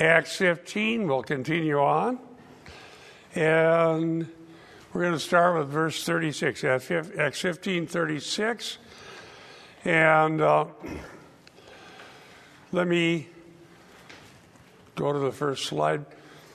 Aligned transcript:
Acts 0.00 0.36
15. 0.36 1.06
We'll 1.06 1.22
continue 1.22 1.78
on. 1.78 2.18
And 3.34 4.26
we're 4.94 5.02
going 5.02 5.12
to 5.12 5.20
start 5.20 5.58
with 5.58 5.68
verse 5.68 6.02
36, 6.04 6.64
Acts 6.64 7.40
15 7.40 7.86
36. 7.86 8.78
And 9.84 10.40
uh, 10.40 10.64
let 12.72 12.88
me 12.88 13.28
go 14.94 15.12
to 15.12 15.18
the 15.18 15.32
first 15.32 15.66
slide. 15.66 16.06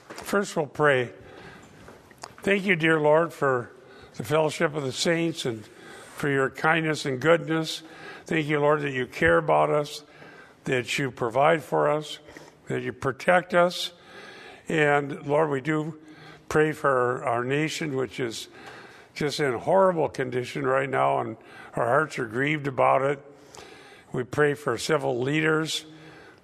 First, 0.10 0.56
we'll 0.56 0.66
pray. 0.66 1.12
Thank 2.42 2.66
you, 2.66 2.76
dear 2.76 3.00
Lord, 3.00 3.32
for 3.32 3.70
the 4.16 4.24
fellowship 4.24 4.74
of 4.74 4.82
the 4.82 4.92
saints 4.92 5.46
and 5.46 5.64
for 6.16 6.30
your 6.30 6.50
kindness 6.50 7.06
and 7.06 7.20
goodness. 7.20 7.84
Thank 8.26 8.48
you, 8.48 8.60
Lord, 8.60 8.82
that 8.82 8.92
you 8.92 9.06
care 9.06 9.38
about 9.38 9.70
us, 9.70 10.02
that 10.64 10.98
you 10.98 11.12
provide 11.12 11.64
for 11.64 11.92
us, 11.92 12.18
that 12.68 12.82
you 12.82 12.94
protect 12.94 13.54
us. 13.54 13.92
And 14.68 15.26
Lord, 15.26 15.50
we 15.50 15.62
do 15.62 16.00
pray 16.50 16.72
for 16.72 17.24
our 17.24 17.44
nation, 17.44 17.96
which 17.96 18.20
is 18.20 18.48
just 19.14 19.40
in 19.40 19.54
horrible 19.54 20.10
condition 20.10 20.66
right 20.66 20.90
now, 20.90 21.20
and 21.20 21.38
our 21.76 21.86
hearts 21.86 22.20
are 22.20 22.26
grieved 22.26 22.68
about 22.68 23.02
it. 23.02 23.20
We 24.12 24.24
pray 24.24 24.54
for 24.54 24.78
civil 24.78 25.20
leaders 25.20 25.86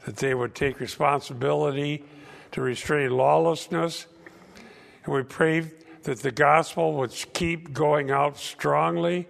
that 0.06 0.18
they 0.18 0.34
would 0.34 0.56
take 0.56 0.80
responsibility 0.80 2.04
to 2.52 2.62
restrain 2.62 3.12
lawlessness. 3.12 4.08
And 5.06 5.14
we 5.14 5.24
pray 5.24 5.72
that 6.04 6.20
the 6.20 6.32
gospel 6.32 6.94
would 6.94 7.12
keep 7.34 7.74
going 7.74 8.12
out 8.12 8.38
strongly 8.38 9.28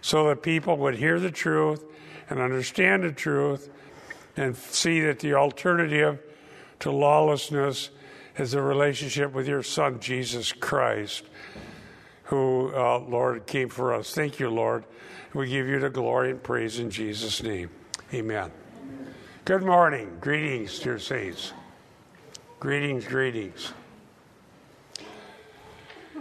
so 0.00 0.28
that 0.28 0.42
people 0.42 0.76
would 0.78 0.96
hear 0.96 1.18
the 1.18 1.30
truth 1.30 1.84
and 2.28 2.40
understand 2.40 3.04
the 3.04 3.12
truth 3.12 3.70
and 4.36 4.56
see 4.56 5.00
that 5.00 5.20
the 5.20 5.34
alternative 5.34 6.20
to 6.82 6.90
lawlessness 6.90 7.88
is 8.36 8.54
a 8.54 8.60
relationship 8.60 9.32
with 9.32 9.46
your 9.46 9.62
Son, 9.62 10.00
Jesus 10.00 10.50
Christ, 10.52 11.22
who, 12.24 12.72
uh, 12.74 12.98
Lord, 12.98 13.46
came 13.46 13.68
for 13.68 13.94
us. 13.94 14.12
Thank 14.12 14.40
you, 14.40 14.50
Lord. 14.50 14.82
We 15.32 15.48
give 15.48 15.68
you 15.68 15.78
the 15.78 15.90
glory 15.90 16.32
and 16.32 16.42
praise 16.42 16.80
in 16.80 16.90
Jesus' 16.90 17.40
name. 17.40 17.70
Amen. 18.12 18.50
Good 19.44 19.62
morning. 19.62 20.18
Greetings, 20.20 20.80
dear 20.80 20.98
saints. 20.98 21.52
Greetings, 22.58 23.06
greetings. 23.06 23.72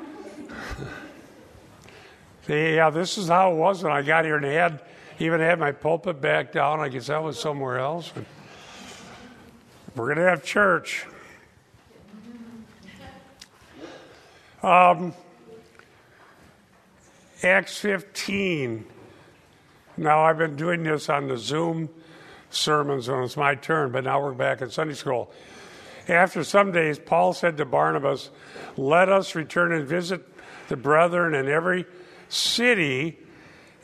yeah, 2.48 2.92
this 2.92 3.18
is 3.18 3.30
how 3.30 3.52
it 3.52 3.56
was 3.56 3.82
when 3.82 3.94
I 3.94 4.04
got 4.04 4.26
here 4.26 4.36
and 4.36 4.46
had 4.46 4.80
even 5.18 5.40
had 5.40 5.58
my 5.58 5.72
pulpit 5.72 6.22
back 6.22 6.52
down. 6.52 6.80
I 6.80 6.90
guess 6.90 7.08
that 7.08 7.24
was 7.24 7.40
somewhere 7.40 7.80
else. 7.80 8.14
We're 9.94 10.06
going 10.06 10.20
to 10.20 10.30
have 10.30 10.46
church. 10.46 11.06
Um, 14.64 15.14
Acts 17.44 17.78
15. 17.80 18.86
Now, 19.98 20.22
I've 20.22 20.38
been 20.38 20.56
doing 20.56 20.84
this 20.84 21.10
on 21.10 21.28
the 21.28 21.38
Zoom 21.38 21.90
sermons 22.52 23.10
when 23.10 23.24
it's 23.24 23.36
my 23.36 23.56
turn, 23.56 23.92
but 23.92 24.06
now 24.06 24.22
we're 24.22 24.32
back 24.32 24.62
in 24.62 24.70
Sunday 24.70 24.94
school. 24.94 25.30
After 26.08 26.46
some 26.46 26.72
days, 26.72 26.98
Paul 26.98 27.34
said 27.34 27.58
to 27.58 27.66
Barnabas, 27.66 28.30
Let 28.78 29.10
us 29.10 29.36
return 29.36 29.74
and 29.74 29.86
visit 29.86 30.26
the 30.70 30.78
brethren 30.78 31.36
in 31.36 31.50
every 31.50 31.86
city 32.30 33.20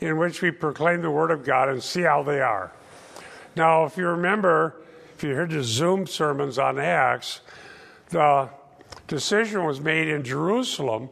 in 0.00 0.16
which 0.16 0.40
we 0.40 0.52
proclaim 0.52 1.02
the 1.02 1.10
word 1.10 1.30
of 1.30 1.44
God 1.44 1.68
and 1.68 1.82
see 1.82 2.02
how 2.02 2.22
they 2.22 2.40
are. 2.40 2.72
Now, 3.56 3.84
if 3.84 3.98
you 3.98 4.06
remember, 4.06 4.76
if 5.18 5.24
you 5.24 5.34
heard 5.34 5.50
the 5.50 5.64
Zoom 5.64 6.06
sermons 6.06 6.60
on 6.60 6.78
Acts, 6.78 7.40
the 8.10 8.48
decision 9.08 9.64
was 9.64 9.80
made 9.80 10.06
in 10.06 10.22
Jerusalem 10.22 11.08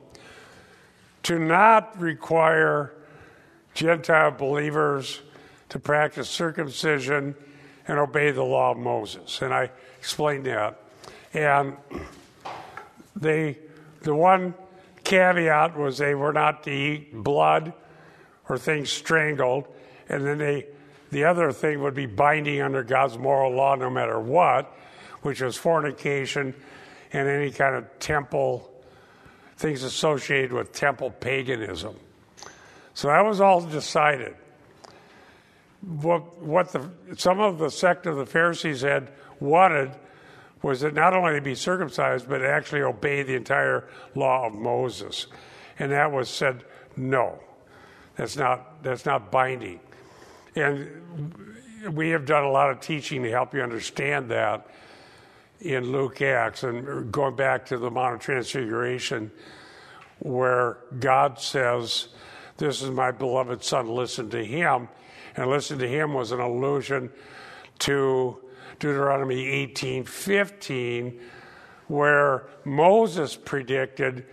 to 1.25 1.41
not 1.41 2.01
require 2.01 2.93
Gentile 3.75 4.30
believers 4.30 5.23
to 5.70 5.80
practice 5.80 6.29
circumcision 6.29 7.35
and 7.89 7.98
obey 7.98 8.30
the 8.30 8.45
law 8.45 8.70
of 8.70 8.79
Moses. 8.79 9.42
And 9.42 9.53
I 9.53 9.73
explained 9.98 10.47
that. 10.47 10.80
And 11.35 11.77
they, 13.17 13.59
the 14.03 14.14
one 14.14 14.55
caveat 15.03 15.77
was 15.77 15.98
they 15.98 16.14
were 16.14 16.33
not 16.33 16.63
to 16.63 16.70
eat 16.70 17.13
blood 17.13 17.73
or 18.48 18.57
things 18.57 18.89
strangled. 18.89 19.67
And 20.09 20.25
then 20.25 20.39
they, 20.39 20.67
the 21.11 21.24
other 21.24 21.52
thing 21.52 21.83
would 21.83 21.94
be 21.94 22.06
binding 22.06 22.61
under 22.61 22.83
God's 22.83 23.18
moral 23.18 23.52
law 23.52 23.74
no 23.74 23.90
matter 23.90 24.20
what, 24.20 24.74
which 25.22 25.40
was 25.40 25.56
fornication 25.56 26.55
and 27.12 27.28
any 27.28 27.50
kind 27.50 27.74
of 27.74 27.98
temple, 27.98 28.70
things 29.56 29.83
associated 29.83 30.52
with 30.52 30.72
temple 30.72 31.11
paganism. 31.11 31.96
So 32.94 33.08
that 33.08 33.24
was 33.24 33.40
all 33.40 33.61
decided. 33.61 34.34
What, 35.83 36.39
what 36.42 36.72
the, 36.72 36.90
some 37.17 37.40
of 37.40 37.58
the 37.58 37.70
sect 37.70 38.06
of 38.06 38.17
the 38.17 38.27
Pharisees 38.27 38.80
had 38.80 39.12
wanted 39.38 39.92
was 40.62 40.80
that 40.80 40.94
not 40.94 41.14
only 41.14 41.34
to 41.34 41.40
be 41.40 41.55
circumcised, 41.55 42.28
but 42.28 42.42
actually 42.42 42.83
obey 42.83 43.23
the 43.23 43.34
entire 43.34 43.88
law 44.14 44.46
of 44.46 44.55
Moses. 44.55 45.27
And 45.78 45.92
that 45.92 46.11
was 46.11 46.28
said, 46.28 46.64
no, 46.96 47.38
that's 48.17 48.36
not, 48.36 48.83
that's 48.83 49.05
not 49.05 49.30
binding. 49.30 49.78
And 50.56 51.44
we 51.92 52.11
have 52.11 52.24
done 52.24 52.44
a 52.44 52.50
lot 52.50 52.70
of 52.70 52.80
teaching 52.80 53.22
to 53.22 53.30
help 53.30 53.55
you 53.55 53.62
understand 53.62 54.30
that 54.30 54.67
in 55.61 55.92
Luke 55.92 56.22
Acts 56.22 56.62
and 56.64 57.12
going 57.12 57.36
back 57.36 57.67
to 57.67 57.78
the 57.78 57.90
Mount 57.90 58.14
of 58.14 58.20
Transfiguration, 58.20 59.30
where 60.18 60.78
God 60.98 61.39
says, 61.39 62.08
This 62.56 62.83
is 62.83 62.90
my 62.90 63.11
beloved 63.11 63.62
Son, 63.62 63.89
listen 63.89 64.30
to 64.30 64.44
him. 64.44 64.89
And 65.36 65.50
listen 65.50 65.78
to 65.78 65.89
him 65.89 66.14
was 66.14 66.33
an 66.33 66.40
allusion 66.40 67.11
to 67.80 68.38
Deuteronomy 68.78 69.46
18 69.46 70.05
15, 70.05 71.20
where 71.88 72.46
Moses 72.64 73.36
predicted 73.36 74.24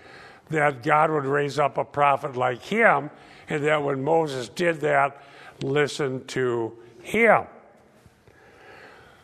that 0.50 0.84
God 0.84 1.12
would 1.12 1.26
raise 1.26 1.60
up 1.60 1.78
a 1.78 1.84
prophet 1.84 2.38
like 2.38 2.62
him, 2.62 3.10
and 3.50 3.66
that 3.66 3.84
when 3.84 4.02
Moses 4.04 4.48
did 4.48 4.80
that, 4.82 5.22
listen 5.62 6.26
to 6.28 6.78
him. 7.02 7.44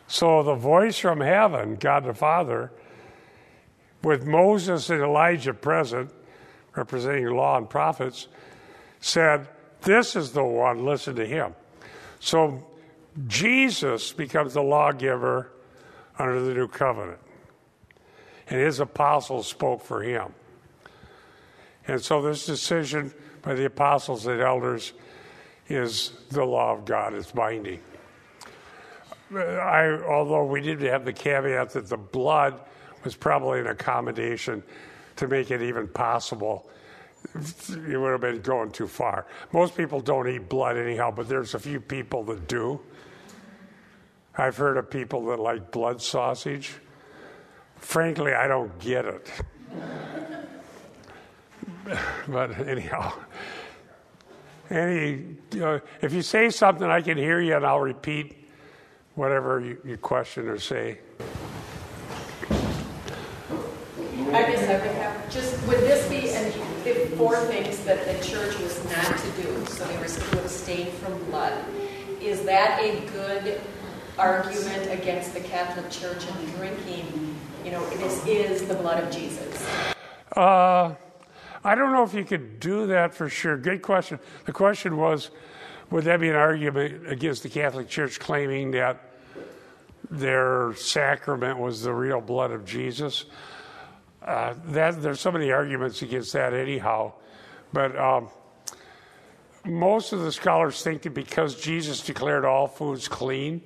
So 0.06 0.42
the 0.42 0.54
voice 0.54 0.98
from 0.98 1.20
heaven, 1.20 1.76
God 1.76 2.04
the 2.04 2.14
Father, 2.14 2.72
with 4.02 4.26
Moses 4.26 4.90
and 4.90 5.02
Elijah 5.02 5.54
present, 5.54 6.10
representing 6.74 7.26
law 7.26 7.56
and 7.58 7.68
prophets, 7.68 8.28
said, 9.00 9.48
This 9.82 10.16
is 10.16 10.32
the 10.32 10.44
one, 10.44 10.84
listen 10.84 11.16
to 11.16 11.26
him. 11.26 11.54
So 12.18 12.66
Jesus 13.26 14.12
becomes 14.12 14.54
the 14.54 14.62
lawgiver 14.62 15.52
under 16.18 16.40
the 16.42 16.54
new 16.54 16.68
covenant. 16.68 17.20
And 18.48 18.60
his 18.60 18.80
apostles 18.80 19.46
spoke 19.46 19.82
for 19.82 20.02
him. 20.02 20.34
And 21.86 22.02
so 22.02 22.20
this 22.20 22.46
decision 22.46 23.12
by 23.42 23.54
the 23.54 23.64
apostles 23.64 24.26
and 24.26 24.40
elders 24.40 24.92
is 25.70 26.12
the 26.30 26.44
law 26.44 26.72
of 26.72 26.84
God, 26.84 27.14
it's 27.14 27.30
binding. 27.32 27.80
I, 29.32 30.00
although 30.08 30.44
we 30.44 30.60
did 30.60 30.80
have 30.82 31.04
the 31.04 31.12
caveat 31.12 31.70
that 31.70 31.88
the 31.88 31.96
blood 31.96 32.60
was 33.04 33.14
probably 33.14 33.60
an 33.60 33.68
accommodation 33.68 34.62
to 35.16 35.28
make 35.28 35.50
it 35.50 35.62
even 35.62 35.86
possible. 35.86 36.68
It 37.34 38.00
would 38.00 38.10
have 38.10 38.20
been 38.20 38.40
going 38.40 38.72
too 38.72 38.88
far. 38.88 39.26
Most 39.52 39.76
people 39.76 40.00
don't 40.00 40.28
eat 40.28 40.48
blood 40.48 40.76
anyhow, 40.76 41.12
but 41.12 41.28
there's 41.28 41.54
a 41.54 41.58
few 41.58 41.80
people 41.80 42.24
that 42.24 42.48
do. 42.48 42.80
I've 44.36 44.56
heard 44.56 44.76
of 44.78 44.90
people 44.90 45.26
that 45.26 45.38
like 45.38 45.70
blood 45.70 46.00
sausage. 46.02 46.74
Frankly, 47.76 48.32
I 48.32 48.48
don't 48.48 48.76
get 48.78 49.04
it. 49.04 49.30
but 52.28 52.58
anyhow, 52.66 53.12
any, 54.70 55.24
if 56.00 56.12
you 56.12 56.22
say 56.22 56.50
something, 56.50 56.88
I 56.88 57.00
can 57.00 57.18
hear 57.18 57.40
you 57.40 57.56
and 57.56 57.66
I'll 57.66 57.80
repeat 57.80 58.36
whatever 59.14 59.60
you, 59.60 59.80
you 59.84 59.96
question 59.96 60.48
or 60.48 60.58
say. 60.58 60.98
I 64.32 64.42
guess 64.42 64.68
I 64.68 64.74
would 64.74 64.96
have 64.96 65.30
just 65.30 65.66
would 65.66 65.80
this 65.80 66.08
be 66.08 66.30
and 66.30 66.54
if 66.86 67.14
four 67.14 67.36
things 67.46 67.84
that 67.84 68.06
the 68.06 68.24
church 68.24 68.58
was 68.60 68.82
not 68.84 69.18
to 69.18 69.42
do, 69.42 69.66
so 69.66 69.84
they 69.86 69.98
were 69.98 70.06
to 70.06 70.40
abstain 70.40 70.92
from 70.92 71.22
blood. 71.24 71.64
Is 72.20 72.42
that 72.42 72.80
a 72.80 73.00
good 73.06 73.60
argument 74.18 74.90
against 74.92 75.34
the 75.34 75.40
Catholic 75.40 75.90
Church 75.90 76.24
and 76.26 76.56
drinking? 76.56 77.36
You 77.64 77.72
know, 77.72 77.90
this 77.90 78.24
is 78.26 78.68
the 78.68 78.74
blood 78.74 79.02
of 79.02 79.10
Jesus. 79.10 79.66
Uh, 80.36 80.94
I 81.62 81.74
don't 81.74 81.92
know 81.92 82.02
if 82.02 82.14
you 82.14 82.24
could 82.24 82.58
do 82.58 82.86
that 82.86 83.14
for 83.14 83.28
sure. 83.28 83.56
Good 83.56 83.82
question. 83.82 84.18
The 84.46 84.52
question 84.52 84.96
was 84.96 85.30
would 85.90 86.04
that 86.04 86.20
be 86.20 86.28
an 86.28 86.36
argument 86.36 87.08
against 87.08 87.42
the 87.42 87.48
Catholic 87.48 87.88
Church 87.88 88.20
claiming 88.20 88.70
that 88.70 89.10
their 90.10 90.74
sacrament 90.76 91.58
was 91.58 91.82
the 91.82 91.92
real 91.92 92.20
blood 92.20 92.50
of 92.50 92.64
Jesus. 92.64 93.24
Uh, 94.22 94.54
that 94.66 95.02
there's 95.02 95.20
so 95.20 95.32
many 95.32 95.50
arguments 95.50 96.02
against 96.02 96.32
that, 96.32 96.52
anyhow. 96.52 97.12
But 97.72 97.98
um, 97.98 98.28
most 99.64 100.12
of 100.12 100.20
the 100.20 100.32
scholars 100.32 100.82
think 100.82 101.02
that 101.02 101.14
because 101.14 101.60
Jesus 101.60 102.00
declared 102.02 102.44
all 102.44 102.66
foods 102.66 103.08
clean, 103.08 103.62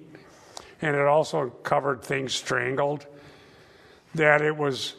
and 0.80 0.96
it 0.96 1.06
also 1.06 1.50
covered 1.62 2.02
things 2.02 2.34
strangled, 2.34 3.06
that 4.14 4.42
it 4.42 4.56
was 4.56 4.94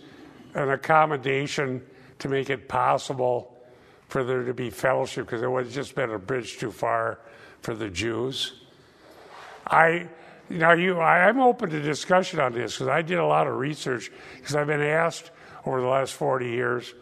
an 0.54 0.70
accommodation 0.70 1.82
to 2.20 2.30
make 2.30 2.50
it 2.50 2.68
possible 2.68 3.56
for 4.08 4.24
there 4.24 4.44
to 4.44 4.54
be 4.54 4.70
fellowship 4.70 5.26
because 5.26 5.42
it 5.42 5.50
would 5.50 5.66
have 5.66 5.74
just 5.74 5.96
been 5.96 6.12
a 6.12 6.20
bridge 6.20 6.58
too 6.58 6.72
far 6.72 7.20
for 7.62 7.74
the 7.74 7.90
Jews. 7.90 8.54
I 9.68 10.08
now 10.50 10.74
you 10.74 11.00
I, 11.00 11.28
am 11.28 11.40
open 11.40 11.70
to 11.72 11.82
discussion 11.82 12.40
on 12.40 12.54
this 12.54 12.76
because 12.76 12.88
I 12.88 13.02
did 13.02 13.18
a 13.18 13.26
lot 13.26 13.48
of 13.48 13.56
research 13.56 14.12
because 14.38 14.56
I've 14.56 14.68
been 14.68 14.82
asked 14.82 15.32
over 15.66 15.82
the 15.82 15.88
last 15.88 16.14
40 16.14 16.48
years. 16.50 16.94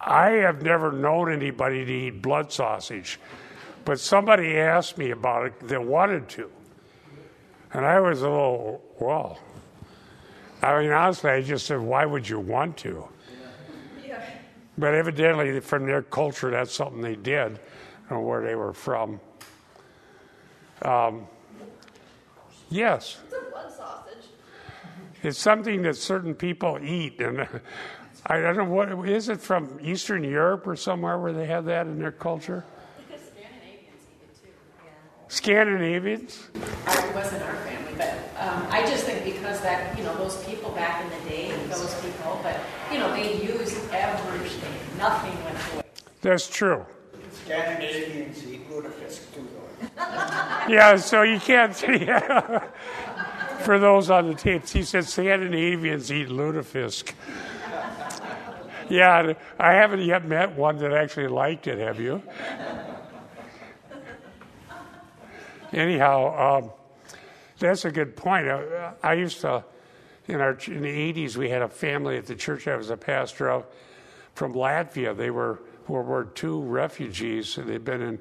I 0.00 0.30
have 0.30 0.62
never 0.62 0.92
known 0.92 1.30
anybody 1.30 1.84
to 1.84 1.92
eat 1.92 2.22
blood 2.22 2.52
sausage, 2.52 3.18
but 3.84 4.00
somebody 4.00 4.56
asked 4.56 4.96
me 4.96 5.10
about 5.10 5.46
it 5.46 5.68
that 5.68 5.84
wanted 5.84 6.28
to. 6.30 6.50
And 7.72 7.84
I 7.84 8.00
was 8.00 8.22
a 8.22 8.28
little, 8.28 8.82
well, 8.98 9.38
I 10.62 10.80
mean, 10.80 10.90
honestly, 10.90 11.30
I 11.30 11.42
just 11.42 11.66
said, 11.66 11.80
why 11.80 12.06
would 12.06 12.28
you 12.28 12.40
want 12.40 12.76
to? 12.78 13.08
But 14.78 14.94
evidently, 14.94 15.58
from 15.60 15.86
their 15.86 16.02
culture, 16.02 16.50
that's 16.50 16.72
something 16.72 17.00
they 17.00 17.16
did, 17.16 17.58
or 18.10 18.20
where 18.20 18.42
they 18.42 18.54
were 18.54 18.74
from. 18.74 19.20
Um, 20.82 21.26
yes. 22.68 23.18
It's 23.24 23.34
a 23.34 23.50
blood 23.50 23.72
sausage. 23.72 24.24
It's 25.22 25.38
something 25.38 25.82
that 25.82 25.96
certain 25.96 26.34
people 26.34 26.78
eat, 26.82 27.20
and 27.20 27.48
I 28.26 28.40
don't 28.40 28.56
know 28.56 28.64
what 28.64 29.08
is 29.08 29.28
it 29.28 29.40
from 29.40 29.78
Eastern 29.82 30.22
Europe 30.24 30.66
or 30.66 30.76
somewhere 30.76 31.18
where 31.18 31.32
they 31.32 31.46
have 31.46 31.64
that 31.66 31.86
in 31.86 31.98
their 31.98 32.12
culture. 32.12 32.64
Scandinavians? 35.28 36.48
It 36.54 37.14
wasn't 37.14 37.42
our 37.42 37.56
family, 37.56 37.94
but 37.96 38.12
um, 38.38 38.66
I 38.70 38.82
just 38.86 39.04
think 39.04 39.25
because 39.56 39.62
that, 39.62 39.96
you 39.98 40.04
know, 40.04 40.16
those 40.16 40.44
people 40.44 40.70
back 40.72 41.02
in 41.02 41.10
the 41.10 41.30
day, 41.30 41.52
those 41.68 41.94
people, 42.00 42.40
but, 42.42 42.58
you 42.92 42.98
know, 42.98 43.12
they 43.14 43.42
used 43.42 43.78
everything. 43.92 44.72
Nothing 44.98 45.44
went 45.44 45.56
away. 45.72 45.82
That's 46.20 46.48
true. 46.48 46.84
Scandinavians 47.44 48.46
eat 48.46 48.68
lutefisk 48.70 49.34
too, 49.34 49.46
though. 49.54 49.92
Yeah, 50.68 50.96
so 50.96 51.22
you 51.22 51.38
can't. 51.38 51.80
Yeah. 51.82 52.68
For 53.60 53.78
those 53.78 54.10
on 54.10 54.28
the 54.28 54.34
tapes, 54.34 54.72
he 54.72 54.82
said 54.82 55.06
Scandinavians 55.06 56.12
eat 56.12 56.28
lutefisk. 56.28 57.12
Yeah, 58.88 59.32
I 59.58 59.72
haven't 59.72 60.02
yet 60.02 60.24
met 60.24 60.54
one 60.56 60.78
that 60.78 60.92
actually 60.92 61.28
liked 61.28 61.66
it, 61.66 61.78
have 61.78 61.98
you? 61.98 62.22
anyhow, 65.72 66.58
um, 66.58 66.70
that's 67.58 67.84
a 67.84 67.90
good 67.90 68.16
point. 68.16 68.48
I, 68.48 68.92
I 69.02 69.14
used 69.14 69.40
to, 69.40 69.64
in 70.28 70.40
our 70.40 70.58
in 70.66 70.82
the 70.82 71.12
'80s, 71.12 71.36
we 71.36 71.48
had 71.48 71.62
a 71.62 71.68
family 71.68 72.16
at 72.16 72.26
the 72.26 72.34
church 72.34 72.68
I 72.68 72.76
was 72.76 72.90
a 72.90 72.96
pastor 72.96 73.50
of 73.50 73.66
from 74.34 74.54
Latvia. 74.54 75.16
They 75.16 75.30
were 75.30 75.60
World 75.88 76.06
War 76.06 76.28
II 76.42 76.62
refugees, 76.68 77.58
and 77.58 77.68
they'd 77.68 77.84
been 77.84 78.02
in 78.02 78.18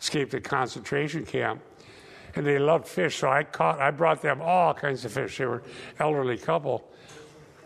escaped 0.00 0.34
a 0.34 0.40
concentration 0.40 1.24
camp, 1.24 1.62
and 2.34 2.46
they 2.46 2.58
loved 2.58 2.86
fish. 2.86 3.16
So 3.16 3.28
I 3.28 3.44
caught, 3.44 3.80
I 3.80 3.90
brought 3.90 4.22
them 4.22 4.40
all 4.40 4.74
kinds 4.74 5.04
of 5.04 5.12
fish. 5.12 5.38
They 5.38 5.46
were 5.46 5.62
elderly 5.98 6.38
couple, 6.38 6.88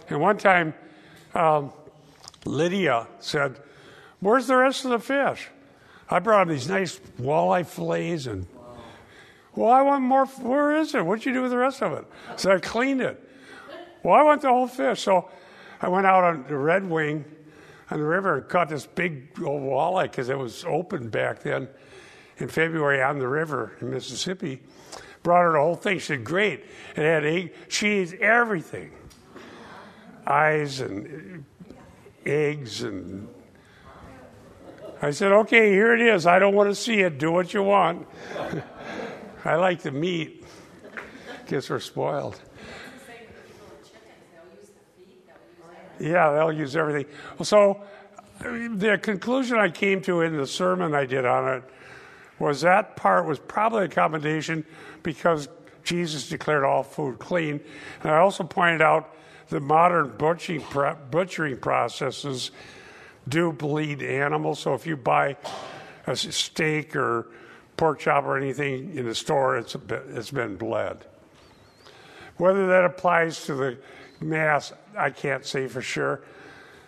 and 0.08 0.20
one 0.20 0.38
time, 0.38 0.74
um, 1.34 1.72
Lydia 2.44 3.06
said, 3.20 3.60
"Where's 4.20 4.46
the 4.46 4.56
rest 4.56 4.84
of 4.84 4.90
the 4.90 4.98
fish?" 4.98 5.48
I 6.10 6.20
brought 6.20 6.46
them 6.46 6.56
these 6.56 6.68
nice 6.68 6.98
walleye 7.20 7.66
fillets 7.66 8.26
and 8.26 8.46
well, 9.58 9.72
I 9.72 9.82
want 9.82 10.04
more. 10.04 10.24
Where 10.24 10.76
is 10.76 10.94
it? 10.94 11.04
What'd 11.04 11.26
you 11.26 11.32
do 11.32 11.42
with 11.42 11.50
the 11.50 11.58
rest 11.58 11.82
of 11.82 11.92
it? 11.92 12.04
So 12.36 12.52
I 12.52 12.60
cleaned 12.60 13.00
it. 13.00 13.20
Well, 14.04 14.14
I 14.14 14.22
want 14.22 14.42
the 14.42 14.48
whole 14.50 14.68
fish. 14.68 15.02
So 15.02 15.28
I 15.82 15.88
went 15.88 16.06
out 16.06 16.22
on 16.22 16.44
the 16.46 16.56
Red 16.56 16.88
Wing 16.88 17.24
on 17.90 17.98
the 17.98 18.06
river 18.06 18.38
and 18.38 18.48
caught 18.48 18.68
this 18.68 18.86
big 18.86 19.36
old 19.44 19.62
walleye 19.62 20.04
because 20.04 20.28
it 20.28 20.38
was 20.38 20.64
open 20.64 21.08
back 21.08 21.42
then 21.42 21.68
in 22.36 22.46
February 22.46 23.02
on 23.02 23.18
the 23.18 23.26
river 23.26 23.76
in 23.80 23.90
Mississippi. 23.90 24.62
Brought 25.24 25.42
her 25.42 25.52
the 25.54 25.58
whole 25.58 25.74
thing. 25.74 25.98
She 25.98 26.06
said, 26.06 26.22
Great. 26.22 26.64
It 26.94 27.02
had 27.02 27.24
egg. 27.24 27.52
Eats 27.82 28.14
everything 28.20 28.92
eyes 30.24 30.78
and 30.78 31.44
eggs 32.24 32.82
and 32.82 33.26
I 35.00 35.12
said, 35.12 35.30
okay, 35.30 35.70
here 35.70 35.94
it 35.94 36.00
is. 36.00 36.26
I 36.26 36.40
don't 36.40 36.56
want 36.56 36.70
to 36.70 36.74
see 36.74 37.00
it. 37.00 37.18
Do 37.18 37.30
what 37.30 37.54
you 37.54 37.62
want. 37.62 38.08
I 39.48 39.56
like 39.56 39.80
the 39.80 39.90
meat. 39.90 40.44
Guess 41.46 41.70
we're 41.70 41.80
spoiled. 41.80 42.38
Yeah, 45.98 46.32
they'll 46.32 46.52
use 46.52 46.76
everything. 46.76 47.06
So, 47.42 47.80
the 48.40 48.98
conclusion 49.00 49.56
I 49.56 49.70
came 49.70 50.02
to 50.02 50.20
in 50.20 50.36
the 50.36 50.46
sermon 50.46 50.94
I 50.94 51.06
did 51.06 51.24
on 51.24 51.48
it 51.56 51.64
was 52.38 52.60
that 52.60 52.94
part 52.94 53.24
was 53.24 53.38
probably 53.38 53.86
a 53.86 53.88
combination 53.88 54.66
because 55.02 55.48
Jesus 55.82 56.28
declared 56.28 56.64
all 56.64 56.82
food 56.82 57.18
clean. 57.18 57.58
And 58.02 58.12
I 58.12 58.18
also 58.18 58.44
pointed 58.44 58.82
out 58.82 59.16
the 59.48 59.60
modern 59.60 60.14
butchering, 60.18 60.62
butchering 61.10 61.56
processes 61.56 62.50
do 63.26 63.50
bleed 63.50 64.02
animals. 64.02 64.58
So 64.58 64.74
if 64.74 64.86
you 64.86 64.98
buy 64.98 65.38
a 66.06 66.14
steak 66.14 66.94
or 66.94 67.28
pork 67.78 68.00
chop 68.00 68.24
or 68.24 68.36
anything 68.36 68.94
in 68.94 69.06
the 69.06 69.14
store, 69.14 69.56
it's, 69.56 69.74
been, 69.74 70.02
it's 70.10 70.30
been 70.30 70.56
bled. 70.56 71.06
Whether 72.36 72.66
that 72.66 72.84
applies 72.84 73.46
to 73.46 73.54
the 73.54 73.78
Mass, 74.20 74.72
I 74.96 75.10
can't 75.10 75.46
say 75.46 75.68
for 75.68 75.80
sure, 75.80 76.22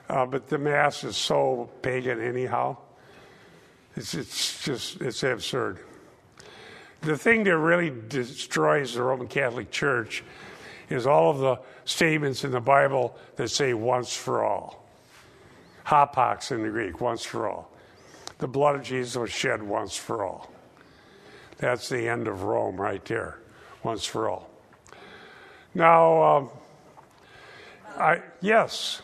uh, 0.09 0.27
but 0.27 0.49
the 0.49 0.59
Mass 0.59 1.05
is 1.05 1.17
so 1.17 1.71
pagan 1.81 2.21
anyhow. 2.21 2.77
It's, 3.97 4.15
it's 4.15 4.65
just, 4.65 5.01
it's 5.01 5.23
absurd. 5.23 5.79
The 7.03 7.17
thing 7.17 7.45
that 7.45 7.57
really 7.57 7.93
destroys 8.09 8.95
the 8.95 9.03
Roman 9.03 9.29
Catholic 9.29 9.71
Church 9.71 10.25
is 10.91 11.07
all 11.07 11.31
of 11.31 11.39
the 11.39 11.61
statements 11.85 12.45
in 12.45 12.51
the 12.51 12.61
Bible 12.61 13.17
that 13.37 13.49
say 13.49 13.75
once 13.75 14.15
for 14.15 14.45
all. 14.45 14.85
Hapax 15.87 16.51
in 16.51 16.63
the 16.63 16.69
Greek, 16.69 17.01
once 17.01 17.25
for 17.25 17.49
all. 17.49 17.71
The 18.39 18.49
blood 18.49 18.75
of 18.75 18.83
Jesus 18.83 19.17
was 19.17 19.31
shed 19.31 19.63
once 19.63 19.97
for 19.97 20.25
all. 20.25 20.51
That's 21.61 21.91
the 21.91 22.09
end 22.09 22.27
of 22.27 22.45
Rome 22.45 22.81
right 22.81 23.05
there, 23.05 23.39
once 23.83 24.07
for 24.07 24.31
all. 24.31 24.49
Now, 25.75 26.23
um, 26.23 26.51
I, 27.99 28.23
yes. 28.41 29.03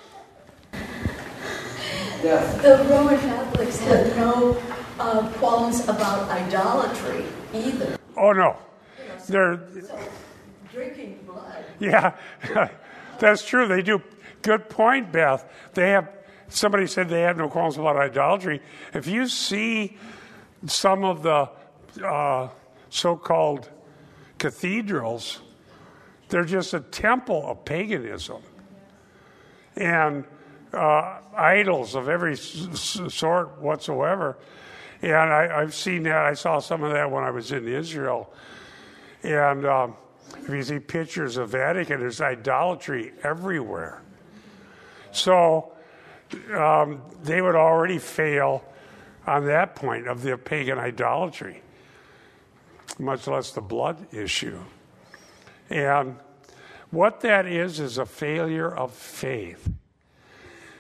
The 2.23 2.87
Roman 2.89 3.21
Catholics 3.21 3.79
had 3.81 4.17
no 4.17 4.57
uh, 4.99 5.31
qualms 5.35 5.87
about 5.87 6.31
idolatry 6.31 7.27
either. 7.53 7.99
Oh, 8.17 8.33
no. 8.33 8.57
They're. 9.29 9.61
So, 9.87 9.99
drinking 10.73 11.19
blood. 11.27 11.63
Yeah, 11.79 12.17
that's 13.19 13.45
true. 13.45 13.69
They 13.69 13.83
do. 13.83 14.03
Good 14.41 14.71
point, 14.71 15.13
Beth. 15.13 15.47
They 15.75 15.91
have. 15.91 16.11
Somebody 16.49 16.87
said 16.87 17.11
they 17.11 17.23
have 17.23 17.37
no 17.37 17.51
qualms 17.51 17.77
about 17.77 17.97
idolatry. 17.97 18.63
If 18.95 19.09
you 19.09 19.29
see 19.29 19.99
some 20.65 21.05
of 21.05 21.23
the 21.23 21.51
uh, 22.03 22.49
so 22.91 23.17
called 23.17 23.71
cathedrals, 24.38 25.41
they're 26.29 26.45
just 26.45 26.75
a 26.75 26.81
temple 26.81 27.49
of 27.49 27.65
paganism. 27.65 28.43
And 29.76 30.25
uh, 30.73 31.21
idols 31.37 31.95
of 31.95 32.09
every 32.09 32.33
s- 32.33 33.00
sort 33.09 33.59
whatsoever. 33.61 34.37
And 35.03 35.15
I, 35.15 35.61
have 35.61 35.75
seen 35.75 36.05
that. 36.05 36.17
I 36.17 36.35
saw 36.35 36.59
some 36.59 36.83
of 36.83 36.93
that 36.93 37.11
when 37.11 37.23
I 37.23 37.31
was 37.31 37.53
in 37.53 37.69
Israel. 37.69 38.33
And 39.23 39.67
um, 39.67 39.97
if 40.38 40.49
you 40.49 40.62
see 40.62 40.79
pictures 40.79 41.37
of 41.37 41.50
Vatican, 41.50 42.00
there's 42.00 42.21
idolatry 42.21 43.12
everywhere. 43.23 44.03
So 45.12 45.73
um, 46.55 47.03
they 47.23 47.41
would 47.43 47.55
already 47.55 47.99
fail 47.99 48.65
on 49.26 49.47
that 49.47 49.75
point 49.75 50.07
of 50.07 50.23
the 50.23 50.37
pagan 50.38 50.79
idolatry, 50.79 51.62
much 52.99 53.26
less 53.26 53.50
the 53.50 53.61
blood 53.61 54.12
issue. 54.15 54.59
And 55.71 56.17
what 56.91 57.21
that 57.21 57.47
is, 57.47 57.81
is 57.81 57.99
a 57.99 58.07
failure 58.07 58.75
of 58.75 58.93
faith. 58.93 59.69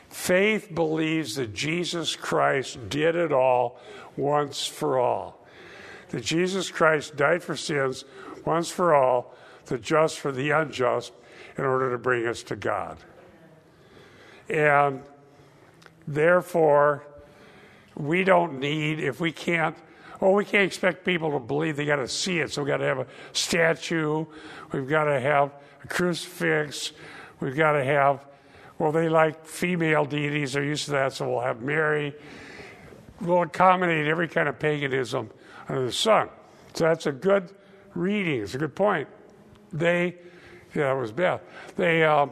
Faith 0.08 0.74
believes 0.74 1.34
that 1.34 1.52
Jesus 1.52 2.16
Christ 2.16 2.88
did 2.88 3.16
it 3.16 3.32
all 3.32 3.78
once 4.16 4.66
for 4.66 4.98
all. 4.98 5.46
That 6.10 6.22
Jesus 6.24 6.70
Christ 6.70 7.16
died 7.16 7.42
for 7.42 7.56
sins 7.56 8.04
once 8.44 8.70
for 8.70 8.94
all, 8.94 9.34
the 9.66 9.76
just 9.76 10.18
for 10.18 10.30
the 10.32 10.50
unjust 10.50 11.12
in 11.58 11.64
order 11.64 11.90
to 11.90 11.98
bring 11.98 12.26
us 12.26 12.42
to 12.44 12.56
God. 12.56 12.98
And 14.48 15.02
therefore, 16.06 17.04
we 17.96 18.24
don't 18.24 18.60
need, 18.60 19.00
if 19.00 19.20
we 19.20 19.32
can't, 19.32 19.76
well, 20.20 20.32
we 20.32 20.44
can't 20.44 20.64
expect 20.64 21.04
people 21.04 21.30
to 21.32 21.38
believe 21.38 21.76
they 21.76 21.84
got 21.84 21.96
to 21.96 22.08
see 22.08 22.38
it. 22.38 22.52
So 22.52 22.62
we've 22.62 22.68
got 22.68 22.78
to 22.78 22.84
have 22.84 22.98
a 22.98 23.06
statue, 23.32 24.24
we've 24.72 24.88
got 24.88 25.04
to 25.04 25.20
have 25.20 25.52
a 25.84 25.88
crucifix, 25.88 26.92
we've 27.40 27.56
got 27.56 27.72
to 27.72 27.84
have, 27.84 28.24
well, 28.78 28.92
they 28.92 29.08
like 29.08 29.44
female 29.46 30.04
deities, 30.04 30.54
they're 30.54 30.64
used 30.64 30.86
to 30.86 30.92
that, 30.92 31.12
so 31.12 31.28
we'll 31.28 31.40
have 31.40 31.60
Mary. 31.60 32.14
We'll 33.20 33.42
accommodate 33.42 34.06
every 34.06 34.28
kind 34.28 34.48
of 34.48 34.58
paganism 34.58 35.30
under 35.68 35.86
the 35.86 35.92
sun. 35.92 36.28
So 36.74 36.84
that's 36.84 37.06
a 37.06 37.12
good 37.12 37.52
reading, 37.94 38.42
it's 38.42 38.54
a 38.54 38.58
good 38.58 38.76
point. 38.76 39.08
They, 39.72 40.16
yeah, 40.74 40.94
that 40.94 41.00
was 41.00 41.12
Beth. 41.12 41.40
They, 41.76 42.04
um, 42.04 42.30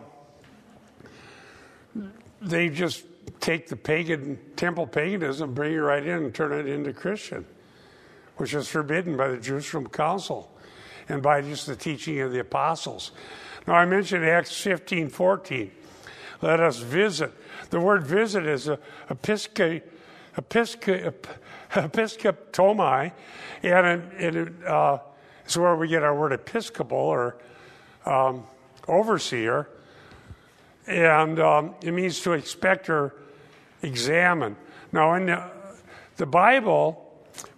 they 2.41 2.69
just 2.69 3.05
take 3.41 3.69
the 3.69 3.77
pagan 3.77 4.39
temple 4.57 4.87
paganism, 4.87 5.55
bring 5.55 5.73
it 5.73 5.79
right 5.79 6.05
in, 6.05 6.25
and 6.25 6.35
turn 6.35 6.53
it 6.53 6.67
into 6.67 6.93
Christian, 6.93 7.45
which 8.37 8.55
is 8.55 8.69
forbidden 8.69 9.17
by 9.17 9.29
the 9.29 9.39
Jerusalem 9.39 9.89
Council 9.89 10.51
and 11.09 11.23
by 11.23 11.41
just 11.41 11.67
the 11.67 11.77
teaching 11.77 12.21
of 12.21 12.33
the 12.33 12.41
apostles. 12.41 13.13
Now, 13.67 13.75
I 13.75 13.85
mentioned 13.85 14.25
Acts 14.25 14.61
15 14.61 15.09
14. 15.09 15.71
Let 16.43 16.61
us 16.61 16.79
visit. 16.79 17.33
The 17.71 17.81
word 17.81 18.07
visit 18.07 18.47
is 18.47 18.69
a 18.69 18.79
episca, 19.09 19.83
and 23.63 23.87
it, 24.19 24.37
it 24.37 24.65
uh, 24.67 24.99
where 25.57 25.77
we 25.77 25.89
get 25.89 26.03
our 26.03 26.15
word 26.15 26.33
episcopal 26.33 26.99
or 26.99 27.37
um, 28.05 28.47
overseer. 28.89 29.69
And 30.87 31.41
um, 31.41 31.75
it 31.83 31.93
means 31.93 32.21
to 32.21 32.33
expect 32.33 32.91
or 32.91 33.15
examine. 33.83 34.57
Now, 34.93 35.15
in 35.15 35.27
the, 35.27 35.51
the 36.17 36.27
Bible, 36.27 37.04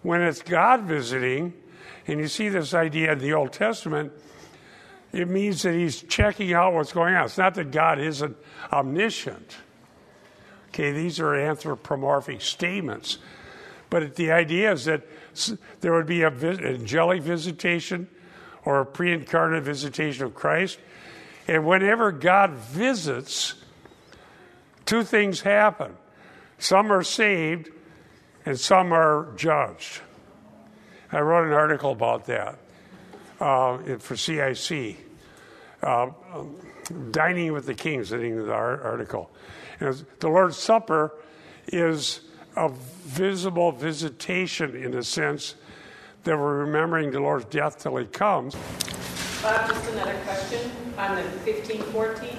when 0.01 0.21
it's 0.21 0.41
God 0.41 0.83
visiting, 0.83 1.53
and 2.07 2.19
you 2.19 2.27
see 2.27 2.49
this 2.49 2.73
idea 2.73 3.11
in 3.13 3.19
the 3.19 3.33
Old 3.33 3.53
Testament, 3.53 4.11
it 5.11 5.27
means 5.27 5.61
that 5.63 5.73
he's 5.73 6.03
checking 6.03 6.53
out 6.53 6.73
what's 6.73 6.93
going 6.93 7.15
on. 7.15 7.25
It's 7.25 7.37
not 7.37 7.55
that 7.55 7.71
God 7.71 7.99
isn't 7.99 8.37
omniscient. 8.71 9.57
Okay, 10.69 10.91
these 10.91 11.19
are 11.19 11.33
anthropomorphic 11.33 12.41
statements. 12.41 13.17
But 13.89 14.15
the 14.15 14.31
idea 14.31 14.73
is 14.73 14.85
that 14.85 15.03
there 15.81 15.93
would 15.93 16.05
be 16.05 16.23
a 16.23 16.27
angelic 16.29 17.21
visitation 17.21 18.07
or 18.65 18.81
a 18.81 18.85
pre 18.85 19.13
incarnate 19.13 19.63
visitation 19.63 20.25
of 20.25 20.35
Christ. 20.35 20.79
And 21.47 21.65
whenever 21.65 22.11
God 22.11 22.51
visits, 22.51 23.55
two 24.85 25.03
things 25.03 25.41
happen 25.41 25.95
some 26.59 26.91
are 26.91 27.03
saved, 27.03 27.69
and 28.47 28.57
some 28.57 28.93
are 28.93 29.33
judged. 29.35 29.99
I 31.11 31.19
wrote 31.19 31.47
an 31.47 31.53
article 31.53 31.91
about 31.91 32.27
that 32.27 32.57
uh, 33.41 33.77
for 33.99 34.15
CIC. 34.15 34.95
Uh, 35.83 36.11
Dining 37.11 37.51
with 37.51 37.65
the 37.65 37.73
Kings, 37.73 38.13
is 38.13 38.45
the 38.45 38.53
article. 38.53 39.29
And 39.81 40.05
the 40.19 40.29
Lord's 40.29 40.55
Supper 40.55 41.11
is 41.67 42.21
a 42.55 42.69
visible 42.69 43.73
visitation 43.73 44.77
in 44.77 44.93
a 44.93 45.03
sense 45.03 45.55
that 46.23 46.37
we're 46.37 46.59
remembering 46.59 47.11
the 47.11 47.19
Lord's 47.19 47.45
death 47.45 47.79
till 47.79 47.97
He 47.97 48.05
comes. 48.05 48.55
Bob, 49.43 49.67
just 49.67 49.91
another 49.91 50.17
question 50.23 50.71
on 50.97 51.17
the 51.17 51.23
1514. 51.23 52.29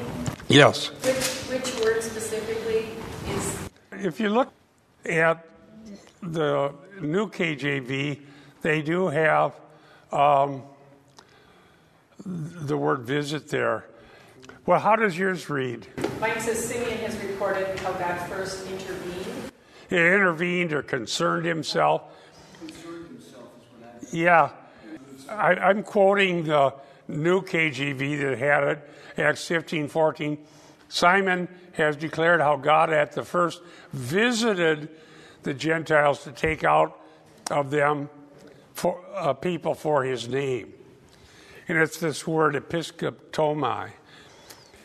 Yes. 0.48 0.86
Which, 1.04 1.60
which 1.60 1.84
word 1.84 2.02
specifically 2.02 2.88
is 3.28 3.68
if 3.92 4.18
you 4.18 4.30
look 4.30 4.50
at 5.04 5.44
the 6.22 6.72
new 7.00 7.28
KJV, 7.28 8.20
they 8.62 8.82
do 8.82 9.08
have 9.08 9.58
um, 10.12 10.62
the 12.24 12.76
word 12.76 13.00
visit 13.00 13.48
there. 13.48 13.84
Well, 14.66 14.80
how 14.80 14.96
does 14.96 15.16
yours 15.16 15.48
read? 15.48 15.86
Mike 16.20 16.40
says 16.40 16.62
Simeon 16.62 16.98
has 16.98 17.16
reported 17.22 17.78
how 17.78 17.92
God 17.92 18.18
first 18.28 18.66
intervened. 18.66 19.52
He 19.88 19.96
intervened 19.96 20.72
or 20.72 20.82
concerned 20.82 21.46
himself. 21.46 22.02
Concerned 22.58 23.08
himself 23.08 23.48
is 23.58 24.12
what 24.12 24.12
I 24.12 24.16
Yeah. 24.16 24.50
I, 25.30 25.70
am 25.70 25.82
quoting 25.82 26.44
the 26.44 26.74
new 27.06 27.42
KJV 27.42 28.20
that 28.20 28.38
had 28.38 28.64
it, 28.64 28.90
Acts 29.16 29.46
15 29.46 29.88
14. 29.88 30.38
Simon 30.88 31.48
has 31.72 31.96
declared 31.96 32.40
how 32.40 32.56
God 32.56 32.90
at 32.92 33.12
the 33.12 33.22
first 33.22 33.62
visited 33.92 34.88
the 35.48 35.54
Gentiles 35.54 36.24
to 36.24 36.30
take 36.30 36.62
out 36.62 37.00
of 37.50 37.70
them 37.70 38.10
for, 38.74 39.02
uh, 39.14 39.32
people 39.32 39.72
for 39.72 40.04
his 40.04 40.28
name. 40.28 40.74
And 41.68 41.78
it's 41.78 41.98
this 41.98 42.26
word 42.26 42.54
episkeptomai. 42.54 43.92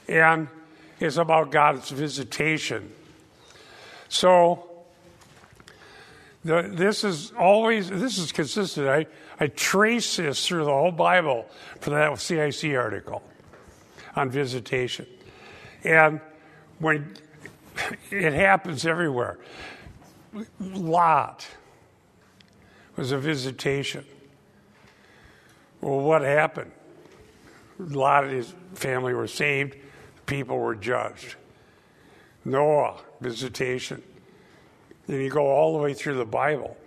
And 0.08 0.48
it's 1.02 1.18
about 1.18 1.52
God's 1.52 1.90
visitation. 1.90 2.94
So, 4.08 4.70
the, 6.46 6.70
this 6.72 7.04
is 7.04 7.34
always, 7.38 7.90
this 7.90 8.18
is 8.18 8.32
consistent. 8.32 8.88
I, 8.88 9.06
I 9.42 9.48
trace 9.48 10.16
this 10.16 10.48
through 10.48 10.64
the 10.64 10.72
whole 10.72 10.94
Bible 10.94 11.46
for 11.82 11.90
that 11.90 12.18
CIC 12.20 12.74
article 12.74 13.22
on 14.16 14.30
visitation. 14.30 15.08
And 15.84 16.22
when 16.80 17.18
it 18.12 18.32
happens 18.32 18.86
everywhere, 18.86 19.40
Lot 20.60 21.48
was 22.96 23.12
a 23.12 23.18
visitation. 23.18 24.06
Well, 25.82 26.00
what 26.00 26.22
happened? 26.22 26.72
Lot 27.80 28.26
and 28.26 28.34
his 28.34 28.54
family 28.74 29.14
were 29.14 29.28
saved, 29.28 29.76
people 30.26 30.58
were 30.58 30.76
judged. 30.76 31.36
Noah, 32.46 33.00
visitation. 33.20 34.02
Then 35.08 35.22
you 35.22 35.30
go 35.30 35.46
all 35.46 35.74
the 35.74 35.84
way 35.84 35.94
through 35.94 36.16
the 36.16 36.26
Bible. 36.26 36.78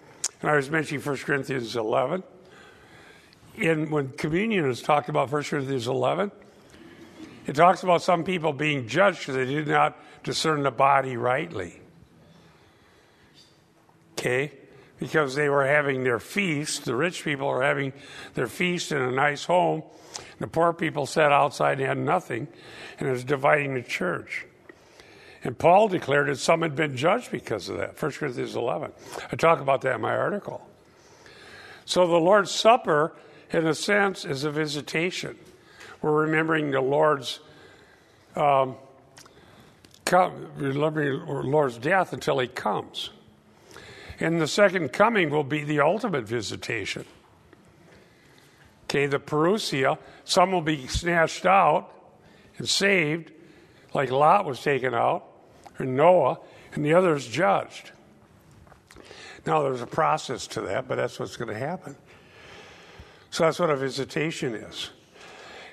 And 0.40 0.50
I 0.50 0.56
was 0.56 0.70
mentioning 0.70 1.02
1 1.02 1.16
Corinthians 1.18 1.76
11. 1.76 2.22
And 3.58 3.90
when 3.90 4.10
communion 4.10 4.68
is 4.68 4.82
talked 4.82 5.08
about 5.08 5.30
1 5.30 5.44
Corinthians 5.44 5.86
11, 5.86 6.30
it 7.46 7.54
talks 7.54 7.82
about 7.82 8.02
some 8.02 8.24
people 8.24 8.52
being 8.52 8.86
judged 8.86 9.20
because 9.20 9.34
they 9.34 9.44
did 9.44 9.68
not 9.68 9.98
discern 10.22 10.62
the 10.62 10.70
body 10.70 11.16
rightly. 11.16 11.80
Okay? 14.18 14.52
Because 14.98 15.34
they 15.34 15.48
were 15.48 15.66
having 15.66 16.04
their 16.04 16.18
feast. 16.18 16.84
The 16.84 16.96
rich 16.96 17.22
people 17.22 17.48
are 17.48 17.62
having 17.62 17.92
their 18.34 18.46
feast 18.46 18.92
in 18.92 18.98
a 18.98 19.10
nice 19.10 19.44
home. 19.44 19.82
The 20.38 20.46
poor 20.46 20.72
people 20.72 21.06
sat 21.06 21.32
outside 21.32 21.78
and 21.78 21.88
had 21.88 21.98
nothing, 21.98 22.48
and 22.98 23.08
it 23.08 23.12
was 23.12 23.24
dividing 23.24 23.74
the 23.74 23.82
church. 23.82 24.46
And 25.44 25.56
Paul 25.56 25.88
declared 25.88 26.28
that 26.28 26.38
some 26.38 26.62
had 26.62 26.74
been 26.74 26.96
judged 26.96 27.30
because 27.30 27.68
of 27.68 27.76
that. 27.76 28.00
1 28.00 28.12
Corinthians 28.12 28.56
11. 28.56 28.90
I 29.30 29.36
talk 29.36 29.60
about 29.60 29.82
that 29.82 29.96
in 29.96 30.00
my 30.00 30.16
article. 30.16 30.66
So 31.84 32.06
the 32.06 32.16
Lord's 32.16 32.50
Supper, 32.50 33.14
in 33.52 33.66
a 33.66 33.74
sense, 33.74 34.24
is 34.24 34.44
a 34.44 34.50
visitation. 34.50 35.36
We're 36.02 36.22
remembering 36.22 36.72
the 36.72 36.80
Lord's 36.80 37.40
um, 38.34 38.76
come, 40.04 40.48
remembering 40.56 41.24
Lord's 41.26 41.78
death 41.78 42.12
until 42.12 42.38
He 42.38 42.48
comes. 42.48 43.10
And 44.18 44.40
the 44.40 44.48
second 44.48 44.92
coming 44.92 45.30
will 45.30 45.44
be 45.44 45.62
the 45.64 45.80
ultimate 45.80 46.24
visitation. 46.24 47.04
Okay, 48.84 49.06
the 49.06 49.18
parousia, 49.18 49.98
some 50.24 50.52
will 50.52 50.62
be 50.62 50.86
snatched 50.86 51.44
out 51.44 51.92
and 52.56 52.68
saved, 52.68 53.32
like 53.92 54.10
Lot 54.10 54.44
was 54.44 54.62
taken 54.62 54.94
out, 54.94 55.24
or 55.78 55.86
Noah, 55.86 56.38
and 56.72 56.84
the 56.84 56.94
others 56.94 57.26
judged. 57.26 57.90
Now, 59.44 59.62
there's 59.62 59.82
a 59.82 59.86
process 59.86 60.46
to 60.48 60.60
that, 60.62 60.88
but 60.88 60.96
that's 60.96 61.18
what's 61.18 61.36
going 61.36 61.52
to 61.52 61.58
happen. 61.58 61.96
So 63.30 63.44
that's 63.44 63.58
what 63.58 63.70
a 63.70 63.76
visitation 63.76 64.54
is. 64.54 64.90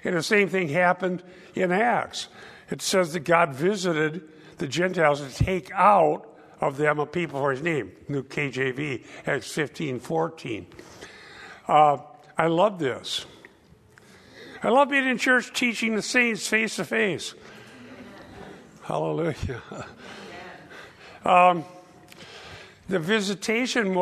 And 0.03 0.15
the 0.15 0.23
same 0.23 0.49
thing 0.49 0.69
happened 0.69 1.23
in 1.55 1.71
Acts. 1.71 2.27
It 2.69 2.81
says 2.81 3.13
that 3.13 3.21
God 3.21 3.53
visited 3.53 4.27
the 4.57 4.67
Gentiles 4.67 5.21
to 5.21 5.43
take 5.43 5.71
out 5.71 6.32
of 6.67 6.77
them 6.77 6.99
a 6.99 7.05
people 7.05 7.39
for 7.39 7.51
his 7.51 7.61
name. 7.61 7.91
New 8.07 8.23
KJV, 8.23 9.03
Acts 9.27 9.51
15 9.51 9.99
14. 9.99 10.67
Uh, 11.67 11.97
I 12.37 12.47
love 12.47 12.79
this. 12.79 13.25
I 14.61 14.69
love 14.69 14.89
being 14.89 15.07
in 15.07 15.17
church 15.17 15.51
teaching 15.53 15.95
the 15.95 16.01
saints 16.01 16.47
face 16.47 16.77
to 16.77 16.85
face. 16.85 17.35
Hallelujah. 18.81 19.61
Um, 21.25 21.63
the 22.89 22.99
visitation, 22.99 23.95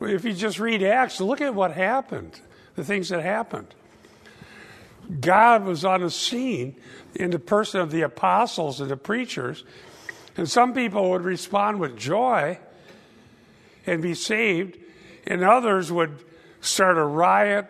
if 0.00 0.24
you 0.24 0.32
just 0.34 0.60
read 0.60 0.84
Acts, 0.84 1.20
look 1.20 1.40
at 1.40 1.52
what 1.52 1.72
happened, 1.72 2.40
the 2.76 2.84
things 2.84 3.08
that 3.08 3.24
happened 3.24 3.74
God 5.18 5.64
was 5.64 5.84
on 5.84 6.02
the 6.02 6.10
scene 6.10 6.76
in 7.14 7.30
the 7.30 7.38
person 7.38 7.80
of 7.80 7.90
the 7.90 8.02
apostles 8.02 8.80
and 8.80 8.90
the 8.90 8.96
preachers. 8.96 9.64
And 10.36 10.48
some 10.48 10.72
people 10.72 11.10
would 11.10 11.22
respond 11.22 11.80
with 11.80 11.96
joy 11.96 12.58
and 13.86 14.02
be 14.02 14.14
saved, 14.14 14.78
and 15.26 15.42
others 15.42 15.90
would 15.90 16.24
start 16.60 16.96
a 16.98 17.04
riot. 17.04 17.66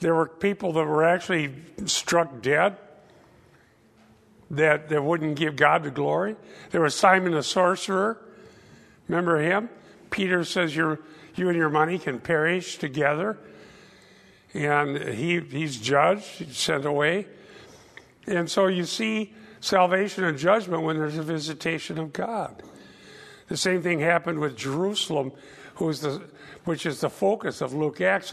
There 0.00 0.14
were 0.14 0.26
people 0.26 0.72
that 0.74 0.84
were 0.84 1.04
actually 1.04 1.52
struck 1.86 2.42
dead 2.42 2.76
that, 4.50 4.88
that 4.88 5.02
wouldn't 5.02 5.36
give 5.36 5.56
God 5.56 5.82
the 5.82 5.90
glory. 5.90 6.36
There 6.70 6.80
was 6.80 6.94
Simon 6.94 7.32
the 7.32 7.42
sorcerer. 7.42 8.18
Remember 9.08 9.40
him? 9.40 9.68
Peter 10.10 10.44
says, 10.44 10.74
you 10.74 10.98
you 11.36 11.48
and 11.48 11.56
your 11.56 11.70
money 11.70 11.98
can 11.98 12.20
perish 12.20 12.78
together. 12.78 13.38
And 14.52 14.96
he, 14.96 15.40
he's 15.40 15.78
judged, 15.78 16.24
he's 16.24 16.56
sent 16.56 16.84
away. 16.84 17.26
And 18.26 18.50
so 18.50 18.66
you 18.66 18.84
see 18.84 19.32
salvation 19.60 20.24
and 20.24 20.38
judgment 20.38 20.82
when 20.82 20.96
there's 20.96 21.18
a 21.18 21.22
visitation 21.22 21.98
of 21.98 22.12
God. 22.12 22.62
The 23.48 23.56
same 23.56 23.82
thing 23.82 24.00
happened 24.00 24.38
with 24.38 24.56
Jerusalem, 24.56 25.32
the, 25.78 26.22
which 26.64 26.86
is 26.86 27.00
the 27.00 27.10
focus 27.10 27.60
of 27.60 27.74
Luke 27.74 28.00
Acts, 28.00 28.30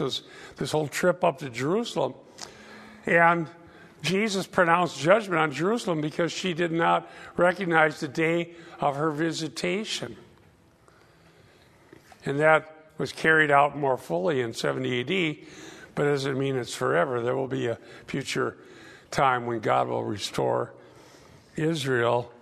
this 0.56 0.72
whole 0.72 0.88
trip 0.88 1.24
up 1.24 1.38
to 1.38 1.50
Jerusalem. 1.50 2.14
And 3.04 3.48
Jesus 4.02 4.46
pronounced 4.46 4.98
judgment 4.98 5.40
on 5.40 5.50
Jerusalem 5.50 6.00
because 6.00 6.30
she 6.30 6.54
did 6.54 6.72
not 6.72 7.10
recognize 7.36 8.00
the 8.00 8.08
day 8.08 8.52
of 8.80 8.96
her 8.96 9.10
visitation. 9.10 10.16
And 12.24 12.38
that 12.40 12.74
was 12.96 13.12
carried 13.12 13.50
out 13.50 13.76
more 13.76 13.96
fully 13.96 14.40
in 14.40 14.52
70 14.52 15.00
AD, 15.00 15.46
but 15.94 16.04
doesn't 16.04 16.38
mean 16.38 16.56
it's 16.56 16.74
forever. 16.74 17.22
There 17.22 17.34
will 17.34 17.48
be 17.48 17.66
a 17.66 17.78
future 18.06 18.56
time 19.10 19.46
when 19.46 19.60
God 19.60 19.88
will 19.88 20.04
restore 20.04 20.74
Israel 21.58 22.32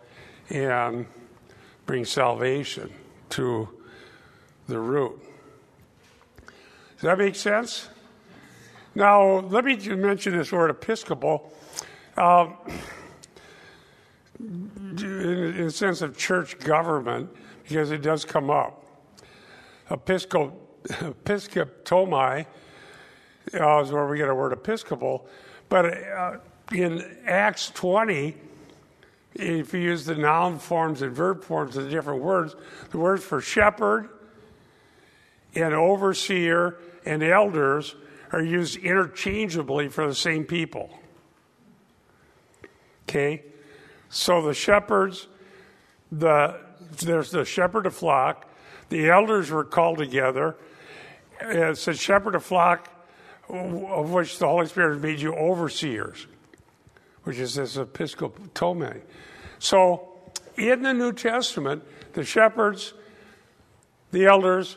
and 0.51 1.07
bring 1.87 2.05
salvation 2.05 2.93
to 3.31 3.69
the 4.69 4.79
root. 4.79 5.19
Does 6.95 7.03
that 7.03 7.19
make 7.19 7.35
sense? 7.35 7.89
Now, 8.95 9.41
let 9.41 9.65
me 9.65 9.77
mention 9.77 10.37
this 10.37 10.53
word 10.53 10.71
episcopal. 10.71 11.53
Um, 12.17 12.57
in, 14.39 14.99
in 14.99 15.65
the 15.65 15.71
sense 15.71 16.03
of 16.03 16.17
church 16.17 16.59
government, 16.59 17.31
because 17.63 17.91
it 17.91 18.03
does 18.03 18.25
come 18.25 18.51
up. 18.51 18.85
Episcop, 19.91 20.53
episcopotomy 20.85 22.47
uh, 23.55 23.83
is 23.83 23.93
where 23.93 24.07
we 24.07 24.19
get 24.19 24.29
our 24.29 24.35
word 24.35 24.53
episcopal. 24.53 25.27
But 25.69 25.87
uh, 25.87 26.39
in 26.73 27.19
Acts 27.27 27.71
20, 27.71 28.37
if 29.39 29.75
you 29.75 29.81
use 29.81 30.05
the 30.05 30.15
noun 30.15 30.59
forms 30.59 31.03
and 31.03 31.15
verb 31.15 31.45
forms 31.45 31.77
of 31.77 31.85
the 31.85 31.91
different 31.91 32.23
words, 32.23 32.57
the 32.91 32.99
words 32.99 33.25
for 33.25 33.41
shepherd 33.41 34.09
and 35.55 35.75
overseer 35.75 36.79
and 37.05 37.23
elders 37.23 37.95
are 38.33 38.43
used 38.43 38.77
interchangeably 38.79 39.89
for 39.89 40.07
the 40.07 40.15
same 40.15 40.45
people. 40.45 40.91
Okay? 43.09 43.45
So 44.09 44.43
the 44.43 44.55
shepherds, 44.55 45.29
the 46.11 46.61
there's 46.99 47.31
the 47.31 47.45
shepherd 47.45 47.87
of 47.87 47.95
flock, 47.95 48.49
the 48.89 49.09
elders 49.11 49.51
were 49.51 49.65
called 49.65 49.99
together. 49.99 50.57
It 51.41 51.77
said 51.77 51.99
shepherd 51.99 52.35
of 52.35 52.45
flock, 52.45 52.89
of 53.49 54.13
which 54.13 54.39
the 54.39 54.47
Holy 54.47 54.67
Spirit 54.67 55.01
made 55.01 55.21
you 55.21 55.35
overseers, 55.35 56.27
which 57.27 57.39
is 57.39 57.57
this 57.57 57.77
episcopotomy. 57.77 59.01
So 59.59 60.09
in 60.57 60.83
the 60.83 60.95
New 60.95 61.13
Testament, 61.13 61.83
the 62.13 62.23
shepherds, 62.23 62.95
the 64.13 64.27
elders, 64.27 64.77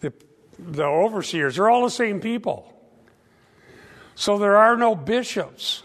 the 0.00 0.12
the 0.60 0.84
overseers, 0.84 1.56
they're 1.56 1.68
all 1.68 1.82
the 1.82 1.90
same 1.90 2.20
people. 2.20 2.72
So 4.14 4.38
there 4.38 4.56
are 4.56 4.76
no 4.76 4.94
bishops. 4.94 5.82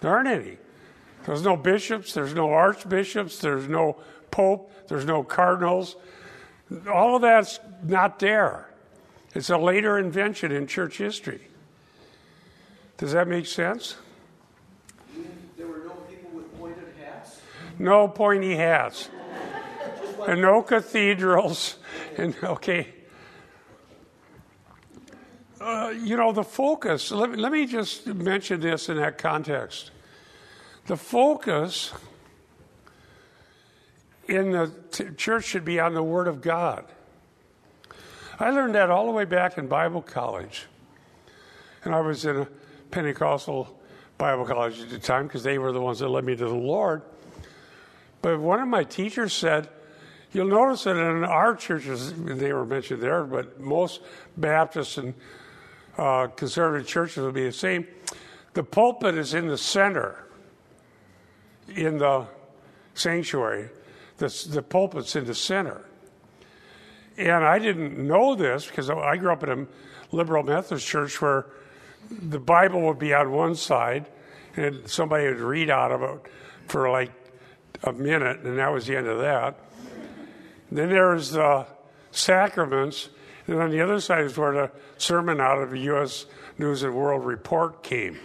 There 0.00 0.14
aren't 0.14 0.28
any. 0.28 0.58
There's 1.24 1.42
no 1.42 1.56
bishops, 1.56 2.12
there's 2.12 2.34
no 2.34 2.50
archbishops, 2.50 3.38
there's 3.38 3.66
no 3.66 3.96
pope, 4.30 4.70
there's 4.88 5.06
no 5.06 5.24
cardinals. 5.24 5.96
All 6.92 7.16
of 7.16 7.22
that's 7.22 7.60
not 7.82 8.18
there. 8.18 8.68
It's 9.34 9.48
a 9.48 9.56
later 9.56 9.98
invention 9.98 10.52
in 10.52 10.66
church 10.66 10.98
history. 10.98 11.48
Does 12.96 13.12
that 13.12 13.28
make 13.28 13.46
sense? 13.46 13.96
There 15.56 15.66
were 15.66 15.84
no 15.84 15.94
people 16.08 16.30
with 16.30 16.58
pointed 16.58 16.84
hats? 17.02 17.40
No 17.78 18.08
pointy 18.08 18.54
hats 18.54 19.08
and 20.28 20.40
no 20.40 20.62
cathedrals. 20.62 21.76
And 22.16 22.36
okay. 22.44 22.94
Uh, 25.60 25.92
you 26.00 26.16
know, 26.16 26.30
the 26.30 26.44
focus, 26.44 27.10
let 27.10 27.30
me, 27.30 27.36
let 27.36 27.50
me 27.50 27.66
just 27.66 28.06
mention 28.06 28.60
this 28.60 28.88
in 28.88 28.98
that 28.98 29.18
context. 29.18 29.90
The 30.86 30.96
focus 30.96 31.92
in 34.28 34.52
the 34.52 34.72
t- 34.90 35.10
church 35.16 35.44
should 35.44 35.64
be 35.64 35.80
on 35.80 35.94
the 35.94 36.02
Word 36.02 36.28
of 36.28 36.40
God. 36.40 36.84
I 38.38 38.50
learned 38.50 38.74
that 38.74 38.90
all 38.90 39.06
the 39.06 39.12
way 39.12 39.24
back 39.24 39.58
in 39.58 39.66
Bible 39.66 40.02
college. 40.02 40.66
And 41.82 41.94
I 41.94 42.00
was 42.00 42.24
in 42.24 42.36
a 42.36 42.48
Pentecostal 42.94 43.76
Bible 44.18 44.44
college 44.44 44.80
at 44.80 44.88
the 44.88 45.00
time 45.00 45.26
because 45.26 45.42
they 45.42 45.58
were 45.58 45.72
the 45.72 45.80
ones 45.80 45.98
that 45.98 46.08
led 46.08 46.22
me 46.22 46.36
to 46.36 46.44
the 46.44 46.54
Lord. 46.54 47.02
But 48.22 48.38
one 48.38 48.60
of 48.60 48.68
my 48.68 48.84
teachers 48.84 49.32
said, 49.32 49.68
You'll 50.32 50.46
notice 50.46 50.84
that 50.84 50.96
in 50.96 51.24
our 51.24 51.56
churches, 51.56 52.12
they 52.12 52.52
were 52.52 52.64
mentioned 52.64 53.02
there, 53.02 53.24
but 53.24 53.60
most 53.60 54.00
Baptist 54.36 54.98
and 54.98 55.14
uh, 55.98 56.28
conservative 56.28 56.86
churches 56.86 57.18
will 57.18 57.32
be 57.32 57.44
the 57.44 57.52
same. 57.52 57.86
The 58.52 58.62
pulpit 58.62 59.16
is 59.16 59.34
in 59.34 59.48
the 59.48 59.58
center 59.58 60.24
in 61.68 61.98
the 61.98 62.26
sanctuary. 62.94 63.70
The, 64.18 64.46
the 64.50 64.62
pulpit's 64.62 65.16
in 65.16 65.24
the 65.24 65.34
center. 65.34 65.84
And 67.16 67.44
I 67.44 67.58
didn't 67.58 67.98
know 67.98 68.34
this 68.34 68.66
because 68.66 68.88
I 68.90 69.16
grew 69.16 69.32
up 69.32 69.42
in 69.42 69.50
a 69.50 69.66
liberal 70.14 70.42
Methodist 70.44 70.86
church 70.86 71.20
where 71.20 71.46
the 72.10 72.40
Bible 72.40 72.82
would 72.82 72.98
be 72.98 73.12
on 73.14 73.32
one 73.32 73.54
side 73.54 74.06
and 74.56 74.88
somebody 74.88 75.26
would 75.26 75.40
read 75.40 75.70
out 75.70 75.92
of 75.92 76.02
it 76.02 76.30
for 76.68 76.90
like 76.90 77.12
a 77.82 77.92
minute, 77.92 78.40
and 78.40 78.58
that 78.58 78.72
was 78.72 78.86
the 78.86 78.96
end 78.96 79.06
of 79.06 79.18
that. 79.18 79.58
Then 80.70 80.88
there's 80.88 81.32
the 81.32 81.66
sacraments, 82.10 83.08
and 83.46 83.60
on 83.60 83.70
the 83.70 83.80
other 83.80 84.00
side 84.00 84.24
is 84.24 84.36
where 84.36 84.52
the 84.52 84.70
sermon 84.96 85.40
out 85.40 85.58
of 85.58 85.70
the 85.70 85.80
U.S. 85.80 86.26
News 86.58 86.82
and 86.82 86.94
World 86.94 87.24
Report 87.24 87.82
came, 87.82 88.18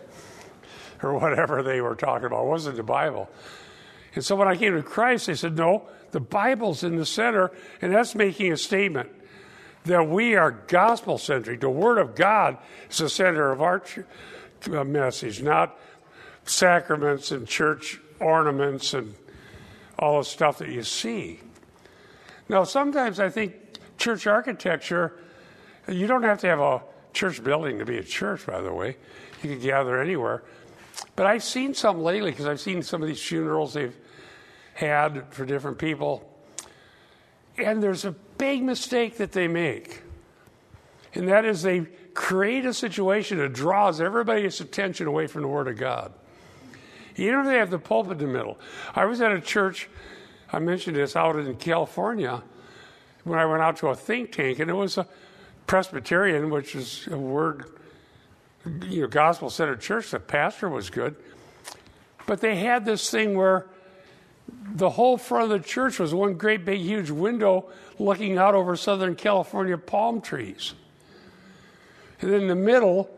or 1.02 1.18
whatever 1.18 1.62
they 1.62 1.80
were 1.80 1.94
talking 1.94 2.26
about. 2.26 2.44
It 2.44 2.48
wasn't 2.48 2.76
the 2.76 2.82
Bible. 2.82 3.28
And 4.14 4.24
so 4.24 4.34
when 4.34 4.48
I 4.48 4.56
came 4.56 4.74
to 4.74 4.82
Christ, 4.82 5.26
they 5.26 5.34
said, 5.34 5.56
no, 5.56 5.86
the 6.12 6.20
Bible's 6.20 6.82
in 6.82 6.96
the 6.96 7.04
center, 7.04 7.50
and 7.82 7.92
that's 7.92 8.14
making 8.14 8.52
a 8.52 8.56
statement 8.56 9.10
that 9.86 10.08
we 10.08 10.34
are 10.34 10.50
gospel 10.50 11.16
centric. 11.16 11.60
The 11.60 11.70
Word 11.70 11.98
of 11.98 12.14
God 12.14 12.58
is 12.90 12.98
the 12.98 13.08
center 13.08 13.52
of 13.52 13.62
our 13.62 13.82
uh, 14.70 14.84
message, 14.84 15.42
not 15.42 15.78
sacraments 16.44 17.30
and 17.30 17.46
church 17.46 18.00
ornaments 18.20 18.94
and 18.94 19.14
all 19.98 20.18
the 20.18 20.24
stuff 20.24 20.58
that 20.58 20.68
you 20.68 20.82
see. 20.82 21.40
Now, 22.48 22.64
sometimes 22.64 23.18
I 23.20 23.28
think 23.28 23.54
church 23.96 24.26
architecture, 24.26 25.20
you 25.88 26.06
don't 26.06 26.22
have 26.22 26.40
to 26.40 26.46
have 26.48 26.60
a 26.60 26.82
church 27.12 27.42
building 27.42 27.78
to 27.78 27.84
be 27.84 27.98
a 27.98 28.02
church, 28.02 28.46
by 28.46 28.60
the 28.60 28.72
way. 28.72 28.96
You 29.42 29.50
can 29.50 29.60
gather 29.60 30.00
anywhere. 30.00 30.42
But 31.14 31.26
I've 31.26 31.44
seen 31.44 31.74
some 31.74 32.00
lately 32.02 32.30
because 32.30 32.46
I've 32.46 32.60
seen 32.60 32.82
some 32.82 33.02
of 33.02 33.08
these 33.08 33.22
funerals 33.22 33.74
they've 33.74 33.96
had 34.74 35.32
for 35.32 35.44
different 35.44 35.78
people. 35.78 36.30
And 37.56 37.82
there's 37.82 38.04
a 38.04 38.14
big 38.38 38.62
mistake 38.62 39.16
that 39.18 39.32
they 39.32 39.48
make. 39.48 40.02
And 41.14 41.28
that 41.28 41.44
is 41.44 41.62
they 41.62 41.86
create 42.14 42.64
a 42.64 42.74
situation 42.74 43.38
that 43.38 43.52
draws 43.52 44.00
everybody's 44.00 44.60
attention 44.60 45.06
away 45.06 45.26
from 45.26 45.42
the 45.42 45.48
Word 45.48 45.68
of 45.68 45.76
God. 45.76 46.12
Even 47.16 47.40
if 47.40 47.46
they 47.46 47.56
have 47.56 47.70
the 47.70 47.78
pulpit 47.78 48.12
in 48.12 48.18
the 48.18 48.26
middle. 48.26 48.58
I 48.94 49.06
was 49.06 49.20
at 49.20 49.32
a 49.32 49.40
church, 49.40 49.88
I 50.52 50.58
mentioned 50.58 50.96
this, 50.96 51.16
out 51.16 51.36
in 51.36 51.56
California 51.56 52.42
when 53.24 53.38
I 53.38 53.46
went 53.46 53.62
out 53.62 53.76
to 53.78 53.88
a 53.88 53.96
think 53.96 54.32
tank, 54.32 54.58
and 54.58 54.70
it 54.70 54.74
was 54.74 54.98
a 54.98 55.06
Presbyterian, 55.66 56.50
which 56.50 56.74
is 56.74 57.08
a 57.10 57.18
word, 57.18 57.64
you 58.84 59.02
know, 59.02 59.08
gospel 59.08 59.50
centered 59.50 59.80
church. 59.80 60.10
The 60.10 60.20
pastor 60.20 60.68
was 60.68 60.90
good. 60.90 61.16
But 62.26 62.40
they 62.40 62.56
had 62.56 62.84
this 62.84 63.10
thing 63.10 63.36
where 63.36 63.66
the 64.48 64.90
whole 64.90 65.16
front 65.16 65.44
of 65.44 65.50
the 65.50 65.66
church 65.66 65.98
was 65.98 66.14
one 66.14 66.34
great 66.34 66.64
big 66.64 66.80
huge 66.80 67.10
window 67.10 67.66
looking 67.98 68.38
out 68.38 68.54
over 68.54 68.76
Southern 68.76 69.14
California 69.14 69.78
palm 69.78 70.20
trees. 70.20 70.74
And 72.20 72.32
in 72.32 72.48
the 72.48 72.54
middle, 72.54 73.10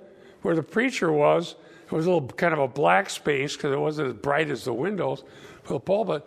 where 0.43 0.55
the 0.55 0.63
preacher 0.63 1.13
was, 1.13 1.57
it 1.87 1.93
was 1.93 2.07
a 2.07 2.11
little 2.11 2.29
kind 2.29 2.53
of 2.53 2.61
a 2.61 2.69
black 2.69 3.11
space 3.11 3.57
because 3.57 3.73
it 3.73 3.79
wasn't 3.79 4.09
as 4.09 4.15
bright 4.15 4.51
as 4.51 4.65
the 4.65 4.73
windows 4.73 5.25
for 5.63 5.75
the 5.75 5.81
pulpit. 5.81 6.25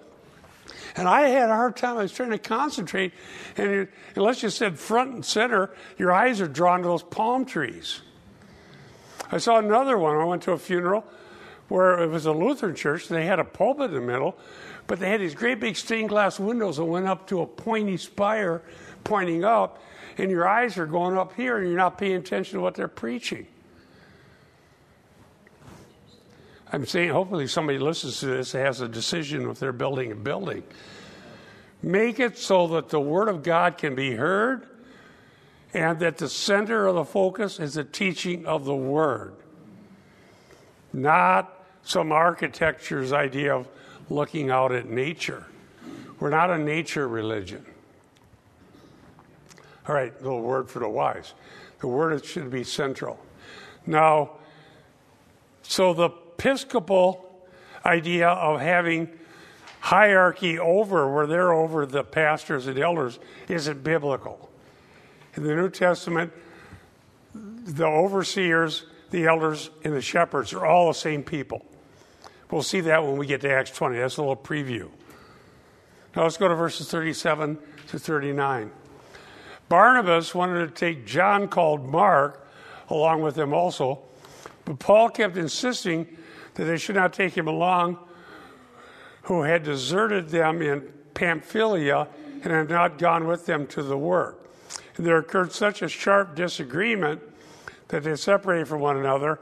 And 0.96 1.08
I 1.08 1.30
had 1.30 1.50
a 1.50 1.56
hard 1.56 1.78
time. 1.78 1.98
I 1.98 2.04
was 2.04 2.12
trying 2.12 2.32
to 2.32 2.38
concentrate. 2.38 3.14
And 3.58 3.72
it, 3.72 3.90
unless 4.16 4.44
you 4.44 4.50
said 4.50 4.78
front 4.78 5.14
and 5.14 5.26
center, 5.26 5.72
your 5.98 6.12
eyes 6.12 6.42
are 6.42 6.48
drawn 6.48 6.82
to 6.82 6.88
those 6.88 7.04
palm 7.04 7.46
trees. 7.46 8.02
I 9.32 9.38
saw 9.38 9.58
another 9.58 9.98
one. 9.98 10.18
I 10.18 10.26
went 10.26 10.44
to 10.44 10.52
a 10.52 10.58
funeral 10.58 11.06
where 11.70 12.00
it 12.00 12.08
was 12.08 12.26
a 12.26 12.34
Lutheran 12.34 12.76
church. 12.76 13.08
They 13.08 13.26
had 13.26 13.40
a 13.40 13.46
pulpit 13.46 13.92
in 13.92 13.94
the 13.94 14.02
middle, 14.02 14.38
but 14.88 15.00
they 15.00 15.10
had 15.10 15.22
these 15.22 15.36
great 15.36 15.60
big 15.60 15.76
stained 15.76 16.10
glass 16.10 16.40
windows 16.40 16.78
that 16.78 16.86
went 16.86 17.08
up 17.08 17.28
to 17.28 17.42
a 17.42 17.46
pointy 17.46 17.98
spire 17.98 18.62
pointing 19.04 19.44
up. 19.44 19.82
And 20.18 20.30
your 20.30 20.48
eyes 20.48 20.78
are 20.78 20.86
going 20.86 21.18
up 21.18 21.34
here, 21.36 21.58
and 21.58 21.68
you're 21.68 21.78
not 21.78 21.98
paying 21.98 22.16
attention 22.16 22.58
to 22.58 22.62
what 22.62 22.76
they're 22.76 22.88
preaching. 22.88 23.48
I'm 26.72 26.86
saying, 26.86 27.10
hopefully, 27.10 27.48
somebody 27.48 27.80
listens 27.80 28.20
to 28.20 28.28
this 28.28 28.54
and 28.54 28.66
has 28.66 28.82
a 28.82 28.88
decision 28.88 29.50
if 29.50 29.60
they're 29.60 29.74
building 29.74 30.12
a 30.12 30.16
building. 30.16 30.64
Make 31.82 32.20
it 32.20 32.38
so 32.38 32.68
that 32.68 32.90
the 32.90 33.00
Word 33.00 33.28
of 33.28 33.44
God 33.44 33.78
can 33.78 33.96
be 33.96 34.14
heard 34.14 34.68
and 35.74 36.00
that 36.00 36.18
the 36.18 36.30
center 36.30 36.88
of 36.88 36.96
the 36.96 37.06
focus 37.06 37.60
is 37.60 37.74
the 37.76 37.84
teaching 37.84 38.46
of 38.46 38.66
the 38.66 38.76
Word, 38.76 39.34
not 40.94 41.66
some 41.84 42.12
architecture's 42.12 43.12
idea 43.12 43.56
of 43.56 43.68
looking 44.12 44.52
out 44.52 44.72
at 44.72 44.88
nature. 44.88 45.46
We're 46.20 46.30
not 46.30 46.52
a 46.52 46.58
nature 46.58 47.08
religion. 47.08 47.66
All 49.88 49.96
right, 49.96 50.14
little 50.22 50.42
word 50.42 50.70
for 50.70 50.80
the 50.80 50.90
wise. 50.90 51.34
The 51.80 51.88
word 51.88 52.24
should 52.24 52.52
be 52.52 52.64
central. 52.64 53.20
Now, 53.88 54.32
so 55.64 55.94
the 55.94 56.10
Episcopal 56.38 57.24
idea 57.86 58.28
of 58.28 58.60
having 58.60 59.10
hierarchy 59.80 60.60
over, 60.60 61.12
where 61.12 61.28
they're 61.28 61.54
over 61.54 61.86
the 61.86 62.04
pastors 62.04 62.68
and 62.68 62.78
elders, 62.80 63.20
isn't 63.48 63.84
biblical. 63.84 64.50
In 65.36 65.44
the 65.44 65.56
New 65.56 65.70
Testament, 65.70 66.34
the 67.34 67.86
overseers, 67.86 68.86
the 69.12 69.26
elders, 69.26 69.70
and 69.84 69.94
the 69.94 70.02
shepherds 70.02 70.54
are 70.54 70.66
all 70.66 70.88
the 70.88 70.94
same 70.94 71.24
people. 71.24 71.66
We'll 72.52 72.64
see 72.64 72.82
that 72.82 73.04
when 73.04 73.16
we 73.16 73.26
get 73.26 73.42
to 73.42 73.52
Acts 73.52 73.72
20. 73.72 73.98
That's 73.98 74.18
a 74.18 74.22
little 74.22 74.36
preview. 74.36 74.90
Now 76.16 76.24
let's 76.24 76.36
go 76.36 76.50
to 76.50 76.56
verses 76.56 76.92
37 76.92 77.58
to 77.88 77.98
39. 77.98 78.72
Barnabas 79.70 80.36
wanted 80.36 80.68
to 80.68 80.74
take 80.74 81.06
John, 81.06 81.48
called 81.48 81.88
Mark, 81.88 82.46
along 82.90 83.22
with 83.22 83.38
him 83.38 83.54
also, 83.54 84.00
but 84.66 84.80
Paul 84.80 85.10
kept 85.10 85.38
insisting 85.38 86.18
that 86.56 86.66
they 86.66 86.78
should 86.78 86.96
not 86.96 87.14
take 87.14 87.38
him 87.38 87.48
along, 87.48 87.98
who 89.24 89.44
had 89.44 89.64
deserted 89.64 90.28
them 90.28 90.62
in 90.62 90.82
Pamphylia 91.14 92.10
and 92.44 92.52
had 92.52 92.70
not 92.70 92.98
gone 92.98 93.28
with 93.28 93.46
them 93.46 93.66
to 93.68 93.82
the 93.82 93.98
work. 93.98 94.52
And 94.98 95.06
there 95.06 95.18
occurred 95.18 95.54
such 95.54 95.82
a 95.82 95.88
sharp 95.88 96.36
disagreement 96.36 97.22
that 97.88 98.04
they 98.04 98.18
separated 98.18 98.68
from 98.68 98.82
one 98.82 98.98
another, 98.98 99.40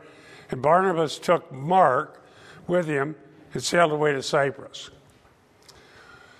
and 0.52 0.62
Barnabas 0.62 1.18
took 1.18 1.52
Mark 1.52 2.20
with 2.70 2.86
him 2.86 3.16
and 3.54 3.62
sailed 3.62 3.92
away 3.92 4.14
to 4.14 4.24
Cyprus. 4.24 4.92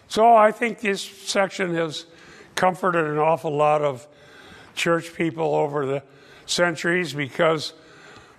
So 0.08 0.36
I 0.36 0.52
think 0.52 0.80
this 0.80 1.02
section 1.02 1.76
has 1.76 2.06
comforted 2.56 3.06
an 3.06 3.18
awful 3.18 3.56
lot 3.56 3.82
of 3.82 4.08
church 4.76 5.14
people 5.14 5.56
over 5.56 5.86
the 5.86 6.04
centuries 6.46 7.14
because 7.14 7.74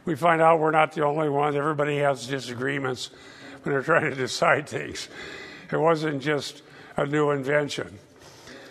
we 0.04 0.16
find 0.16 0.40
out 0.40 0.58
we're 0.58 0.70
not 0.70 0.92
the 0.92 1.04
only 1.04 1.28
ones. 1.28 1.56
Everybody 1.56 1.98
has 1.98 2.26
disagreements 2.26 3.10
when 3.62 3.74
they're 3.74 3.82
trying 3.82 4.10
to 4.10 4.16
decide 4.16 4.68
things. 4.68 5.08
It 5.70 5.76
wasn't 5.76 6.22
just 6.22 6.62
a 6.96 7.06
new 7.06 7.30
invention. 7.30 7.98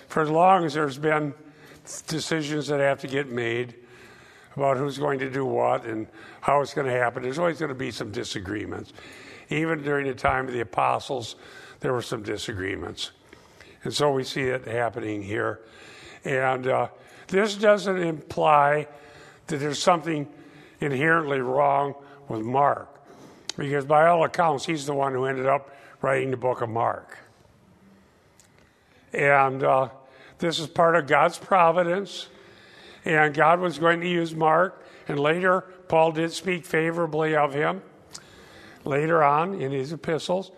For 0.08 0.24
as 0.24 0.30
long 0.30 0.66
as 0.66 0.74
there's 0.74 0.98
been 0.98 1.34
decisions 2.08 2.68
that 2.68 2.80
have 2.80 3.00
to 3.02 3.08
get 3.08 3.30
made 3.30 3.76
about 4.56 4.78
who's 4.78 4.98
going 4.98 5.20
to 5.20 5.30
do 5.30 5.46
what 5.46 5.86
and 5.86 6.08
how 6.42 6.62
it's 6.62 6.74
going 6.74 6.88
to 6.88 6.94
happen, 6.94 7.24
there's 7.24 7.40
always 7.40 7.60
going 7.60 7.70
to 7.70 7.76
be 7.76 7.92
some 7.92 8.12
disagreements. 8.12 8.94
Even 9.50 9.82
during 9.82 10.08
the 10.08 10.14
time 10.14 10.48
of 10.48 10.54
the 10.54 10.60
apostles, 10.60 11.36
there 11.80 11.94
were 11.94 12.02
some 12.02 12.24
disagreements. 12.24 13.12
And 13.84 13.94
so 13.94 14.12
we 14.12 14.24
see 14.24 14.44
it 14.44 14.66
happening 14.66 15.22
here. 15.22 15.62
And 16.26 16.68
uh, 16.68 16.88
this 17.28 17.56
doesn't 17.56 17.98
imply 17.98 18.88
that 19.48 19.58
there's 19.58 19.82
something 19.82 20.28
inherently 20.82 21.40
wrong 21.40 21.96
with 22.28 22.42
Mark. 22.42 22.88
Because 23.58 23.86
by 23.86 24.08
all 24.08 24.24
accounts, 24.24 24.66
he's 24.66 24.86
the 24.86 24.94
one 24.94 25.14
who 25.14 25.26
ended 25.26 25.46
up 25.46 25.76
writing 26.02 26.32
the 26.32 26.38
book 26.38 26.62
of 26.62 26.70
Mark. 26.70 27.18
And 29.14 29.64
uh, 29.64 29.90
this 30.38 30.60
is 30.60 30.68
part 30.68 30.96
of 30.96 31.08
God's 31.08 31.38
providence. 31.38 32.28
And 33.06 33.34
God 33.34 33.60
was 33.60 33.78
going 33.78 34.02
to 34.02 34.08
use 34.08 34.36
Mark. 34.36 34.84
And 35.08 35.20
later, 35.20 35.62
Paul 35.88 36.12
did 36.12 36.32
speak 36.32 36.66
favorably 36.66 37.36
of 37.36 37.54
him 37.54 37.82
later 38.86 39.24
on 39.24 39.60
in 39.62 39.72
his 39.72 39.94
epistles. 39.94 40.52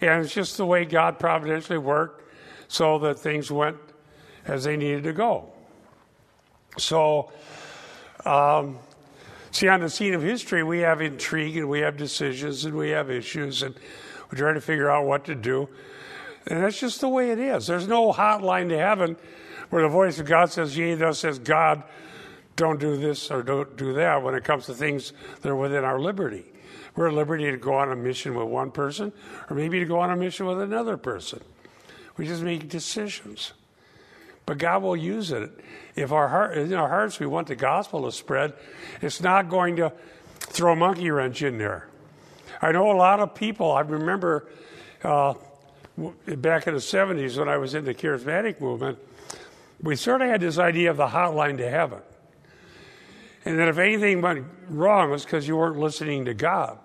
And 0.00 0.24
it's 0.24 0.34
just 0.34 0.56
the 0.56 0.66
way 0.66 0.84
God 0.84 1.18
providentially 1.18 1.78
worked 1.78 2.22
so 2.68 2.98
that 2.98 3.18
things 3.18 3.50
went 3.50 3.76
as 4.44 4.64
they 4.64 4.76
needed 4.76 5.04
to 5.04 5.12
go. 5.12 5.50
So, 6.76 7.32
um, 8.24 8.78
See, 9.56 9.68
on 9.68 9.80
the 9.80 9.88
scene 9.88 10.12
of 10.12 10.20
history, 10.20 10.62
we 10.62 10.80
have 10.80 11.00
intrigue 11.00 11.56
and 11.56 11.66
we 11.66 11.80
have 11.80 11.96
decisions 11.96 12.66
and 12.66 12.74
we 12.74 12.90
have 12.90 13.10
issues 13.10 13.62
and 13.62 13.74
we 14.30 14.36
try 14.36 14.52
to 14.52 14.60
figure 14.60 14.90
out 14.90 15.06
what 15.06 15.24
to 15.24 15.34
do. 15.34 15.66
And 16.46 16.62
that's 16.62 16.78
just 16.78 17.00
the 17.00 17.08
way 17.08 17.30
it 17.30 17.38
is. 17.38 17.66
There's 17.66 17.88
no 17.88 18.12
hotline 18.12 18.68
to 18.68 18.76
heaven 18.76 19.16
where 19.70 19.82
the 19.82 19.88
voice 19.88 20.18
of 20.18 20.26
God 20.26 20.50
says, 20.50 20.76
yea, 20.76 20.94
thus 20.94 21.20
says 21.20 21.38
God, 21.38 21.82
don't 22.56 22.80
do 22.80 22.96
this 22.96 23.30
or 23.30 23.42
don't 23.42 23.76
do 23.76 23.92
that 23.94 24.22
when 24.22 24.34
it 24.34 24.44
comes 24.44 24.66
to 24.66 24.74
things 24.74 25.12
that 25.42 25.48
are 25.48 25.56
within 25.56 25.84
our 25.84 26.00
liberty. 26.00 26.44
We're 26.94 27.08
at 27.08 27.14
liberty 27.14 27.50
to 27.50 27.58
go 27.58 27.74
on 27.74 27.92
a 27.92 27.96
mission 27.96 28.34
with 28.34 28.48
one 28.48 28.70
person 28.70 29.12
or 29.50 29.56
maybe 29.56 29.78
to 29.78 29.84
go 29.84 30.00
on 30.00 30.10
a 30.10 30.16
mission 30.16 30.46
with 30.46 30.60
another 30.60 30.96
person. 30.96 31.42
We 32.16 32.26
just 32.26 32.42
make 32.42 32.68
decisions. 32.68 33.52
But 34.46 34.58
God 34.58 34.82
will 34.82 34.96
use 34.96 35.32
it. 35.32 35.50
If 35.96 36.12
our 36.12 36.28
heart, 36.28 36.56
in 36.56 36.72
our 36.72 36.88
hearts 36.88 37.18
we 37.20 37.26
want 37.26 37.48
the 37.48 37.56
gospel 37.56 38.04
to 38.04 38.12
spread, 38.12 38.54
it's 39.02 39.20
not 39.20 39.50
going 39.50 39.76
to 39.76 39.92
throw 40.38 40.72
a 40.72 40.76
monkey 40.76 41.10
wrench 41.10 41.42
in 41.42 41.58
there. 41.58 41.88
I 42.62 42.72
know 42.72 42.90
a 42.90 42.96
lot 42.96 43.20
of 43.20 43.34
people. 43.34 43.72
I 43.72 43.80
remember 43.80 44.48
uh, 45.02 45.34
back 46.26 46.66
in 46.66 46.74
the 46.74 46.80
'70s 46.80 47.38
when 47.38 47.48
I 47.48 47.58
was 47.58 47.74
in 47.74 47.84
the 47.84 47.94
charismatic 47.94 48.60
movement, 48.60 48.98
we 49.82 49.96
sort 49.96 50.22
of 50.22 50.28
had 50.28 50.40
this 50.40 50.58
idea 50.58 50.90
of 50.90 50.96
the 50.96 51.08
hotline 51.08 51.58
to 51.58 51.68
heaven, 51.68 52.00
and 53.44 53.58
that 53.58 53.68
if 53.68 53.78
anything 53.78 54.20
went 54.20 54.46
wrong, 54.68 55.08
it 55.08 55.12
was 55.12 55.24
because 55.24 55.46
you 55.46 55.56
weren't 55.56 55.78
listening 55.78 56.24
to 56.24 56.34
God. 56.34 56.78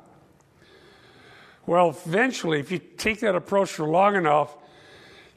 Well, 1.65 1.89
eventually, 2.05 2.59
if 2.59 2.71
you 2.71 2.79
take 2.79 3.19
that 3.21 3.35
approach 3.35 3.71
for 3.71 3.87
long 3.87 4.15
enough, 4.15 4.55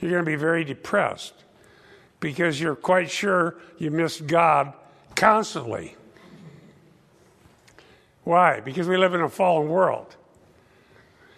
you're 0.01 0.11
going 0.11 0.25
to 0.25 0.31
be 0.31 0.37
very 0.37 0.65
depressed 0.65 1.35
because 2.21 2.61
you're 2.61 2.77
quite 2.77 3.11
sure 3.11 3.59
you 3.79 3.91
missed 3.91 4.27
God 4.27 4.73
constantly. 5.15 5.97
Why? 8.25 8.61
Because 8.61 8.89
we 8.89 8.97
live 8.97 9.15
in 9.15 9.21
a 9.21 9.29
fallen 9.29 9.69
world. 9.69 10.17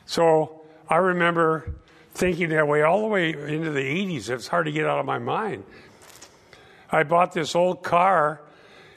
So 0.07 0.63
I 0.89 0.97
remember 0.97 1.75
thinking 2.15 2.49
that 2.51 2.67
way 2.67 2.83
all 2.83 3.03
the 3.03 3.09
way 3.09 3.31
into 3.31 3.71
the 3.71 3.81
80s. 3.81 4.31
It's 4.31 4.47
hard 4.47 4.67
to 4.67 4.73
get 4.73 4.87
out 4.87 4.99
of 4.99 5.05
my 5.05 5.19
mind. 5.19 5.65
I 6.91 7.03
bought 7.03 7.33
this 7.33 7.55
old 7.55 7.83
car, 7.83 8.41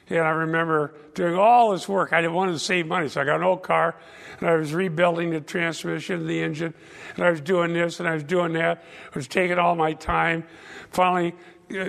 and 0.10 0.20
I 0.20 0.30
remember 0.30 0.94
doing 1.14 1.36
all 1.36 1.72
this 1.72 1.88
work. 1.88 2.14
I 2.14 2.26
wanted 2.28 2.54
to 2.54 2.60
save 2.60 2.88
money, 2.88 3.08
so 3.10 3.22
I 3.22 3.26
got 3.26 3.38
an 3.38 3.44
old 3.44 3.64
car, 3.64 3.96
and 4.40 4.50
I 4.50 4.56
was 4.56 4.74
rebuilding 4.74 5.32
the 5.32 5.42
transmission, 5.42 6.26
the 6.28 6.42
engine, 6.42 6.74
and 7.16 7.26
I 7.26 7.30
was 7.32 7.42
doing 7.42 7.74
this 7.74 8.00
and 8.00 8.08
I 8.08 8.14
was 8.14 8.24
doing 8.24 8.54
that. 8.54 8.84
It 9.08 9.16
was 9.16 9.28
taking 9.28 9.60
all 9.60 9.76
my 9.76 9.94
time. 9.94 10.46
Finally, 10.92 11.36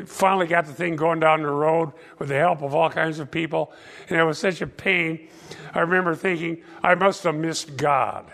finally 0.06 0.46
got 0.46 0.66
the 0.66 0.72
thing 0.72 0.96
going 0.96 1.20
down 1.20 1.42
the 1.42 1.48
road 1.48 1.92
with 2.18 2.28
the 2.28 2.36
help 2.36 2.62
of 2.62 2.74
all 2.74 2.90
kinds 2.90 3.18
of 3.18 3.30
people, 3.30 3.72
and 4.08 4.18
it 4.18 4.24
was 4.24 4.38
such 4.38 4.60
a 4.60 4.66
pain. 4.66 5.28
I 5.74 5.80
remember 5.80 6.14
thinking, 6.14 6.62
I 6.82 6.94
must 6.94 7.24
have 7.24 7.34
missed 7.34 7.76
God. 7.76 8.30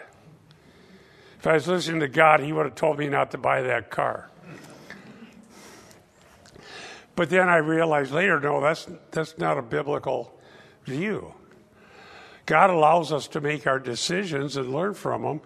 If 1.39 1.47
I 1.47 1.55
was 1.55 1.69
listening 1.69 2.01
to 2.01 2.09
God, 2.09 2.41
He 2.41 2.53
would 2.53 2.67
have 2.67 2.75
told 2.75 2.99
me 2.99 3.09
not 3.09 3.31
to 3.33 3.39
buy 3.39 3.63
that 3.63 3.91
car. 3.91 4.29
But 7.17 7.31
then 7.31 7.49
I 7.49 7.57
realized 7.57 8.13
later, 8.13 8.39
no, 8.39 8.61
that's, 8.61 8.87
that's 9.11 9.37
not 9.39 9.59
a 9.59 9.63
biblical 9.63 10.39
view. 10.85 11.35
God 12.45 12.71
allows 12.71 13.11
us 13.11 13.27
to 13.29 13.41
make 13.41 13.67
our 13.67 13.81
decisions 13.81 14.57
and 14.57 14.73
learn 14.73 14.95
from 14.95 15.23
them, 15.23 15.41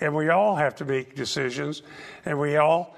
and 0.00 0.14
we 0.14 0.28
all 0.28 0.54
have 0.54 0.76
to 0.76 0.84
make 0.84 1.16
decisions, 1.16 1.82
and 2.24 2.38
we 2.38 2.56
all 2.56 2.94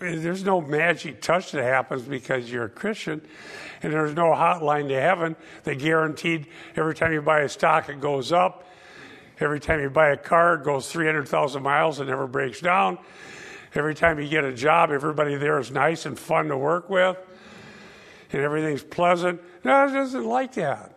there's 0.00 0.44
no 0.44 0.60
magic 0.60 1.20
touch 1.20 1.50
that 1.52 1.64
happens 1.64 2.02
because 2.02 2.50
you're 2.50 2.66
a 2.66 2.68
Christian, 2.68 3.20
and 3.82 3.92
there's 3.92 4.14
no 4.14 4.26
hotline 4.26 4.88
to 4.88 5.00
heaven 5.00 5.34
that 5.64 5.78
guaranteed 5.78 6.46
every 6.76 6.94
time 6.94 7.12
you 7.12 7.20
buy 7.20 7.40
a 7.40 7.48
stock 7.48 7.88
it 7.88 8.00
goes 8.00 8.30
up. 8.30 8.66
Every 9.40 9.60
time 9.60 9.80
you 9.80 9.90
buy 9.90 10.10
a 10.10 10.16
car, 10.16 10.54
it 10.54 10.64
goes 10.64 10.90
300,000 10.90 11.62
miles 11.62 12.00
and 12.00 12.08
never 12.08 12.26
breaks 12.26 12.60
down. 12.60 12.98
Every 13.74 13.94
time 13.94 14.20
you 14.20 14.28
get 14.28 14.44
a 14.44 14.52
job, 14.52 14.90
everybody 14.90 15.36
there 15.36 15.58
is 15.58 15.70
nice 15.70 16.06
and 16.06 16.18
fun 16.18 16.48
to 16.48 16.56
work 16.56 16.88
with, 16.90 17.16
and 18.32 18.42
everything's 18.42 18.82
pleasant. 18.82 19.40
No, 19.64 19.86
it 19.86 19.92
doesn't 19.92 20.24
like 20.24 20.54
that. 20.54 20.94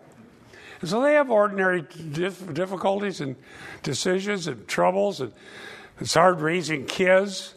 And 0.81 0.89
so 0.89 1.01
they 1.01 1.13
have 1.13 1.29
ordinary 1.29 1.83
dif- 1.83 2.53
difficulties 2.53 3.21
and 3.21 3.35
decisions 3.83 4.47
and 4.47 4.67
troubles, 4.67 5.21
and 5.21 5.31
it's 5.99 6.15
hard 6.15 6.41
raising 6.41 6.85
kids. 6.85 7.53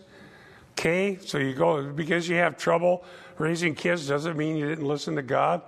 Okay, 0.73 1.19
so 1.21 1.39
you 1.39 1.55
go 1.55 1.91
because 1.91 2.29
you 2.29 2.37
have 2.37 2.59
trouble 2.59 3.05
raising 3.39 3.75
kids 3.75 4.09
doesn't 4.09 4.37
mean 4.37 4.57
you 4.57 4.69
didn't 4.69 4.87
listen 4.87 5.17
to 5.17 5.23
God. 5.23 5.63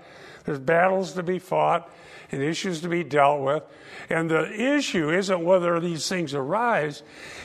There's 0.44 0.58
battles 0.58 1.12
to 1.14 1.22
be 1.22 1.38
fought 1.38 1.90
and 2.30 2.42
issues 2.42 2.80
to 2.82 2.88
be 2.88 3.04
dealt 3.04 3.42
with. 3.42 3.62
And 4.10 4.30
the 4.30 4.76
issue 4.76 5.10
isn't 5.10 5.44
whether 5.44 5.80
these 5.80 6.08
things 6.08 6.34
arise, 6.34 7.02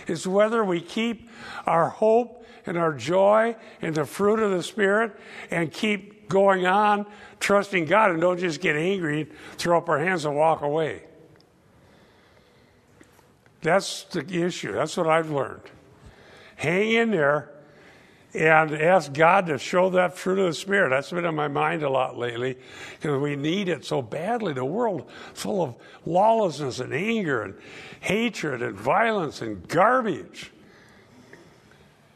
it's 0.08 0.28
whether 0.28 0.64
we 0.64 0.82
keep 0.82 1.30
our 1.66 1.90
hope 1.90 2.46
and 2.66 2.78
our 2.78 2.94
joy 2.94 3.56
and 3.82 3.96
the 3.96 4.06
fruit 4.06 4.40
of 4.40 4.52
the 4.52 4.64
Spirit 4.64 5.14
and 5.50 5.72
keep 5.72 6.11
going 6.32 6.66
on 6.66 7.06
trusting 7.40 7.86
God 7.86 8.12
and 8.12 8.22
don't 8.22 8.40
just 8.40 8.62
get 8.62 8.76
angry, 8.76 9.28
throw 9.58 9.78
up 9.78 9.90
our 9.90 10.00
hands 10.00 10.26
and 10.26 10.36
walk 10.36 10.62
away. 10.62 11.04
That's 13.62 14.04
the 14.06 14.44
issue. 14.44 14.72
That's 14.72 14.96
what 14.98 15.08
I've 15.08 15.30
learned. 15.30 15.64
Hang 16.56 16.92
in 16.92 17.12
there 17.12 17.52
and 18.34 18.74
ask 18.74 19.12
God 19.12 19.48
to 19.48 19.58
show 19.58 19.90
that 19.92 20.18
fruit 20.18 20.40
of 20.40 20.46
the 20.46 20.54
Spirit. 20.54 20.90
That's 20.90 21.12
been 21.12 21.26
in 21.26 21.36
my 21.36 21.48
mind 21.48 21.84
a 21.84 21.90
lot 21.90 22.18
lately 22.18 22.58
because 22.96 23.20
we 23.22 23.36
need 23.36 23.68
it 23.68 23.84
so 23.84 24.02
badly. 24.02 24.54
The 24.54 24.64
world 24.64 25.10
full 25.34 25.62
of 25.62 25.76
lawlessness 26.06 26.80
and 26.80 26.94
anger 26.94 27.44
and 27.44 27.56
hatred 28.00 28.62
and 28.62 28.76
violence 28.76 29.42
and 29.42 29.68
garbage. 29.68 30.52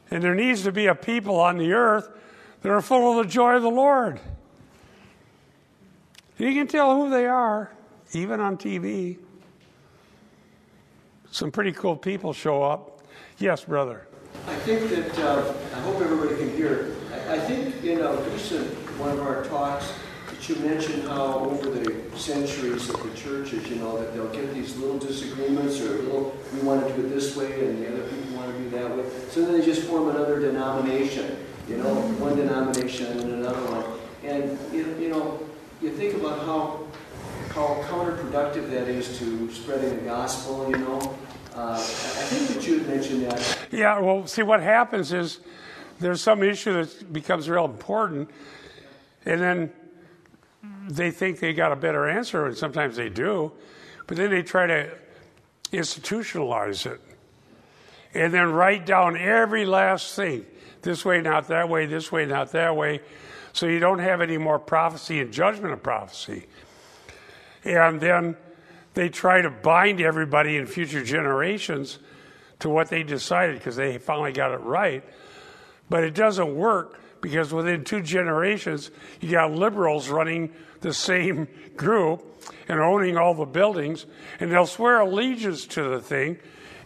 And 0.10 0.23
there 0.23 0.36
needs 0.36 0.63
to 0.63 0.71
be 0.71 0.88
a 0.88 0.95
people 0.95 1.39
on 1.39 1.58
the 1.58 1.73
earth 1.73 2.10
that 2.65 2.71
are 2.71 2.82
full 2.82 3.12
of 3.12 3.23
the 3.23 3.32
joy 3.32 3.58
of 3.58 3.62
the 3.62 3.69
Lord. 3.69 4.19
You 6.39 6.51
can 6.51 6.65
tell 6.65 6.95
who 6.95 7.12
they 7.12 7.28
are, 7.28 7.69
even 8.13 8.39
on 8.39 8.58
TV. 8.58 9.19
Some 11.30 11.51
pretty 11.51 11.71
cool 11.73 11.95
people 11.95 12.34
show 12.34 12.63
up. 12.63 13.04
Yes, 13.38 13.65
brother. 13.65 14.08
I 14.47 14.56
think 14.56 14.89
that, 14.89 15.19
uh, 15.19 15.54
I 15.75 15.80
hope 15.82 16.01
everybody 16.01 16.38
can 16.38 16.58
hear. 16.58 16.95
I, 17.30 17.38
think 17.38 17.84
in 17.84 18.01
a 18.01 18.13
recent 18.32 18.73
one 18.97 19.12
of 19.12 19.21
our 19.21 19.43
talks, 19.43 19.93
that 20.32 20.49
you 20.49 20.56
mentioned 20.56 21.04
how 21.04 21.36
over 21.36 21.69
the 21.69 22.17
centuries 22.17 22.89
of 22.89 23.04
the 23.04 23.15
churches, 23.15 23.69
you 23.69 23.75
know, 23.75 23.95
that 23.99 24.15
they'll 24.15 24.34
get 24.34 24.56
these 24.56 24.75
little 24.78 24.97
disagreements 24.97 25.80
or 25.82 26.01
little, 26.01 26.36
we 26.51 26.62
want 26.62 26.88
to 26.88 26.91
do 26.95 27.06
it 27.06 27.10
this 27.10 27.36
way 27.36 27.67
and 27.67 27.84
the 27.84 27.93
other 27.93 28.10
people 28.10 28.38
want 28.38 28.51
to 28.51 28.58
do 28.58 28.69
that 28.71 28.97
way. 28.97 29.06
So 29.30 29.45
then 29.45 29.60
they 29.60 29.63
just 29.63 29.84
form 29.84 30.10
another 30.10 30.39
denomination, 30.39 31.45
you 31.67 31.78
know, 31.78 31.93
one 32.19 32.36
denomination 32.36 33.19
and 33.19 33.32
another 33.34 33.62
one. 33.71 33.99
And, 34.23 34.58
you, 34.73 34.95
you 34.99 35.10
know, 35.10 35.39
you 35.82 35.91
think 35.91 36.15
about 36.15 36.39
how, 36.39 36.88
how 37.49 37.84
counterproductive 37.88 38.69
that 38.69 38.88
is 38.88 39.17
to 39.19 39.51
spreading 39.51 39.95
the 39.97 40.01
gospel, 40.04 40.69
you 40.69 40.78
know. 40.78 41.17
Uh, 41.54 41.73
I 41.73 41.78
think 41.78 42.49
that 42.49 42.67
you 42.67 42.80
had 42.80 42.88
mentioned 42.88 43.23
that. 43.25 43.60
Yeah, 43.71 43.99
well, 43.99 44.28
see, 44.28 44.43
what 44.43 44.62
happens 44.62 45.13
is 45.13 45.39
there's 45.99 46.21
some 46.21 46.43
issue 46.43 46.73
that 46.84 47.13
becomes 47.13 47.49
real 47.49 47.65
important, 47.65 48.30
and 49.25 49.41
then 49.41 49.71
they 50.89 51.12
think 51.12 51.39
they 51.39 51.54
got 51.54 51.71
a 51.71 51.75
better 51.75 52.10
answer, 52.10 52.45
and 52.45 52.58
sometimes 52.58 52.95
they 52.95 53.10
do, 53.10 53.51
but 54.06 54.17
then 54.17 54.30
they 54.30 54.43
try 54.43 54.67
to 54.67 54.91
institutionalize 55.71 56.86
it 56.86 57.01
and 58.13 58.34
then 58.34 58.51
write 58.51 58.86
down 58.86 59.17
every 59.17 59.65
last 59.65 60.15
thing 60.15 60.45
this 60.86 61.04
way, 61.04 61.19
not 61.19 61.50
that 61.50 61.67
way, 61.67 61.88
this 61.88 62.12
way, 62.12 62.26
not 62.26 62.52
that 62.54 62.78
way, 62.78 63.02
so 63.52 63.65
you 63.65 63.80
don't 63.80 64.00
have 64.00 64.21
any 64.21 64.38
more 64.38 64.60
prophecy 64.60 65.19
and 65.19 65.34
judgment 65.34 65.74
of 65.74 65.82
prophecy. 65.84 66.45
And 67.65 68.00
then 68.00 68.38
they 68.93 69.10
try 69.10 69.41
to 69.41 69.50
bind 69.50 70.00
everybody 70.00 70.56
in 70.56 70.67
future 70.67 71.04
generations 71.04 72.00
to 72.60 72.69
what 72.69 72.89
they 72.89 73.02
decided 73.02 73.58
because 73.58 73.76
they 73.76 73.98
finally 73.98 74.32
got 74.32 74.52
it 74.52 74.60
right. 74.60 75.04
But 75.89 76.04
it 76.04 76.13
doesn't 76.13 76.56
work 76.56 77.02
because 77.19 77.52
within 77.52 77.84
two 77.84 78.02
generations, 78.02 78.91
you 79.19 79.32
got 79.32 79.52
liberals 79.52 80.08
running 80.08 80.54
the 80.82 80.93
same 80.93 81.48
group 81.76 82.24
and 82.67 82.80
owning 82.80 83.17
all 83.17 83.34
the 83.34 83.45
buildings, 83.45 84.06
and 84.39 84.52
they'll 84.52 84.67
swear 84.67 85.00
allegiance 85.00 85.65
to 85.65 85.84
the 85.84 86.00
thing 86.00 86.38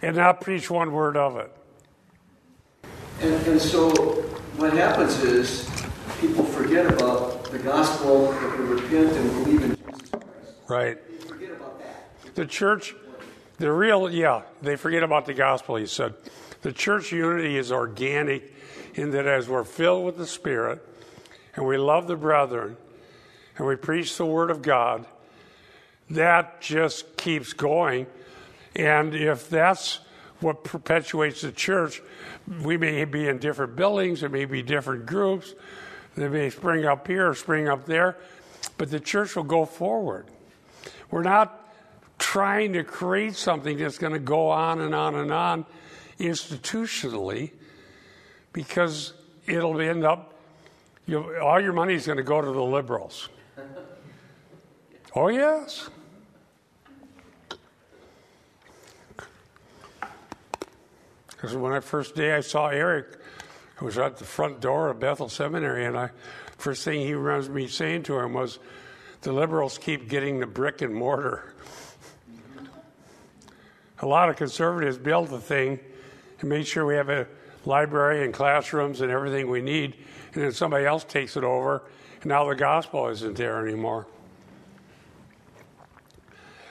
and 0.01 0.15
not 0.15 0.39
preach 0.39 0.71
one 0.71 0.93
word 0.93 1.17
of 1.17 1.35
it. 1.35 1.53
And, 3.21 3.47
and 3.47 3.61
so 3.61 3.89
what 4.55 4.71
happens 4.73 5.19
is 5.23 5.69
people 6.21 6.45
forget 6.45 6.85
about 6.85 7.43
the 7.51 7.59
gospel 7.59 8.31
that 8.31 8.57
they 8.57 8.63
repent 8.63 9.11
and 9.11 9.29
believe 9.43 9.63
in 9.63 9.75
Jesus 9.75 10.09
Christ. 10.09 10.23
Right. 10.69 10.97
They 11.19 11.27
forget 11.27 11.51
about 11.51 11.79
that. 11.79 12.35
The 12.35 12.45
church, 12.45 12.95
the 13.57 13.71
real, 13.73 14.09
yeah, 14.09 14.43
they 14.61 14.77
forget 14.77 15.03
about 15.03 15.25
the 15.25 15.33
gospel, 15.33 15.75
he 15.75 15.85
said. 15.85 16.13
The 16.61 16.71
church 16.71 17.11
unity 17.11 17.57
is 17.57 17.73
organic 17.73 18.53
in 18.95 19.11
that 19.11 19.27
as 19.27 19.49
we're 19.49 19.65
filled 19.65 20.05
with 20.05 20.17
the 20.17 20.27
Spirit 20.27 20.85
and 21.55 21.65
we 21.65 21.77
love 21.77 22.07
the 22.07 22.15
brethren 22.15 22.77
and 23.57 23.67
we 23.67 23.75
preach 23.75 24.15
the 24.15 24.25
Word 24.25 24.49
of 24.49 24.61
God, 24.61 25.05
that 26.09 26.61
just 26.61 27.17
keeps 27.17 27.51
going. 27.51 28.07
And 28.75 29.13
if 29.13 29.49
that's 29.49 29.99
what 30.41 30.63
perpetuates 30.63 31.41
the 31.41 31.51
church, 31.51 32.01
we 32.61 32.77
may 32.77 33.05
be 33.05 33.27
in 33.27 33.39
different 33.39 33.75
buildings, 33.75 34.21
there 34.21 34.29
may 34.29 34.45
be 34.45 34.61
different 34.61 35.05
groups, 35.05 35.53
they 36.15 36.27
may 36.27 36.49
spring 36.49 36.85
up 36.85 37.07
here 37.07 37.29
or 37.29 37.35
spring 37.35 37.67
up 37.67 37.85
there, 37.85 38.17
but 38.77 38.89
the 38.89 38.99
church 38.99 39.35
will 39.35 39.43
go 39.43 39.65
forward. 39.65 40.27
We're 41.11 41.23
not 41.23 41.73
trying 42.17 42.73
to 42.73 42.83
create 42.83 43.35
something 43.35 43.77
that's 43.77 43.97
going 43.97 44.13
to 44.13 44.19
go 44.19 44.49
on 44.49 44.81
and 44.81 44.93
on 44.93 45.15
and 45.15 45.31
on 45.31 45.65
institutionally 46.19 47.51
because 48.53 49.13
it'll 49.45 49.79
end 49.79 50.03
up, 50.03 50.33
all 51.41 51.59
your 51.59 51.73
money 51.73 51.93
is 51.93 52.05
going 52.05 52.17
to 52.17 52.23
go 52.23 52.41
to 52.41 52.51
the 52.51 52.63
liberals. 52.63 53.29
Oh, 55.15 55.29
yes. 55.29 55.89
Because 61.39 61.55
when 61.55 61.71
I 61.71 61.79
first 61.79 62.15
day 62.15 62.33
I 62.33 62.41
saw 62.41 62.67
Eric, 62.67 63.17
I 63.79 63.85
was 63.85 63.97
at 63.97 64.17
the 64.17 64.25
front 64.25 64.59
door 64.59 64.89
of 64.89 64.99
Bethel 64.99 65.29
Seminary, 65.29 65.85
and 65.85 65.97
I 65.97 66.09
first 66.57 66.83
thing 66.83 66.99
he 66.99 67.13
remembers 67.13 67.49
me 67.49 67.67
saying 67.67 68.03
to 68.03 68.19
him 68.19 68.33
was, 68.33 68.59
"The 69.21 69.31
liberals 69.31 69.77
keep 69.77 70.09
getting 70.09 70.41
the 70.41 70.47
brick 70.47 70.81
and 70.81 70.93
mortar." 70.93 71.53
A 74.01 74.05
lot 74.05 74.27
of 74.29 74.35
conservatives 74.35 74.97
built 74.97 75.29
the 75.29 75.39
thing 75.39 75.79
and 76.41 76.49
made 76.49 76.67
sure 76.67 76.85
we 76.85 76.95
have 76.95 77.09
a 77.09 77.27
library 77.65 78.25
and 78.25 78.33
classrooms 78.33 78.99
and 78.99 79.09
everything 79.09 79.49
we 79.49 79.61
need, 79.61 79.95
and 80.33 80.43
then 80.43 80.51
somebody 80.51 80.85
else 80.85 81.05
takes 81.05 81.37
it 81.37 81.45
over, 81.45 81.83
and 82.21 82.25
now 82.25 82.45
the 82.49 82.55
gospel 82.55 83.07
isn't 83.07 83.37
there 83.37 83.65
anymore. 83.65 84.07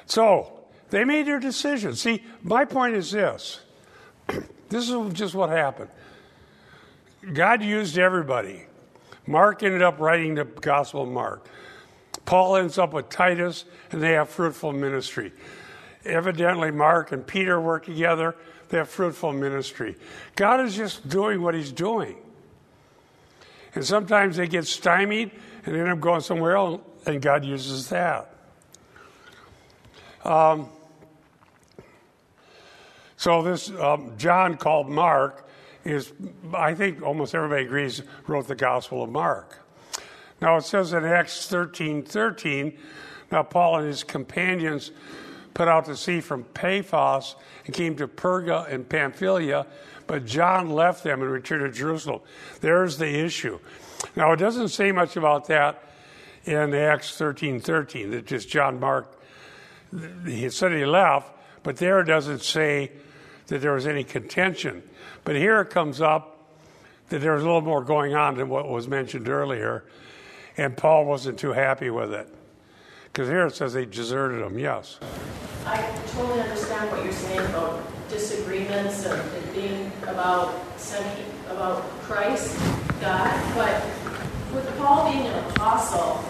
So 0.05 0.65
they 0.91 1.05
made 1.05 1.27
their 1.27 1.41
decision. 1.41 1.95
See, 1.95 2.23
my 2.43 2.67
point 2.67 2.97
is 2.97 3.13
this. 3.13 3.61
This 4.69 4.89
is 4.89 5.13
just 5.13 5.35
what 5.35 5.51
happened. 5.51 5.91
God 7.33 7.63
used 7.63 7.99
everybody. 7.99 8.65
Mark 9.27 9.63
ended 9.63 9.83
up 9.83 9.99
writing 9.99 10.35
the 10.35 10.45
Gospel 10.45 11.03
of 11.03 11.09
Mark. 11.09 11.47
Paul 12.25 12.57
ends 12.57 12.79
up 12.79 12.93
with 12.93 13.09
Titus, 13.09 13.65
and 13.91 14.03
they 14.03 14.13
have 14.13 14.29
fruitful 14.29 14.73
ministry. 14.73 15.33
Evidently, 16.05 16.71
Mark 16.71 17.13
and 17.13 17.27
Peter 17.27 17.61
work 17.61 17.87
together, 17.87 18.37
they 18.69 18.79
have 18.79 18.89
fruitful 18.89 19.33
ministry. 19.33 19.97
God 20.37 20.61
is 20.61 20.77
just 20.77 21.09
doing 21.09 21.43
what 21.43 21.55
He's 21.55 21.73
doing. 21.73 22.17
And 23.75 23.85
sometimes 23.85 24.37
they 24.37 24.47
get 24.47 24.67
stymied 24.67 25.31
and 25.65 25.77
end 25.77 25.89
up 25.89 26.01
going 26.01 26.21
somewhere 26.21 26.57
else, 26.57 26.81
and 27.07 27.21
God 27.21 27.45
uses 27.45 27.89
that. 27.89 28.35
Um, 30.25 30.69
so 33.19 33.43
this 33.43 33.69
um, 33.71 34.13
John 34.17 34.57
called 34.57 34.89
Mark 34.89 35.49
is, 35.85 36.13
I 36.55 36.73
think 36.75 37.03
almost 37.03 37.35
everybody 37.35 37.65
agrees, 37.65 38.01
wrote 38.29 38.47
the 38.47 38.55
Gospel 38.55 39.03
of 39.03 39.11
Mark. 39.11 39.59
Now 40.41 40.57
it 40.57 40.63
says 40.63 40.93
in 40.93 41.05
Acts 41.05 41.49
13 41.49 42.05
13, 42.05 42.79
now 43.33 43.43
Paul 43.43 43.79
and 43.79 43.89
his 43.89 44.05
companions 44.05 44.93
put 45.53 45.67
out 45.67 45.87
to 45.87 45.97
sea 45.97 46.21
from 46.21 46.45
Paphos 46.45 47.35
and 47.67 47.75
came 47.75 47.97
to 47.97 48.07
Perga 48.07 48.73
and 48.73 48.89
Pamphylia, 48.89 49.67
but 50.07 50.25
John 50.25 50.71
left 50.71 51.03
them 51.03 51.21
and 51.21 51.29
returned 51.29 51.65
to 51.65 51.77
Jerusalem. 51.77 52.21
There's 52.61 52.99
the 52.99 53.09
issue. 53.09 53.59
Now, 54.15 54.31
it 54.31 54.37
doesn't 54.37 54.69
say 54.69 54.93
much 54.93 55.17
about 55.17 55.49
that 55.49 55.83
in 56.45 56.73
Acts 56.73 57.17
13 57.17 57.59
13, 57.59 58.13
that 58.13 58.27
just 58.27 58.49
John 58.49 58.79
Mark, 58.79 59.21
he 60.25 60.49
said 60.51 60.71
he 60.71 60.85
left, 60.85 61.33
but 61.65 61.79
there 61.79 61.99
it 61.99 62.05
doesn't 62.05 62.43
say 62.43 62.93
that 63.49 63.61
there 63.61 63.73
was 63.73 63.87
any 63.87 64.05
contention. 64.05 64.83
But 65.25 65.37
here 65.37 65.61
it 65.61 65.71
comes 65.71 66.01
up 66.01 66.37
that 67.09 67.21
there 67.21 67.35
was 67.35 67.43
a 67.43 67.47
little 67.47 67.61
more 67.61 67.83
going 67.83 68.15
on 68.15 68.37
than 68.37 68.49
what 68.49 68.69
was 68.69 68.87
mentioned 68.87 69.29
earlier, 69.29 69.85
and 70.57 70.77
Paul 70.77 71.05
wasn't 71.05 71.39
too 71.39 71.53
happy 71.53 71.91
with 71.91 72.13
it. 72.13 72.33
Because 73.07 73.29
here 73.29 73.47
it 73.47 73.55
says 73.55 73.73
they 73.73 73.87
deserted 73.87 74.45
him, 74.45 74.59
yes. 74.59 74.99
I 75.65 75.77
totally 76.13 76.41
understand 76.41 76.91
what 76.91 77.03
you're 77.03 77.13
saying 77.13 77.41
about 77.47 77.83
disagreements 78.09 79.05
and 79.05 79.21
it 79.37 79.55
being 79.55 79.93
about 80.03 80.55
about 81.51 81.83
Christ, 82.03 82.57
God, 83.01 83.55
but 83.57 83.83
with 84.55 84.79
Paul 84.79 85.11
being 85.11 85.27
an 85.27 85.45
apostle, 85.51 86.25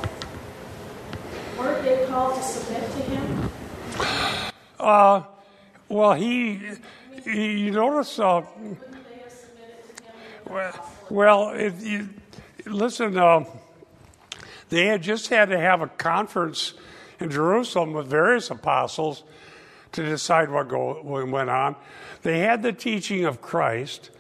weren't 1.59 1.85
they 1.85 2.07
called 2.07 2.37
to 2.37 2.43
submit 2.43 2.83
to 2.83 3.03
him? 3.03 3.51
Uh, 4.81 5.23
well, 5.89 6.15
he 6.15 6.61
you 7.27 7.71
notice, 7.71 8.19
uh, 8.19 8.43
well 11.11 11.51
it, 11.51 11.75
you, 11.77 12.09
listen, 12.67 13.17
uh, 13.17 13.45
they 14.69 14.87
had 14.87 15.03
just 15.03 15.29
had 15.29 15.49
to 15.51 15.59
have 15.59 15.81
a 15.81 15.89
conference 15.89 16.75
in 17.21 17.31
Jerusalem 17.31 17.93
with 17.93 18.07
various 18.07 18.51
apostles 18.51 19.25
to 19.93 20.05
decide 20.05 20.51
what, 20.51 20.69
go, 20.69 21.01
what 21.03 21.27
went 21.29 21.51
on. 21.51 21.77
They 22.23 22.41
had 22.41 22.63
the 22.63 22.73
teaching 22.73 23.25
of 23.25 23.41
Christ, 23.41 24.11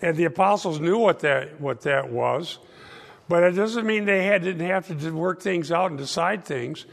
and 0.00 0.16
the 0.16 0.24
apostles 0.24 0.80
knew 0.80 0.98
what 0.98 1.20
that, 1.20 1.60
what 1.60 1.82
that 1.82 2.10
was, 2.10 2.58
but 3.28 3.42
it 3.42 3.52
doesn't 3.52 3.86
mean 3.86 4.04
they 4.04 4.24
had, 4.24 4.42
didn't 4.42 4.66
have 4.66 4.86
to 5.00 5.10
work 5.10 5.40
things 5.42 5.70
out 5.70 5.90
and 5.90 5.98
decide 5.98 6.44
things. 6.44 6.86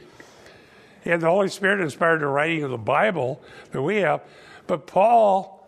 And 1.05 1.21
the 1.21 1.27
Holy 1.27 1.47
Spirit 1.47 1.79
inspired 1.79 2.19
the 2.19 2.27
writing 2.27 2.63
of 2.63 2.71
the 2.71 2.77
Bible 2.77 3.41
that 3.71 3.81
we 3.81 3.97
have. 3.97 4.21
But 4.69 4.85
Paul, 4.85 5.67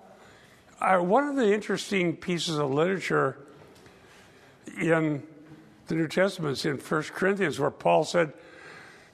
one 0.79 1.27
of 1.27 1.35
the 1.35 1.51
interesting 1.51 2.15
pieces 2.15 2.59
of 2.59 2.69
literature 2.69 3.35
in 4.79 5.23
the 5.87 5.95
New 5.95 6.07
Testament 6.07 6.59
is 6.59 6.65
in 6.65 6.77
1 6.77 7.03
Corinthians, 7.05 7.59
where 7.59 7.71
Paul 7.71 8.03
said, 8.03 8.31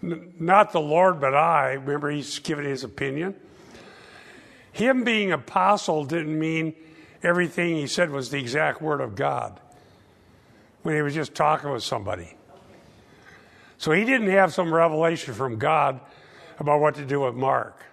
Not 0.01 0.73
the 0.73 0.81
Lord, 0.81 1.21
but 1.21 1.33
I. 1.33 1.75
Remember, 1.75 2.11
he's 2.11 2.37
giving 2.39 2.65
his 2.65 2.83
opinion. 2.83 3.33
Him 4.73 5.05
being 5.05 5.31
apostle 5.31 6.03
didn't 6.03 6.37
mean 6.37 6.75
everything 7.23 7.77
he 7.77 7.87
said 7.87 8.09
was 8.09 8.29
the 8.29 8.39
exact 8.39 8.81
word 8.81 8.99
of 8.99 9.15
God 9.15 9.57
when 10.83 10.95
he 10.95 11.01
was 11.01 11.13
just 11.13 11.33
talking 11.33 11.71
with 11.71 11.83
somebody. 11.83 12.35
So 13.77 13.93
he 13.93 14.03
didn't 14.03 14.31
have 14.31 14.53
some 14.53 14.73
revelation 14.73 15.33
from 15.33 15.57
God 15.57 16.01
about 16.59 16.81
what 16.81 16.95
to 16.95 17.05
do 17.05 17.21
with 17.21 17.35
Mark. 17.35 17.85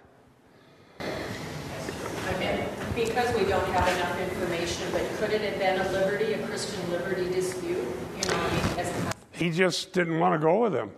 I 2.27 2.39
mean, 2.39 3.04
because 3.15 3.33
we 3.39 3.45
don't 3.45 3.65
have 3.67 3.87
enough 3.95 4.19
information, 4.19 4.85
but 4.91 5.01
could 5.17 5.31
it 5.31 5.39
have 5.39 5.57
been 5.57 5.79
a 5.79 5.91
liberty, 5.93 6.33
a 6.33 6.47
Christian 6.47 6.91
liberty 6.91 7.29
dispute? 7.29 7.77
You 7.77 8.29
know, 8.29 8.49
as 8.77 8.89
a 8.89 9.13
He 9.31 9.51
just 9.51 9.93
didn't 9.93 10.19
want 10.19 10.33
to 10.33 10.45
go 10.45 10.63
with 10.63 10.75
him. 10.75 10.91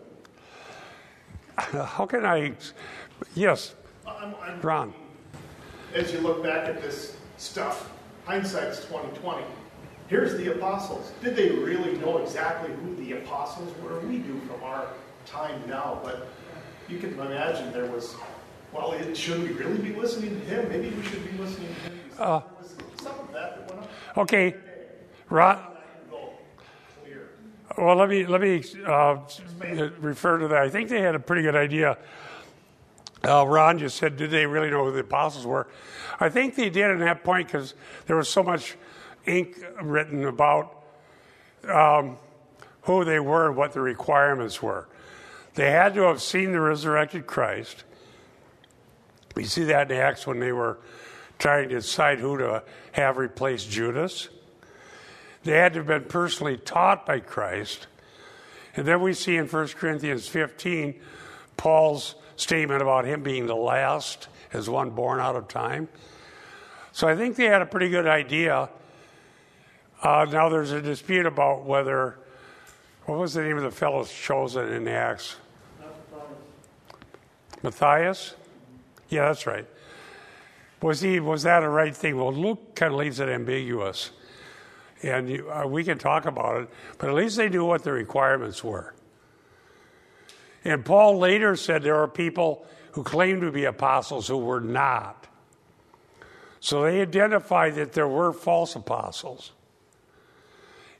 How 1.60 2.08
can 2.08 2.26
I? 2.26 2.54
Yes, 3.36 3.76
I'm, 4.08 4.34
I'm, 4.42 4.60
Ron. 4.62 4.96
as 5.94 6.12
you 6.12 6.20
look 6.22 6.42
back 6.42 6.68
at 6.68 6.82
this 6.82 7.18
stuff, 7.38 7.92
hindsight's 8.26 8.80
2020. 8.86 9.44
Here's 10.08 10.38
the 10.38 10.54
apostles. 10.54 11.12
Did 11.22 11.36
they 11.36 11.50
really 11.52 12.00
know 12.00 12.18
exactly 12.18 12.74
who 12.78 12.96
the 12.96 13.14
apostles 13.14 13.72
were? 13.84 14.00
We 14.00 14.18
do 14.18 14.40
from 14.42 14.64
our 14.64 14.88
time 15.28 15.62
now, 15.68 16.00
but 16.04 16.30
you 16.90 16.98
can 16.98 17.14
imagine 17.14 17.72
there 17.72 17.92
was. 17.92 18.16
Well, 18.74 18.94
it, 18.94 19.16
should 19.16 19.44
we 19.44 19.50
really 19.50 19.78
be 19.78 19.94
listening 19.94 20.32
to 20.32 20.46
him? 20.48 20.68
Maybe 20.70 20.90
we 20.90 21.04
should 21.04 21.24
be 21.32 21.38
listening 21.38 21.68
to 21.68 21.74
him. 21.82 21.87
Uh. 22.18 22.42
Okay, 24.18 24.56
Ron. 25.30 25.60
Well, 27.78 27.96
let 27.96 28.10
me 28.10 28.26
let 28.26 28.42
me 28.42 28.64
uh, 28.88 29.18
refer 30.00 30.40
to 30.40 30.48
that. 30.48 30.64
I 30.64 30.70
think 30.70 30.90
they 30.90 31.02
had 31.02 31.14
a 31.14 31.20
pretty 31.20 31.44
good 31.44 31.56
idea. 31.56 31.98
Uh, 33.24 33.46
Ron 33.46 33.78
just 33.78 33.98
said, 33.98 34.18
"Did 34.18 34.32
they 34.32 34.48
really 34.48 34.72
know 34.72 34.86
who 34.86 34.92
the 34.92 35.02
apostles 35.02 35.46
were?" 35.46 35.68
I 36.20 36.30
think 36.30 36.56
they 36.56 36.72
did 36.72 36.90
at 36.90 37.00
that 37.00 37.24
point 37.24 37.48
because 37.48 37.76
there 38.08 38.16
was 38.16 38.28
so 38.28 38.42
much 38.42 38.76
ink 39.28 39.64
written 39.80 40.26
about 40.26 40.84
um, 41.68 42.18
who 42.82 43.06
they 43.06 43.20
were 43.20 43.50
and 43.50 43.56
what 43.56 43.74
the 43.74 43.82
requirements 43.82 44.64
were. 44.64 44.88
They 45.54 45.70
had 45.70 45.94
to 45.96 46.02
have 46.02 46.22
seen 46.22 46.52
the 46.52 46.62
resurrected 46.62 47.28
Christ. 47.28 47.84
We 49.36 49.44
see 49.44 49.66
that 49.66 49.92
in 49.92 49.98
Acts 49.98 50.26
when 50.26 50.40
they 50.40 50.52
were 50.52 50.80
trying 51.39 51.69
to 51.69 51.76
decide 51.76 52.19
who 52.19 52.38
to 52.38 52.63
have 52.93 53.17
replace 53.17 53.65
Judas. 53.65 54.30
They 55.43 55.54
had 55.54 55.73
to 55.73 55.80
have 55.80 55.88
been 55.88 56.06
personally 56.06 56.58
taught 56.58 57.06
by 57.06 57.19
Christ. 57.19 57.88
And 58.76 58.88
then 58.88 59.02
we 59.02 59.13
see 59.13 59.38
in 59.38 59.47
1 59.47 59.67
Corinthians 59.69 60.28
15 60.28 61.00
Paul's 61.56 62.15
statement 62.36 62.82
about 62.82 63.06
him 63.06 63.23
being 63.23 63.47
the 63.47 63.56
last 63.56 64.28
as 64.54 64.69
one 64.69 64.91
born 64.91 65.19
out 65.19 65.36
of 65.36 65.47
time. 65.47 65.88
So 66.91 67.08
I 67.08 67.15
think 67.15 67.36
they 67.36 67.45
had 67.45 67.62
a 67.62 67.65
pretty 67.65 67.89
good 67.89 68.08
idea. 68.08 68.69
Uh, 70.02 70.26
now 70.32 70.50
there's 70.50 70.71
a 70.71 70.82
dispute 70.82 71.26
about 71.26 71.65
whether, 71.65 72.17
what 73.06 73.17
was 73.17 73.34
the 73.34 73.41
name 73.41 73.58
of 73.58 73.63
the 73.63 73.71
fellow 73.71 74.04
chosen 74.04 74.71
in 74.71 74.88
Acts? 74.88 75.36
Matthias? 77.63 78.36
Yeah, 79.10 79.26
that's 79.26 79.47
right. 79.47 79.65
Was 80.82 81.02
he? 81.02 81.20
Was 81.20 81.44
that 81.44 81.63
a 81.63 81.70
right 81.70 81.96
thing? 81.96 82.18
Well, 82.18 82.34
Luke 82.34 82.76
kind 82.76 82.94
of 82.94 83.00
leaves 83.00 83.20
it 83.20 83.30
ambiguous, 83.30 84.12
and 85.02 85.30
you, 85.30 85.50
uh, 85.50 85.66
we 85.66 85.84
can 85.84 85.98
talk 85.98 86.26
about 86.26 86.62
it. 86.63 86.70
But 86.98 87.10
at 87.10 87.16
least 87.16 87.38
they 87.38 87.50
knew 87.50 87.66
what 87.66 87.84
the 87.84 87.92
requirements 87.92 88.63
were. 88.63 88.94
And 90.63 90.86
Paul 90.86 91.18
later 91.18 91.56
said 91.56 91.82
there 91.82 91.96
are 91.96 92.08
people 92.08 92.66
who 92.92 93.04
claim 93.04 93.42
to 93.42 93.52
be 93.52 93.66
apostles 93.66 94.28
who 94.28 94.38
were 94.38 94.60
not. 94.60 95.28
So 96.60 96.84
they 96.84 97.02
identified 97.02 97.76
that 97.76 97.94
there 97.94 98.08
were 98.08 98.34
false 98.34 98.76
apostles, 98.76 99.54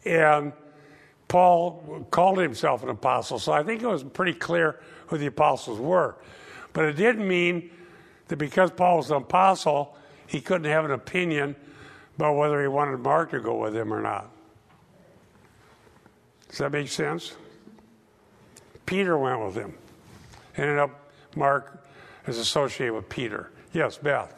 and 0.06 0.54
Paul 1.28 2.08
called 2.10 2.40
himself 2.40 2.84
an 2.84 2.90
apostle. 2.90 3.38
So 3.38 3.52
I 3.52 3.64
think 3.64 3.82
it 3.84 3.88
was 3.88 4.04
pretty 4.04 4.34
clear 4.34 4.80
who 5.08 5.18
the 5.18 5.26
apostles 5.28 5.80
were. 5.80 6.16
But 6.74 6.86
it 6.86 6.94
didn't 6.94 7.28
mean 7.28 7.72
that 8.28 8.38
because 8.38 8.72
Paul 8.72 8.98
was 8.98 9.12
an 9.12 9.18
apostle, 9.18 9.96
he 10.26 10.42
couldn't 10.42 10.70
have 10.70 10.86
an 10.86 10.92
opinion 10.92 11.56
about 12.16 12.36
whether 12.36 12.62
he 12.62 12.68
wanted 12.68 13.00
Mark 13.00 13.32
to 13.32 13.40
go 13.40 13.56
with 13.56 13.76
him 13.76 13.94
or 13.94 14.02
not. 14.02 14.30
Does 16.50 16.60
that 16.60 16.72
make 16.72 16.88
sense? 16.88 17.36
Peter 18.86 19.18
went 19.18 19.44
with 19.44 19.56
him. 19.56 19.74
Ended 20.56 20.80
up, 20.80 21.12
Mark 21.36 21.86
is 22.26 22.38
associated 22.40 22.94
with 22.94 23.08
Peter. 23.10 23.52
Yes, 23.74 23.98
Beth. 23.98 24.34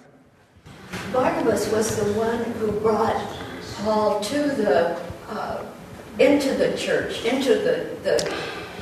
Barnabas 1.14 1.72
was 1.72 1.96
the 1.96 2.12
one 2.14 2.44
who 2.54 2.72
brought 2.80 3.16
Paul 3.84 4.20
to 4.22 4.40
the 4.40 5.00
uh, 5.30 5.64
into 6.20 6.54
the 6.56 6.76
church, 6.76 7.24
into 7.24 7.56
the, 7.56 7.96
the 8.04 8.36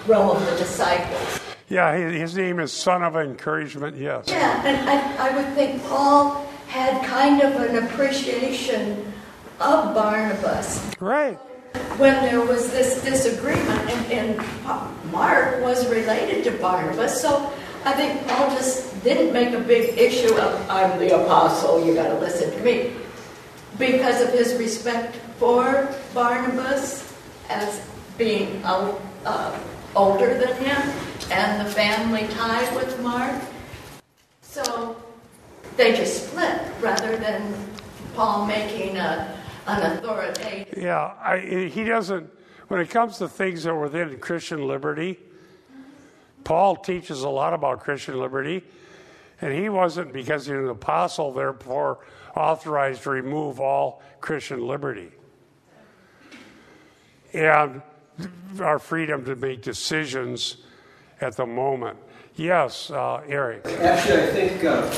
realm 0.08 0.36
of 0.36 0.46
the 0.46 0.56
disciples. 0.58 1.37
Yeah, 1.70 1.94
his 1.96 2.36
name 2.36 2.60
is 2.60 2.72
Son 2.72 3.04
of 3.04 3.18
Encouragement, 3.18 3.98
yes. 3.98 4.26
Yeah, 4.30 4.66
and 4.66 4.90
I, 4.90 5.30
I 5.30 5.36
would 5.36 5.54
think 5.54 5.84
Paul 5.84 6.46
had 6.68 7.04
kind 7.06 7.42
of 7.42 7.56
an 7.62 7.84
appreciation 7.84 9.12
of 9.60 9.94
Barnabas 9.94 10.96
Right. 11.00 11.36
when 11.98 12.14
there 12.24 12.40
was 12.40 12.72
this 12.72 13.04
disagreement, 13.04 13.68
and, 13.90 14.12
and 14.40 15.12
Mark 15.12 15.62
was 15.62 15.90
related 15.90 16.46
to 16.46 16.52
Barnabas, 16.52 17.22
so 17.22 17.52
I 17.84 17.94
think 17.94 18.26
Paul 18.28 18.50
just 18.52 19.04
didn't 19.04 19.34
make 19.34 19.54
a 19.54 19.60
big 19.60 19.98
issue 19.98 20.34
of, 20.36 20.70
I'm 20.70 20.98
the 21.00 21.22
apostle, 21.22 21.86
you 21.86 21.94
gotta 21.94 22.18
listen 22.20 22.50
to 22.50 22.64
me, 22.64 22.94
because 23.78 24.22
of 24.22 24.30
his 24.30 24.56
respect 24.56 25.18
for 25.38 25.94
Barnabas 26.14 27.14
as 27.50 27.82
being 28.18 28.64
uh, 28.64 28.96
uh, 29.26 29.60
older 29.96 30.38
than 30.38 30.56
him 30.64 31.07
and 31.32 31.66
the 31.66 31.72
family 31.72 32.28
tie 32.30 32.76
with 32.76 33.02
Mark. 33.02 33.42
So 34.42 34.96
they 35.76 35.96
just 35.96 36.28
split 36.28 36.62
rather 36.82 37.18
than 37.18 37.54
Paul 38.16 38.46
making 38.46 38.98
a, 38.98 39.38
an 39.68 39.98
authoritative. 39.98 40.82
Yeah, 40.82 41.14
I, 41.22 41.70
he 41.72 41.84
doesn't, 41.84 42.30
when 42.68 42.80
it 42.80 42.90
comes 42.90 43.18
to 43.20 43.28
things 43.28 43.64
that 43.64 43.72
are 43.72 43.80
within 43.80 44.18
Christian 44.20 44.68
liberty, 44.68 45.20
Paul 46.44 46.78
teaches 46.78 47.22
a 47.24 47.30
lot 47.30 47.54
about 47.54 47.82
Christian 47.82 48.20
liberty. 48.20 48.64
And 49.40 49.54
he 49.54 49.70
wasn't, 49.70 50.14
because 50.14 50.48
he 50.48 50.54
was 50.54 50.64
an 50.64 50.70
apostle, 50.70 51.32
therefore 51.32 52.00
authorized 52.36 53.04
to 53.04 53.12
remove 53.12 53.60
all 53.60 54.02
Christian 54.20 54.66
liberty. 54.66 55.12
And 57.34 57.82
our 58.60 58.80
freedom 58.80 59.26
to 59.26 59.36
make 59.36 59.62
decisions 59.62 60.58
at 61.22 61.36
the 61.36 61.46
moment. 61.46 61.98
Yes, 62.36 62.92
uh, 62.92 63.22
Eric. 63.28 63.66
Actually, 63.66 64.24
I 64.24 64.28
think, 64.28 64.64
uh, 64.64 64.94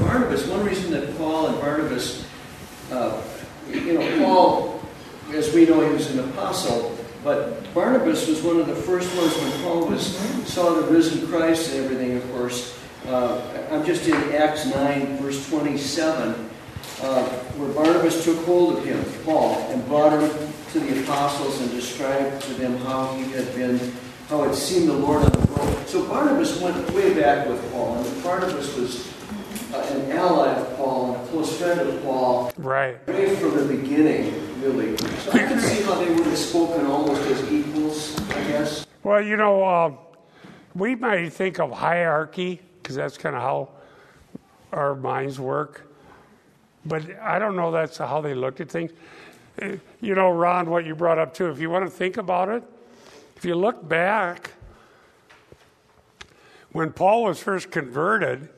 Barnabas, 0.00 0.46
one 0.46 0.64
reason 0.64 0.92
that 0.92 1.16
Paul 1.18 1.48
and 1.48 1.60
Barnabas, 1.60 2.24
uh, 2.92 3.20
you 3.70 3.98
know, 3.98 4.18
Paul, 4.24 4.80
as 5.32 5.52
we 5.52 5.66
know, 5.66 5.80
he 5.80 5.92
was 5.92 6.10
an 6.10 6.20
apostle, 6.20 6.96
but 7.24 7.72
Barnabas 7.74 8.28
was 8.28 8.42
one 8.42 8.60
of 8.60 8.66
the 8.66 8.76
first 8.76 9.14
ones 9.16 9.34
when 9.36 9.62
Paul 9.62 9.86
was 9.86 10.16
saw 10.46 10.74
the 10.74 10.82
risen 10.92 11.26
Christ 11.28 11.72
and 11.72 11.84
everything, 11.84 12.16
of 12.16 12.32
course. 12.32 12.78
Uh, 13.06 13.40
I'm 13.70 13.84
just 13.84 14.06
in 14.06 14.14
Acts 14.32 14.66
9, 14.66 15.16
verse 15.18 15.48
27, 15.48 16.48
uh, 17.02 17.24
where 17.56 17.72
Barnabas 17.72 18.24
took 18.24 18.38
hold 18.44 18.78
of 18.78 18.84
him, 18.84 19.04
Paul, 19.24 19.54
and 19.70 19.84
brought 19.86 20.12
him 20.12 20.52
to 20.72 20.80
the 20.80 21.02
apostles 21.02 21.60
and 21.60 21.70
described 21.70 22.42
to 22.42 22.54
them 22.54 22.76
how 22.78 23.14
he 23.14 23.24
had 23.32 23.52
been, 23.54 23.78
how 24.32 24.44
had 24.44 24.54
seen 24.54 24.86
the 24.86 24.94
Lord 24.94 25.22
on 25.22 25.30
the 25.30 25.46
road. 25.52 25.86
So 25.86 26.08
Barnabas 26.08 26.58
went 26.58 26.90
way 26.92 27.12
back 27.12 27.46
with 27.46 27.70
Paul, 27.70 27.98
and 27.98 28.22
Barnabas 28.22 28.74
was 28.76 29.06
uh, 29.74 29.76
an 29.90 30.10
ally 30.10 30.48
of 30.54 30.74
Paul 30.78 31.14
and 31.14 31.22
a 31.22 31.28
close 31.28 31.58
friend 31.58 31.78
of 31.78 32.02
Paul. 32.02 32.50
Right. 32.56 32.96
Right 33.06 33.36
from 33.36 33.54
the 33.58 33.76
beginning, 33.76 34.32
really. 34.62 34.96
So 34.96 35.32
I 35.32 35.38
can 35.40 35.60
see 35.60 35.82
how 35.82 35.96
they 35.96 36.14
would 36.14 36.24
have 36.24 36.38
spoken 36.38 36.86
almost 36.86 37.20
as 37.30 37.52
equals, 37.52 38.18
I 38.30 38.44
guess. 38.44 38.86
Well, 39.02 39.20
you 39.20 39.36
know, 39.36 39.64
uh, 39.64 39.92
we 40.74 40.94
might 40.94 41.28
think 41.28 41.60
of 41.60 41.70
hierarchy 41.70 42.62
because 42.82 42.96
that's 42.96 43.18
kind 43.18 43.36
of 43.36 43.42
how 43.42 43.68
our 44.72 44.94
minds 44.94 45.38
work. 45.38 45.92
But 46.86 47.02
I 47.20 47.38
don't 47.38 47.54
know 47.54 47.70
that's 47.70 47.98
how 47.98 48.22
they 48.22 48.32
looked 48.32 48.62
at 48.62 48.70
things. 48.70 48.92
Uh, 49.60 49.76
You 50.00 50.14
know, 50.14 50.30
Ron, 50.30 50.70
what 50.70 50.86
you 50.86 50.94
brought 50.94 51.18
up 51.18 51.34
too, 51.34 51.50
if 51.50 51.60
you 51.60 51.68
want 51.68 51.84
to 51.84 51.90
think 51.90 52.16
about 52.16 52.48
it, 52.48 52.64
if 53.42 53.46
you 53.46 53.56
look 53.56 53.88
back, 53.88 54.52
when 56.70 56.92
Paul 56.92 57.24
was 57.24 57.42
first 57.42 57.72
converted, 57.72 58.48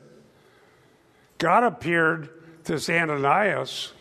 God 1.39 1.63
appeared 1.63 2.29
to 2.65 2.75
Ananias. 2.75 3.93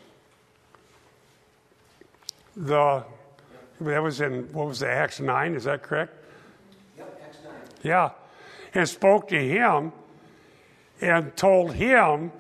The 2.55 3.03
that 3.81 4.03
was 4.03 4.21
in 4.21 4.53
what 4.53 4.67
was 4.67 4.81
the 4.81 4.91
Acts 4.91 5.21
nine? 5.21 5.55
Is 5.55 5.65
that 5.65 5.83
correct? 5.83 6.13
Yep, 6.99 7.23
Acts 7.25 7.39
9. 7.43 7.55
Yeah, 7.83 8.11
and 8.75 8.87
spoke 8.87 9.29
to 9.29 9.39
him 9.39 9.91
and 11.01 11.35
told 11.35 11.73
him 11.73 12.31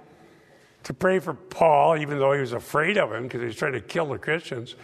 to 0.82 0.92
pray 0.92 1.18
for 1.18 1.32
Paul, 1.32 1.96
even 1.96 2.18
though 2.18 2.34
he 2.34 2.42
was 2.42 2.52
afraid 2.52 2.98
of 2.98 3.10
him 3.10 3.22
because 3.22 3.40
he 3.40 3.46
was 3.46 3.56
trying 3.56 3.72
to 3.72 3.80
kill 3.80 4.04
the 4.04 4.18
Christians. 4.18 4.74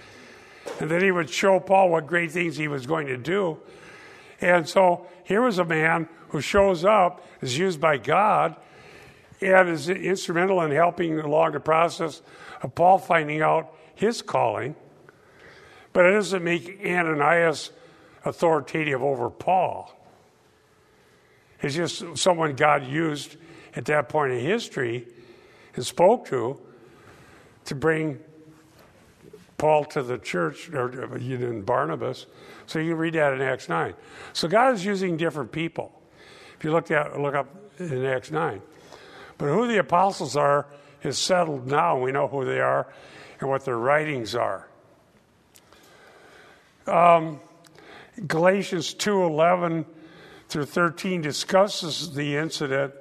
And 0.80 0.90
then 0.90 1.02
he 1.02 1.10
would 1.10 1.30
show 1.30 1.60
Paul 1.60 1.90
what 1.90 2.06
great 2.06 2.30
things 2.30 2.56
he 2.56 2.68
was 2.68 2.86
going 2.86 3.06
to 3.06 3.16
do. 3.16 3.58
And 4.40 4.68
so 4.68 5.06
here 5.24 5.42
was 5.42 5.58
a 5.58 5.64
man 5.64 6.08
who 6.28 6.40
shows 6.40 6.84
up, 6.84 7.26
is 7.40 7.58
used 7.58 7.80
by 7.80 7.98
God, 7.98 8.56
and 9.40 9.68
is 9.68 9.88
instrumental 9.88 10.60
in 10.62 10.70
helping 10.70 11.18
along 11.18 11.52
the 11.52 11.60
process 11.60 12.22
of 12.62 12.74
Paul 12.74 12.98
finding 12.98 13.42
out 13.42 13.74
his 13.94 14.22
calling. 14.22 14.74
But 15.92 16.06
it 16.06 16.12
doesn't 16.12 16.44
make 16.44 16.80
Ananias 16.84 17.70
authoritative 18.24 19.02
over 19.02 19.30
Paul. 19.30 19.92
It's 21.62 21.74
just 21.74 22.16
someone 22.16 22.54
God 22.54 22.86
used 22.86 23.36
at 23.76 23.84
that 23.86 24.08
point 24.08 24.32
in 24.32 24.40
history 24.40 25.06
and 25.74 25.84
spoke 25.84 26.26
to 26.28 26.60
to 27.66 27.74
bring 27.74 28.18
Paul 29.60 29.84
to 29.84 30.02
the 30.02 30.16
church, 30.16 30.70
or 30.70 30.90
in 31.14 31.60
Barnabas. 31.60 32.24
So 32.66 32.78
you 32.78 32.92
can 32.92 32.98
read 32.98 33.12
that 33.12 33.34
in 33.34 33.42
Acts 33.42 33.68
9. 33.68 33.92
So 34.32 34.48
God 34.48 34.72
is 34.72 34.86
using 34.86 35.18
different 35.18 35.52
people. 35.52 35.92
If 36.56 36.64
you 36.64 36.72
look 36.72 36.90
at 36.90 37.20
look 37.20 37.34
up 37.34 37.54
in 37.78 38.06
Acts 38.06 38.30
9. 38.30 38.62
But 39.36 39.48
who 39.48 39.68
the 39.68 39.76
apostles 39.76 40.34
are 40.34 40.66
is 41.02 41.18
settled 41.18 41.66
now. 41.66 41.98
We 41.98 42.10
know 42.10 42.26
who 42.26 42.46
they 42.46 42.60
are 42.60 42.90
and 43.38 43.50
what 43.50 43.66
their 43.66 43.76
writings 43.76 44.34
are. 44.34 44.66
Um, 46.86 47.38
Galatians 48.26 48.94
2:11 48.94 49.84
through 50.48 50.64
13 50.64 51.20
discusses 51.20 52.14
the 52.14 52.36
incident 52.36 52.94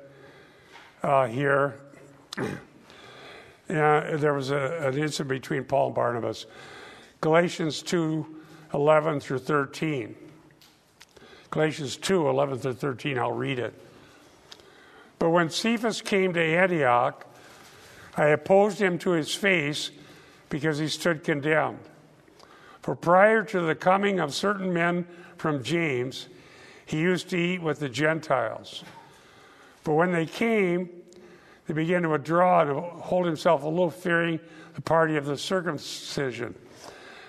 uh, 1.03 1.27
here. 1.27 1.75
There 3.69 4.33
was 4.33 4.49
a, 4.49 4.87
an 4.87 4.97
incident 4.97 5.29
between 5.29 5.63
Paul 5.63 5.87
and 5.87 5.95
Barnabas. 5.95 6.47
Galatians 7.21 7.83
2 7.83 8.35
11 8.73 9.19
through 9.19 9.39
13. 9.39 10.15
Galatians 11.51 11.97
2 11.97 12.27
11 12.29 12.59
through 12.59 12.73
13, 12.73 13.17
I'll 13.17 13.31
read 13.31 13.59
it. 13.59 13.73
But 15.19 15.29
when 15.29 15.49
Cephas 15.49 16.01
came 16.01 16.33
to 16.33 16.41
Antioch, 16.41 17.25
I 18.15 18.27
opposed 18.27 18.79
him 18.79 18.97
to 18.99 19.11
his 19.11 19.33
face 19.33 19.91
because 20.49 20.77
he 20.79 20.87
stood 20.87 21.23
condemned. 21.23 21.79
For 22.81 22.95
prior 22.95 23.43
to 23.43 23.61
the 23.61 23.75
coming 23.75 24.19
of 24.19 24.33
certain 24.33 24.73
men 24.73 25.05
from 25.37 25.63
James, 25.63 26.27
he 26.85 26.97
used 26.99 27.29
to 27.29 27.37
eat 27.37 27.61
with 27.61 27.79
the 27.79 27.89
Gentiles. 27.89 28.83
But 29.83 29.93
when 29.93 30.11
they 30.11 30.25
came, 30.25 30.89
they 31.69 31.75
began 31.75 32.01
to 32.01 32.09
withdraw 32.09 32.61
and 32.61 32.71
hold 33.03 33.27
himself 33.27 33.61
aloof, 33.61 33.93
fearing 33.93 34.39
the 34.73 34.81
party 34.81 35.17
of 35.17 35.27
the 35.27 35.37
circumcision. 35.37 36.55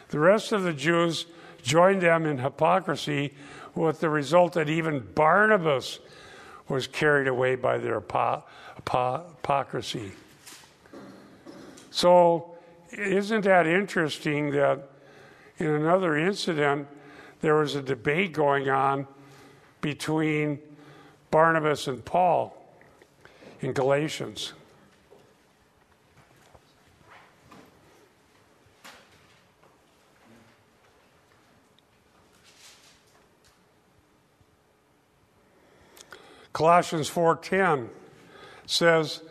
The 0.08 0.18
rest 0.18 0.52
of 0.52 0.62
the 0.62 0.72
Jews 0.72 1.26
joined 1.62 2.00
them 2.00 2.24
in 2.24 2.38
hypocrisy, 2.38 3.34
with 3.74 4.00
the 4.00 4.08
result 4.08 4.54
that 4.54 4.70
even 4.70 5.06
Barnabas 5.14 5.98
was 6.68 6.86
carried 6.86 7.28
away 7.28 7.54
by 7.54 7.76
their 7.76 8.00
hypocrisy. 8.00 10.12
So, 11.90 12.56
isn't 12.92 13.42
that 13.42 13.66
interesting 13.66 14.52
that 14.52 14.88
in 15.58 15.66
another 15.66 16.16
incident, 16.16 16.88
there 17.42 17.56
was 17.56 17.74
a 17.74 17.82
debate 17.82 18.32
going 18.32 18.70
on 18.70 19.06
between 19.82 20.60
Barnabas 21.30 21.88
and 21.88 22.02
Paul? 22.02 22.56
In 23.60 23.72
Galatians. 23.72 24.52
Colossians 36.52 37.08
4:10 37.08 37.88
says 38.66 39.22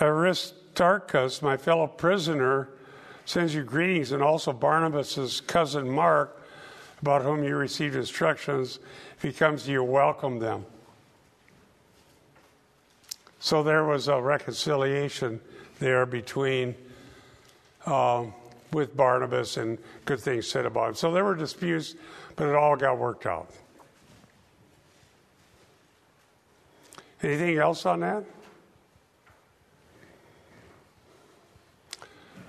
Aristarchus, 0.00 1.42
my 1.42 1.56
fellow 1.56 1.86
prisoner, 1.86 2.68
sends 3.24 3.54
you 3.54 3.64
greetings 3.64 4.12
and 4.12 4.22
also 4.22 4.52
Barnabas' 4.52 5.40
cousin 5.40 5.88
Mark, 5.90 6.40
about 7.00 7.22
whom 7.22 7.42
you 7.42 7.56
received 7.56 7.96
instructions. 7.96 8.78
If 9.16 9.22
he 9.22 9.32
comes 9.32 9.64
to 9.64 9.72
you, 9.72 9.82
welcome 9.82 10.38
them. 10.38 10.64
So 13.42 13.64
there 13.64 13.82
was 13.82 14.06
a 14.06 14.22
reconciliation 14.22 15.40
there 15.80 16.06
between 16.06 16.76
um, 17.86 18.32
with 18.72 18.96
Barnabas 18.96 19.56
and 19.56 19.78
good 20.04 20.20
things 20.20 20.46
said 20.46 20.64
about 20.64 20.90
him. 20.90 20.94
So 20.94 21.10
there 21.10 21.24
were 21.24 21.34
disputes, 21.34 21.96
but 22.36 22.46
it 22.46 22.54
all 22.54 22.76
got 22.76 22.98
worked 22.98 23.26
out. 23.26 23.50
Anything 27.20 27.58
else 27.58 27.84
on 27.84 27.98
that? 27.98 28.22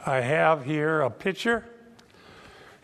I 0.05 0.21
have 0.21 0.63
here 0.63 1.01
a 1.01 1.09
picture. 1.09 1.65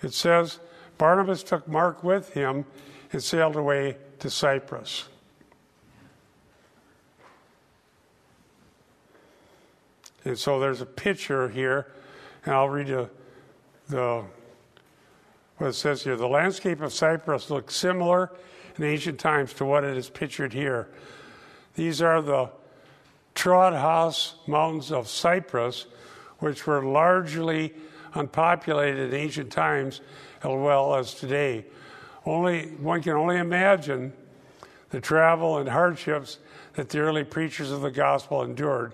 It 0.01 0.15
says 0.15 0.59
Barnabas 0.97 1.43
took 1.43 1.67
Mark 1.67 2.03
with 2.03 2.33
him 2.33 2.65
and 3.11 3.21
sailed 3.21 3.55
away 3.55 3.97
to 4.17 4.31
Cyprus. 4.31 5.07
And 10.29 10.37
so 10.37 10.59
there's 10.59 10.79
a 10.79 10.85
picture 10.85 11.49
here, 11.49 11.87
and 12.45 12.53
I'll 12.53 12.69
read 12.69 12.87
you 12.87 13.09
the 13.87 14.23
what 15.57 15.67
it 15.67 15.73
says 15.73 16.03
here. 16.03 16.15
The 16.15 16.27
landscape 16.27 16.81
of 16.81 16.93
Cyprus 16.93 17.49
looks 17.49 17.75
similar 17.75 18.31
in 18.77 18.83
ancient 18.83 19.19
times 19.19 19.53
to 19.55 19.65
what 19.65 19.83
it 19.83 19.97
is 19.97 20.07
pictured 20.07 20.53
here. 20.53 20.87
These 21.73 22.03
are 22.03 22.21
the 22.21 22.51
Troodos 23.33 24.35
Mountains 24.47 24.91
of 24.91 25.07
Cyprus, 25.07 25.87
which 26.37 26.67
were 26.67 26.83
largely 26.83 27.73
unpopulated 28.13 29.11
in 29.11 29.19
ancient 29.19 29.51
times 29.51 29.99
as 30.43 30.51
well 30.51 30.93
as 30.93 31.15
today. 31.15 31.65
Only 32.23 32.67
one 32.75 33.01
can 33.01 33.13
only 33.13 33.37
imagine 33.37 34.13
the 34.91 35.01
travel 35.01 35.57
and 35.57 35.67
hardships 35.67 36.37
that 36.75 36.89
the 36.89 36.99
early 36.99 37.23
preachers 37.23 37.71
of 37.71 37.81
the 37.81 37.89
gospel 37.89 38.43
endured. 38.43 38.93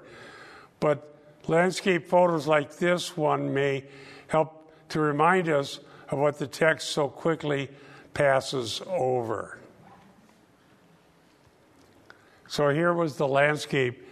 But 0.79 1.11
landscape 1.47 2.07
photos 2.07 2.47
like 2.47 2.77
this 2.77 3.15
one 3.15 3.53
may 3.53 3.83
help 4.27 4.71
to 4.89 4.99
remind 4.99 5.49
us 5.49 5.79
of 6.09 6.19
what 6.19 6.37
the 6.37 6.47
text 6.47 6.89
so 6.89 7.07
quickly 7.07 7.69
passes 8.13 8.81
over. 8.87 9.59
So 12.47 12.69
here 12.69 12.93
was 12.93 13.17
the 13.17 13.27
landscape. 13.27 14.07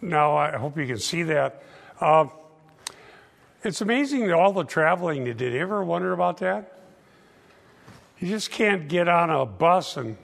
Now, 0.00 0.36
I 0.36 0.56
hope 0.56 0.76
you 0.76 0.86
can 0.86 0.98
see 0.98 1.22
that. 1.24 1.62
Uh, 2.00 2.26
it's 3.62 3.80
amazing 3.80 4.30
all 4.32 4.52
the 4.52 4.64
traveling 4.64 5.24
they 5.24 5.32
did. 5.32 5.52
You 5.52 5.60
ever 5.60 5.84
wonder 5.84 6.12
about 6.12 6.38
that? 6.38 6.78
You 8.18 8.28
just 8.28 8.50
can't 8.50 8.88
get 8.88 9.08
on 9.08 9.30
a 9.30 9.46
bus 9.46 9.96
and 9.96 10.16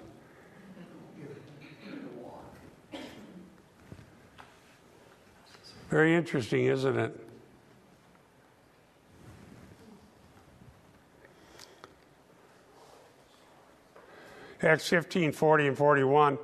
Very 5.90 6.14
interesting, 6.14 6.66
isn't 6.66 6.96
it? 6.96 7.20
Acts 14.62 14.88
15 14.88 15.32
40 15.32 15.66
and 15.66 15.76
41. 15.76 16.38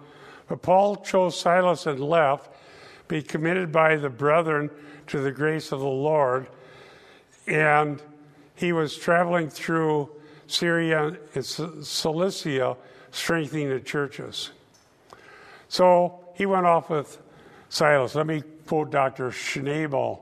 But 0.49 0.63
Paul 0.63 0.97
chose 0.97 1.39
Silas 1.39 1.87
and 1.87 2.01
left, 2.01 2.51
be 3.07 3.23
committed 3.23 3.71
by 3.71 3.97
the 3.97 4.11
brethren 4.11 4.69
to 5.09 5.21
the 5.21 5.31
grace 5.31 5.71
of 5.71 5.79
the 5.79 5.87
Lord. 5.87 6.49
And 7.47 8.03
he 8.57 8.73
was 8.73 8.97
traveling 8.97 9.49
through 9.49 10.11
Syria 10.49 11.17
and 11.35 11.45
Cilicia, 11.45 12.77
strengthening 13.13 13.69
the 13.69 13.81
churches. 13.81 14.51
So 15.69 16.25
he 16.35 16.47
went 16.47 16.67
off 16.67 16.91
with 16.91 17.19
Silas. 17.69 18.17
Let 18.17 18.27
me 18.27 18.43
quote 18.67 18.91
Dr. 18.91 19.31
Schnabel. 19.31 20.21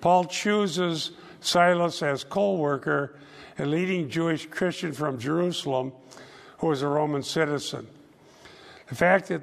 Paul 0.00 0.24
chooses 0.24 1.12
Silas 1.40 2.02
as 2.02 2.24
co 2.24 2.56
worker, 2.56 3.16
a 3.58 3.66
leading 3.66 4.08
Jewish 4.08 4.46
Christian 4.46 4.92
from 4.92 5.18
Jerusalem 5.18 5.92
who 6.58 6.68
was 6.68 6.82
a 6.82 6.88
Roman 6.88 7.22
citizen. 7.22 7.86
The 8.88 8.94
fact 8.94 9.28
that 9.28 9.42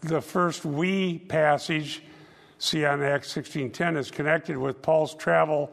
the 0.00 0.20
first 0.20 0.64
we 0.64 1.18
passage, 1.18 2.02
see 2.58 2.84
on 2.84 3.02
Acts 3.02 3.32
16:10, 3.32 3.96
is 3.96 4.10
connected 4.10 4.56
with 4.56 4.82
Paul's 4.82 5.14
travel 5.14 5.72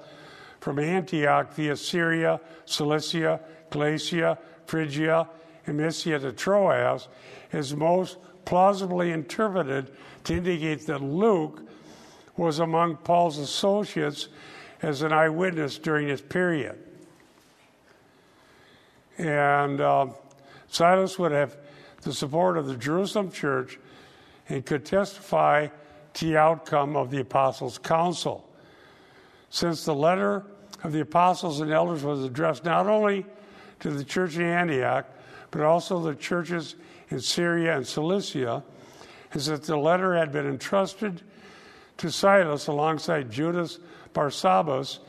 from 0.60 0.80
Antioch 0.80 1.54
via 1.54 1.76
Syria, 1.76 2.40
Cilicia, 2.66 3.40
Galatia, 3.70 4.38
Phrygia, 4.66 5.28
and 5.66 5.78
Mysia 5.78 6.20
to 6.20 6.32
Troas 6.32 7.08
is 7.52 7.76
most 7.76 8.18
plausibly 8.46 9.12
interpreted 9.12 9.92
to 10.26 10.34
indicate 10.34 10.86
that 10.88 11.02
Luke 11.02 11.62
was 12.38 12.60
among 12.60 12.98
Paul's 12.98 13.38
associates 13.38 14.30
as 14.82 15.02
an 15.02 15.14
eyewitness 15.14 15.78
during 15.78 16.08
this 16.08 16.22
period. 16.22 16.78
And 19.18 19.80
uh, 19.80 20.08
Silas 20.68 21.20
would 21.20 21.32
have 21.32 21.56
the 22.02 22.14
support 22.14 22.58
of 22.58 22.68
the 22.68 22.76
Jerusalem 22.76 23.32
church 23.32 23.80
and 24.50 24.66
could 24.66 24.86
testify 24.86 25.68
to 26.16 26.26
the 26.26 26.38
outcome 26.38 26.96
of 26.96 27.12
the 27.12 27.22
Apostles' 27.22 27.78
Council. 27.78 28.48
Since 29.50 29.86
the 29.86 29.96
letter 29.96 30.46
of 30.84 30.92
the 30.92 31.02
apostles 31.02 31.62
and 31.62 31.72
elders 31.72 32.04
was 32.04 32.24
addressed 32.24 32.66
not 32.66 32.88
only 32.88 33.26
to 33.80 33.92
the 33.92 34.04
church 34.04 34.36
in 34.36 34.42
Antioch, 34.42 35.06
but 35.52 35.62
also 35.62 36.02
the 36.02 36.16
churches 36.16 36.76
in 37.14 37.20
Syria 37.20 37.78
and 37.78 37.86
Cilicia, 37.86 38.64
is 39.34 39.46
that 39.46 39.64
the 39.64 39.78
letter 39.78 40.16
had 40.16 40.32
been 40.32 40.48
entrusted 40.48 41.22
to 41.98 42.12
Silas 42.12 42.68
alongside 42.68 43.32
Judas 43.32 43.80
Barsabbas. 44.14 45.00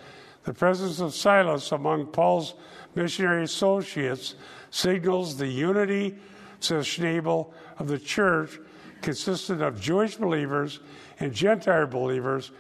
The 0.45 0.53
presence 0.53 1.01
of 1.01 1.15
Silas 1.15 1.73
among 1.73 2.09
Paul's 2.09 2.55
missionary 2.95 3.45
associates 3.45 4.35
signals 4.71 5.39
the 5.39 5.47
unity, 5.47 6.17
says 6.61 6.85
Schnabel, 6.85 7.53
of 7.79 7.89
the 7.89 7.99
church 7.99 8.59
consisted 9.01 9.63
of 9.63 9.81
Jewish 9.81 10.17
believers 10.17 10.81
and 11.21 11.33
Gentile 11.33 11.87
believers, 11.87 12.51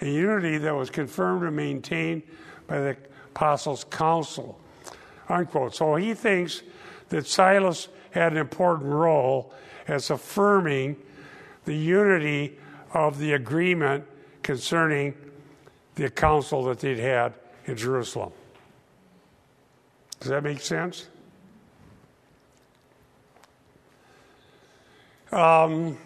a 0.00 0.06
unity 0.06 0.56
that 0.58 0.74
was 0.74 0.88
confirmed 0.88 1.44
and 1.44 1.54
maintained 1.54 2.22
by 2.66 2.78
the 2.80 2.96
Apostles' 3.34 3.84
Council. 3.84 4.58
Unquote. 5.28 5.74
So 5.74 5.96
he 5.96 6.14
thinks 6.14 6.62
that 7.10 7.26
Silas 7.26 7.88
had 8.14 8.30
an 8.32 8.38
important 8.38 8.88
role 8.88 9.52
as 9.88 10.08
affirming 10.08 10.96
the 11.64 11.74
unity 11.74 12.56
of 12.92 13.18
the 13.18 13.32
agreement 13.32 14.04
concerning 14.44 15.14
the 15.96 16.08
council 16.08 16.62
that 16.64 16.78
they'd 16.78 16.98
had 16.98 17.34
in 17.66 17.76
Jerusalem. 17.76 18.30
Does 20.20 20.28
that 20.28 20.44
make 20.44 20.60
sense? 20.60 21.08
Um, 25.32 25.98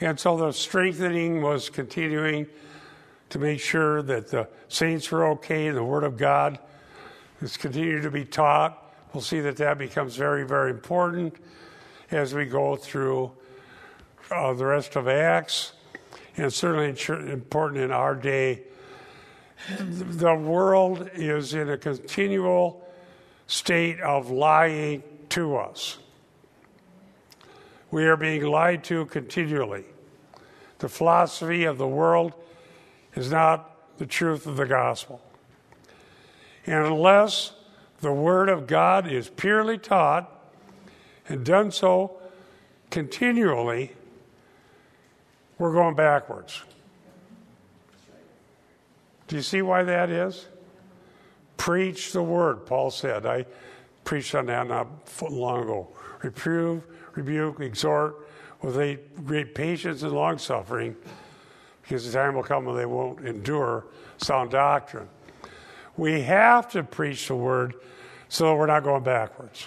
and 0.00 0.20
so 0.20 0.36
the 0.36 0.52
strengthening 0.52 1.42
was 1.42 1.68
continuing 1.68 2.46
to 3.30 3.40
make 3.40 3.58
sure 3.58 4.02
that 4.02 4.28
the 4.28 4.48
saints 4.68 5.10
were 5.10 5.26
okay 5.30 5.68
the 5.70 5.82
Word 5.82 6.04
of 6.04 6.16
God 6.16 6.60
is 7.42 7.56
continuing 7.56 8.02
to 8.02 8.10
be 8.10 8.24
taught. 8.24 8.87
We'll 9.18 9.24
see 9.24 9.40
that 9.40 9.56
that 9.56 9.78
becomes 9.78 10.14
very, 10.14 10.46
very 10.46 10.70
important 10.70 11.34
as 12.12 12.34
we 12.34 12.44
go 12.44 12.76
through 12.76 13.32
uh, 14.30 14.52
the 14.52 14.64
rest 14.64 14.94
of 14.94 15.08
Acts, 15.08 15.72
and 16.36 16.52
certainly 16.52 16.94
important 17.32 17.82
in 17.82 17.90
our 17.90 18.14
day. 18.14 18.62
The 19.76 20.36
world 20.36 21.10
is 21.14 21.52
in 21.52 21.68
a 21.68 21.76
continual 21.76 22.88
state 23.48 24.00
of 24.02 24.30
lying 24.30 25.02
to 25.30 25.56
us. 25.56 25.98
We 27.90 28.06
are 28.06 28.16
being 28.16 28.44
lied 28.44 28.84
to 28.84 29.04
continually. 29.06 29.84
The 30.78 30.88
philosophy 30.88 31.64
of 31.64 31.76
the 31.76 31.88
world 31.88 32.34
is 33.16 33.32
not 33.32 33.98
the 33.98 34.06
truth 34.06 34.46
of 34.46 34.56
the 34.56 34.66
gospel. 34.66 35.20
And 36.66 36.86
unless 36.86 37.57
the 38.00 38.12
Word 38.12 38.48
of 38.48 38.66
God 38.66 39.10
is 39.10 39.28
purely 39.28 39.78
taught 39.78 40.32
and 41.28 41.44
done 41.44 41.70
so 41.70 42.18
continually, 42.90 43.92
we're 45.58 45.72
going 45.72 45.94
backwards. 45.94 46.62
Do 49.26 49.36
you 49.36 49.42
see 49.42 49.60
why 49.60 49.82
that 49.82 50.10
is? 50.10 50.46
Preach 51.56 52.12
the 52.12 52.22
Word, 52.22 52.64
Paul 52.64 52.90
said. 52.90 53.26
I 53.26 53.44
preached 54.04 54.34
on 54.34 54.46
that 54.46 54.68
not 54.68 54.88
long 55.28 55.64
ago. 55.64 55.88
Reprove, 56.22 56.84
rebuke, 57.14 57.60
exhort 57.60 58.26
with 58.62 58.78
a 58.78 58.98
great 59.24 59.54
patience 59.54 60.02
and 60.02 60.12
long 60.12 60.38
suffering, 60.38 60.96
because 61.82 62.06
the 62.06 62.12
time 62.12 62.34
will 62.34 62.42
come 62.42 62.64
when 62.64 62.76
they 62.76 62.86
won't 62.86 63.24
endure 63.26 63.84
sound 64.16 64.50
doctrine. 64.50 65.08
We 65.98 66.22
have 66.22 66.70
to 66.70 66.84
preach 66.84 67.26
the 67.26 67.34
word 67.34 67.74
so 68.28 68.54
we're 68.54 68.66
not 68.66 68.84
going 68.84 69.02
backwards. 69.02 69.66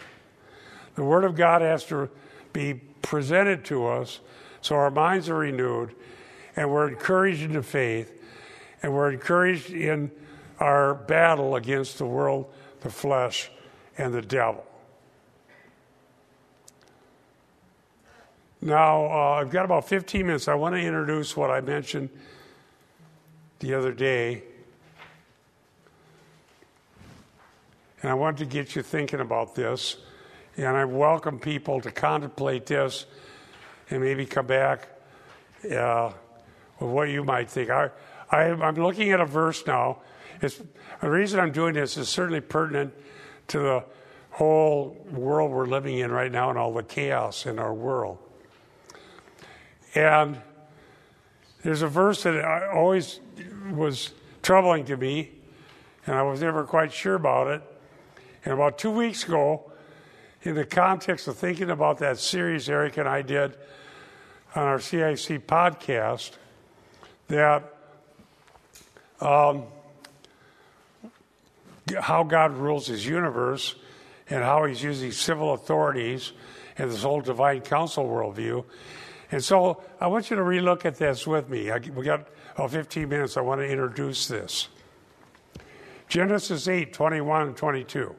The 0.95 1.03
word 1.03 1.25
of 1.25 1.36
God 1.36 1.61
has 1.61 1.84
to 1.88 2.09
be 2.53 2.75
presented 3.01 3.65
to 3.65 3.86
us 3.86 4.21
so 4.61 4.75
our 4.75 4.89
minds 4.89 5.27
are 5.27 5.36
renewed 5.36 5.93
and 6.55 6.71
we're 6.71 6.88
encouraged 6.88 7.41
in 7.41 7.51
the 7.51 7.61
faith 7.61 8.17
and 8.82 8.93
we're 8.93 9.11
encouraged 9.11 9.71
in 9.71 10.09
our 10.59 10.95
battle 10.95 11.57
against 11.57 11.97
the 11.97 12.05
world, 12.05 12.49
the 12.79 12.89
flesh, 12.89 13.51
and 13.97 14.13
the 14.13 14.21
devil. 14.21 14.65
Now, 18.61 19.05
uh, 19.05 19.41
I've 19.41 19.49
got 19.49 19.65
about 19.65 19.88
15 19.89 20.25
minutes. 20.25 20.47
I 20.47 20.53
want 20.53 20.75
to 20.75 20.82
introduce 20.82 21.36
what 21.36 21.51
I 21.51 21.59
mentioned 21.59 22.09
the 23.59 23.73
other 23.73 23.91
day. 23.91 24.43
And 28.02 28.10
I 28.10 28.14
want 28.14 28.38
to 28.39 28.45
get 28.45 28.76
you 28.76 28.82
thinking 28.82 29.20
about 29.20 29.56
this. 29.56 29.97
And 30.58 30.68
I 30.68 30.86
welcome 30.86 31.39
people 31.39 31.80
to 31.82 31.91
contemplate 31.91 32.66
this 32.66 33.06
and 33.89 34.02
maybe 34.02 34.26
come 34.26 34.47
back 34.47 34.89
uh, 35.66 36.12
with 36.80 36.89
what 36.89 37.10
you 37.10 37.24
might 37.24 37.49
think. 37.49 37.70
I, 37.70 37.89
I, 38.30 38.45
am 38.45 38.76
looking 38.76 39.12
at 39.12 39.20
a 39.20 39.26
verse 39.26 39.66
now. 39.68 39.99
It's, 40.41 40.62
the 41.02 41.10
reason 41.10 41.39
I'm 41.39 41.52
doing 41.52 41.74
this 41.74 41.97
is 41.97 42.10
certainly 42.10 42.41
pertinent 42.41 42.93
to 43.49 43.60
the 43.60 43.84
whole 44.32 44.97
world 45.12 45.52
we're 45.52 45.66
living 45.66 45.99
in 45.99 46.12
right 46.12 46.32
now 46.32 46.49
and 46.49 46.58
all 46.58 46.74
the 46.74 46.84
chaos 46.84 47.45
in 47.45 47.60
our 47.60 47.74
world. 47.74 48.18
And 49.93 50.41
there's 51.64 51.82
a 51.82 51.88
verse 51.88 52.24
that 52.24 52.70
always 52.70 53.20
was 53.72 54.12
troubling 54.41 54.86
to 54.86 54.97
me, 54.97 55.32
and 56.08 56.16
I 56.16 56.24
was 56.24 56.41
never 56.41 56.64
quite 56.64 56.91
sure 56.91 57.16
about 57.16 57.47
it. 57.47 57.62
And 58.43 58.53
about 58.53 58.77
two 58.77 58.91
weeks 58.91 59.23
ago, 59.23 59.71
in 60.43 60.55
the 60.55 60.65
context 60.65 61.27
of 61.27 61.37
thinking 61.37 61.69
about 61.69 61.99
that 61.99 62.17
series 62.17 62.67
Eric 62.67 62.97
and 62.97 63.07
I 63.07 63.21
did 63.21 63.55
on 64.55 64.63
our 64.63 64.79
CIC 64.79 65.47
podcast 65.47 66.31
that 67.27 67.75
um, 69.19 69.65
how 71.99 72.23
God 72.23 72.53
rules 72.57 72.87
his 72.87 73.05
universe 73.05 73.75
and 74.29 74.43
how 74.43 74.65
he's 74.65 74.81
using 74.81 75.11
civil 75.11 75.53
authorities 75.53 76.31
and 76.77 76.89
this 76.89 77.03
whole 77.03 77.21
divine 77.21 77.61
council 77.61 78.05
worldview. 78.05 78.65
And 79.31 79.43
so 79.43 79.83
I 79.99 80.07
want 80.07 80.29
you 80.29 80.35
to 80.35 80.41
relook 80.41 80.85
at 80.85 80.95
this 80.95 81.27
with 81.27 81.49
me. 81.49 81.69
I, 81.69 81.77
we 81.77 82.03
got 82.03 82.27
oh, 82.57 82.67
15 82.67 83.07
minutes. 83.07 83.37
I 83.37 83.41
want 83.41 83.61
to 83.61 83.67
introduce 83.67 84.27
this. 84.27 84.67
Genesis 86.07 86.67
8 86.67 86.91
21 86.91 87.47
and 87.47 87.55
22. 87.55 88.15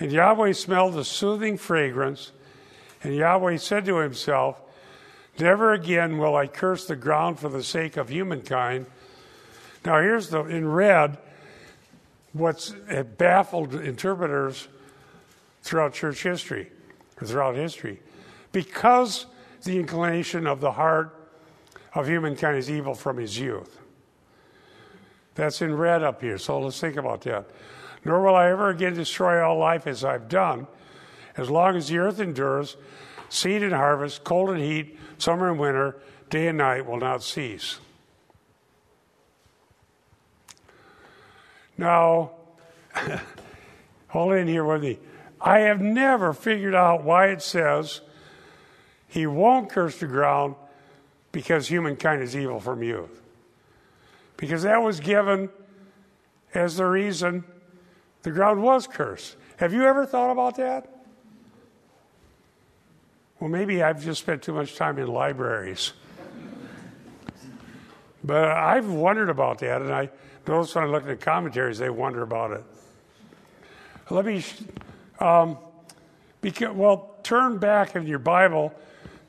And 0.00 0.12
Yahweh 0.12 0.52
smelled 0.52 0.96
a 0.96 1.04
soothing 1.04 1.58
fragrance, 1.58 2.32
and 3.02 3.14
Yahweh 3.14 3.56
said 3.56 3.84
to 3.86 3.96
himself, 3.98 4.60
Never 5.38 5.72
again 5.72 6.18
will 6.18 6.34
I 6.34 6.46
curse 6.46 6.86
the 6.86 6.96
ground 6.96 7.38
for 7.38 7.48
the 7.48 7.62
sake 7.62 7.96
of 7.96 8.08
humankind. 8.08 8.86
Now, 9.84 10.00
here's 10.00 10.30
the, 10.30 10.44
in 10.44 10.68
red, 10.68 11.18
what's 12.32 12.74
baffled 13.16 13.74
interpreters 13.74 14.68
throughout 15.62 15.94
church 15.94 16.22
history, 16.22 16.70
or 17.20 17.26
throughout 17.26 17.54
history. 17.54 18.00
Because 18.52 19.26
the 19.62 19.78
inclination 19.78 20.46
of 20.46 20.60
the 20.60 20.72
heart 20.72 21.14
of 21.94 22.08
humankind 22.08 22.56
is 22.56 22.70
evil 22.70 22.94
from 22.94 23.18
his 23.18 23.38
youth. 23.38 23.78
That's 25.34 25.62
in 25.62 25.74
red 25.74 26.02
up 26.02 26.20
here, 26.20 26.38
so 26.38 26.58
let's 26.60 26.80
think 26.80 26.96
about 26.96 27.20
that. 27.22 27.48
Nor 28.04 28.22
will 28.22 28.34
I 28.34 28.50
ever 28.50 28.70
again 28.70 28.94
destroy 28.94 29.42
all 29.42 29.58
life 29.58 29.86
as 29.86 30.04
I've 30.04 30.28
done. 30.28 30.66
As 31.36 31.50
long 31.50 31.76
as 31.76 31.88
the 31.88 31.98
earth 31.98 32.20
endures, 32.20 32.76
seed 33.28 33.62
and 33.62 33.72
harvest, 33.72 34.24
cold 34.24 34.50
and 34.50 34.60
heat, 34.60 34.98
summer 35.18 35.50
and 35.50 35.58
winter, 35.58 35.96
day 36.30 36.48
and 36.48 36.58
night 36.58 36.86
will 36.86 36.98
not 36.98 37.22
cease. 37.22 37.78
Now, 41.76 42.32
hold 44.08 44.32
in 44.32 44.48
here 44.48 44.64
with 44.64 44.82
me. 44.82 44.98
I 45.40 45.60
have 45.60 45.80
never 45.80 46.32
figured 46.32 46.74
out 46.74 47.04
why 47.04 47.28
it 47.28 47.42
says 47.42 48.00
he 49.06 49.26
won't 49.26 49.70
curse 49.70 50.00
the 50.00 50.06
ground 50.06 50.56
because 51.30 51.68
humankind 51.68 52.22
is 52.22 52.36
evil 52.36 52.58
from 52.58 52.82
youth. 52.82 53.22
Because 54.36 54.62
that 54.62 54.82
was 54.82 54.98
given 54.98 55.50
as 56.54 56.76
the 56.76 56.86
reason 56.86 57.44
the 58.22 58.30
ground 58.30 58.62
was 58.62 58.86
cursed. 58.86 59.36
Have 59.56 59.72
you 59.72 59.84
ever 59.84 60.06
thought 60.06 60.30
about 60.30 60.56
that? 60.56 60.98
Well, 63.40 63.50
maybe 63.50 63.82
I've 63.82 64.02
just 64.02 64.20
spent 64.20 64.42
too 64.42 64.52
much 64.52 64.76
time 64.76 64.98
in 64.98 65.06
libraries. 65.06 65.92
But 68.24 68.50
I've 68.50 68.90
wondered 68.90 69.30
about 69.30 69.60
that, 69.60 69.80
and 69.80 69.92
I 69.92 70.10
notice 70.46 70.74
when 70.74 70.84
I 70.84 70.86
look 70.88 71.04
at 71.04 71.08
the 71.08 71.16
commentaries, 71.16 71.78
they 71.78 71.90
wonder 71.90 72.22
about 72.22 72.50
it. 72.50 72.64
Let 74.10 74.24
me, 74.24 74.44
um, 75.20 75.56
because, 76.40 76.74
well, 76.74 77.16
turn 77.22 77.58
back 77.58 77.94
in 77.94 78.06
your 78.06 78.18
Bible 78.18 78.74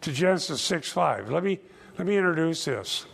to 0.01 0.11
Genesis 0.11 0.61
6 0.61 0.89
5. 0.89 1.29
Let 1.29 1.43
me, 1.43 1.59
let 1.97 2.07
me 2.07 2.17
introduce 2.17 2.65
this. 2.65 3.05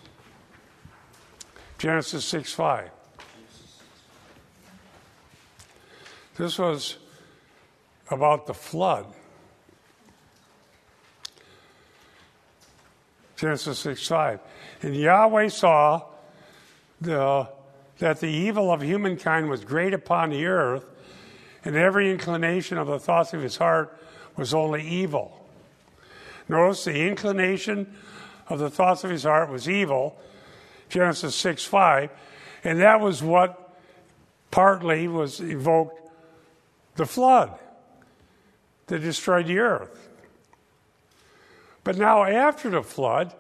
Genesis 1.78 2.23
6 2.26 2.53
5. 2.53 2.89
This 6.36 6.59
was 6.59 6.97
about 8.11 8.45
the 8.45 8.53
flood. 8.53 9.05
Genesis 13.38 13.79
6 13.79 14.07
5. 14.07 14.39
And 14.81 14.95
Yahweh 14.95 15.47
saw 15.49 16.03
the, 17.01 17.47
that 17.99 18.19
the 18.19 18.27
evil 18.27 18.71
of 18.71 18.81
humankind 18.81 19.49
was 19.49 19.63
great 19.63 19.93
upon 19.93 20.29
the 20.29 20.45
earth, 20.45 20.86
and 21.63 21.75
every 21.75 22.11
inclination 22.11 22.77
of 22.77 22.88
the 22.88 22.99
thoughts 22.99 23.33
of 23.33 23.41
his 23.41 23.57
heart 23.57 23.97
was 24.36 24.53
only 24.53 24.86
evil. 24.88 25.41
Notice 26.47 26.83
the 26.83 27.07
inclination 27.07 27.95
of 28.47 28.59
the 28.59 28.69
thoughts 28.69 29.03
of 29.03 29.09
his 29.09 29.23
heart 29.23 29.49
was 29.49 29.69
evil, 29.69 30.17
Genesis 30.89 31.36
6 31.36 31.63
5, 31.63 32.09
and 32.63 32.79
that 32.79 32.99
was 32.99 33.23
what 33.23 33.77
partly 34.51 35.07
was 35.07 35.39
evoked 35.39 36.05
the 36.96 37.06
flood 37.06 37.58
that 38.88 39.00
destroyed 39.00 39.48
the 39.48 39.60
earth. 39.60 40.10
But 41.84 41.98
now, 41.98 42.24
after 42.24 42.70
the 42.70 42.82
flood, 42.82 43.34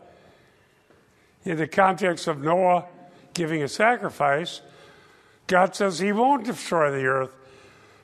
in 1.43 1.57
the 1.57 1.67
context 1.67 2.27
of 2.27 2.41
Noah 2.41 2.85
giving 3.33 3.63
a 3.63 3.67
sacrifice, 3.67 4.61
God 5.47 5.75
says 5.75 5.99
he 5.99 6.11
won't 6.11 6.45
destroy 6.45 6.91
the 6.91 7.05
earth 7.05 7.31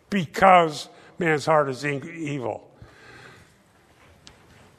because 0.09 0.89
man's 1.17 1.45
heart 1.45 1.69
is 1.69 1.85
evil. 1.85 2.67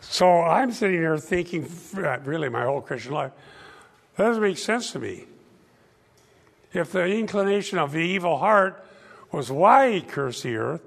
So 0.00 0.42
I'm 0.42 0.72
sitting 0.72 0.96
here 0.96 1.18
thinking, 1.18 1.68
uh, 1.96 2.18
really, 2.24 2.48
my 2.48 2.64
whole 2.64 2.80
Christian 2.80 3.12
life, 3.12 3.32
that 4.16 4.24
doesn't 4.24 4.42
make 4.42 4.58
sense 4.58 4.92
to 4.92 4.98
me. 4.98 5.24
If 6.72 6.92
the 6.92 7.06
inclination 7.06 7.78
of 7.78 7.92
the 7.92 8.00
evil 8.00 8.38
heart 8.38 8.84
was 9.32 9.50
why 9.50 9.92
he 9.92 10.00
cursed 10.00 10.42
the 10.42 10.56
earth, 10.56 10.82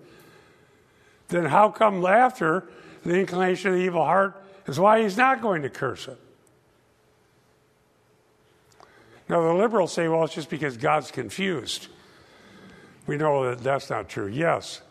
then 1.30 1.46
how 1.46 1.70
come 1.70 2.06
after 2.06 2.68
the 3.04 3.20
inclination 3.20 3.72
of 3.72 3.78
the 3.78 3.84
evil 3.84 4.04
heart 4.04 4.42
is 4.68 4.80
why 4.80 5.02
he's 5.02 5.18
not 5.18 5.42
going 5.42 5.62
to 5.64 5.70
curse 5.70 6.08
it. 6.08 6.20
Now, 9.28 9.42
the 9.42 9.54
liberals 9.54 9.92
say, 9.92 10.08
well, 10.08 10.24
it's 10.24 10.36
just 10.36 10.50
because 10.50 10.78
God's 10.78 11.10
confused. 11.10 11.88
We 13.08 13.18
know 13.18 13.50
that 13.50 13.64
that's 13.64 13.90
not 13.90 14.08
true. 14.08 14.28
Yes. 14.28 14.82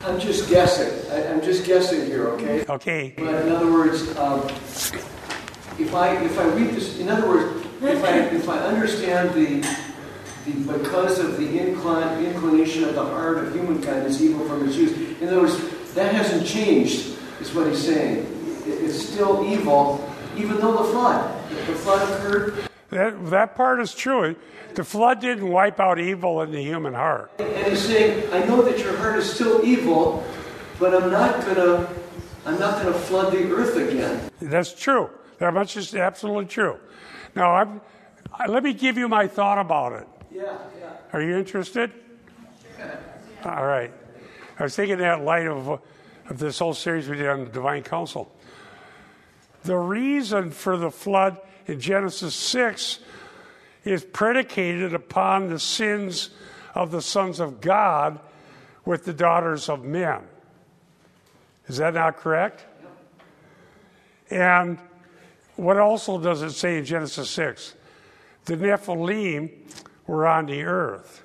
I'm 0.00 0.18
just 0.18 0.48
guessing. 0.48 1.10
I, 1.10 1.22
am 1.24 1.42
just 1.42 1.64
guessing 1.66 2.06
here, 2.06 2.28
okay? 2.28 2.64
Okay. 2.68 3.14
But 3.16 3.46
in 3.46 3.52
other 3.52 3.70
words, 3.70 4.16
um, 4.16 4.46
if 5.78 5.94
I 5.94 6.22
if 6.22 6.38
I 6.38 6.44
read 6.48 6.74
this, 6.74 6.98
in 6.98 7.08
other 7.08 7.26
words, 7.26 7.66
if 7.82 8.04
I 8.04 8.18
if 8.18 8.48
I 8.48 8.58
understand 8.58 9.34
the 9.34 9.66
because 10.52 11.18
of 11.18 11.36
the 11.38 11.58
incline, 11.58 12.24
inclination 12.24 12.84
of 12.84 12.94
the 12.94 13.04
heart 13.04 13.38
of 13.38 13.52
humankind 13.52 14.06
is 14.06 14.22
evil 14.22 14.46
from 14.48 14.66
its 14.66 14.76
youth. 14.76 15.20
In 15.20 15.28
other 15.28 15.40
words, 15.40 15.94
that 15.94 16.14
hasn't 16.14 16.46
changed. 16.46 17.14
Is 17.40 17.52
what 17.52 17.66
he's 17.66 17.84
saying 17.84 18.36
it's 18.66 19.08
still 19.08 19.44
evil, 19.46 20.12
even 20.36 20.56
though 20.58 20.82
the 20.82 20.90
flood, 20.90 21.48
the 21.50 21.74
flood 21.74 22.10
occurred. 22.10 22.68
That, 22.90 23.30
that 23.30 23.56
part 23.56 23.80
is 23.80 23.94
true. 23.94 24.36
The 24.74 24.84
flood 24.84 25.20
didn't 25.20 25.48
wipe 25.48 25.80
out 25.80 25.98
evil 25.98 26.42
in 26.42 26.50
the 26.50 26.62
human 26.62 26.94
heart. 26.94 27.30
And 27.38 27.66
he's 27.66 27.80
saying, 27.80 28.32
I 28.32 28.44
know 28.46 28.62
that 28.62 28.78
your 28.78 28.96
heart 28.98 29.18
is 29.18 29.32
still 29.32 29.64
evil, 29.64 30.24
but 30.78 30.94
I'm 30.94 31.10
not 31.10 31.44
gonna 31.46 31.88
I'm 32.44 32.58
not 32.58 32.82
gonna 32.82 32.94
flood 32.94 33.32
the 33.32 33.50
earth 33.50 33.76
again. 33.76 34.30
That's 34.40 34.74
true. 34.74 35.10
That 35.38 35.52
much 35.54 35.76
is 35.76 35.94
absolutely 35.94 36.46
true. 36.46 36.78
Now 37.34 37.54
I'm, 37.54 37.80
let 38.48 38.62
me 38.62 38.72
give 38.72 38.98
you 38.98 39.08
my 39.08 39.26
thought 39.26 39.58
about 39.58 39.92
it. 39.94 40.06
Yeah, 40.36 40.58
yeah. 40.78 40.92
Are 41.14 41.22
you 41.22 41.34
interested? 41.38 41.90
All 43.42 43.64
right. 43.64 43.90
I 44.58 44.62
was 44.62 44.76
thinking 44.76 44.98
that 44.98 45.22
light 45.22 45.46
of, 45.46 45.80
of 46.28 46.38
this 46.38 46.58
whole 46.58 46.74
series 46.74 47.08
we 47.08 47.16
did 47.16 47.26
on 47.26 47.44
the 47.44 47.50
divine 47.50 47.82
council. 47.82 48.30
The 49.62 49.78
reason 49.78 50.50
for 50.50 50.76
the 50.76 50.90
flood 50.90 51.40
in 51.66 51.80
Genesis 51.80 52.34
6 52.34 52.98
is 53.84 54.04
predicated 54.04 54.92
upon 54.92 55.48
the 55.48 55.58
sins 55.58 56.28
of 56.74 56.90
the 56.90 57.00
sons 57.00 57.40
of 57.40 57.62
God 57.62 58.20
with 58.84 59.06
the 59.06 59.14
daughters 59.14 59.70
of 59.70 59.84
men. 59.84 60.20
Is 61.66 61.78
that 61.78 61.94
not 61.94 62.18
correct? 62.18 62.66
And 64.28 64.78
what 65.54 65.78
also 65.78 66.20
does 66.20 66.42
it 66.42 66.50
say 66.50 66.76
in 66.76 66.84
Genesis 66.84 67.30
6? 67.30 67.74
The 68.44 68.56
Nephilim 68.56 69.50
were 70.06 70.26
on 70.26 70.46
the 70.46 70.62
earth. 70.62 71.22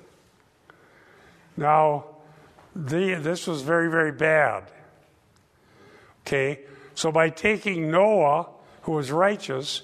Now, 1.56 2.06
the, 2.74 3.14
this 3.14 3.46
was 3.46 3.62
very, 3.62 3.90
very 3.90 4.12
bad. 4.12 4.64
Okay? 6.26 6.60
So, 6.94 7.12
by 7.12 7.30
taking 7.30 7.90
Noah, 7.90 8.48
who 8.82 8.92
was 8.92 9.10
righteous 9.10 9.82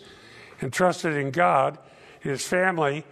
and 0.61 0.73
trusted 0.73 1.15
in 1.15 1.31
God, 1.31 1.79
his 2.21 2.47
family, 2.47 3.05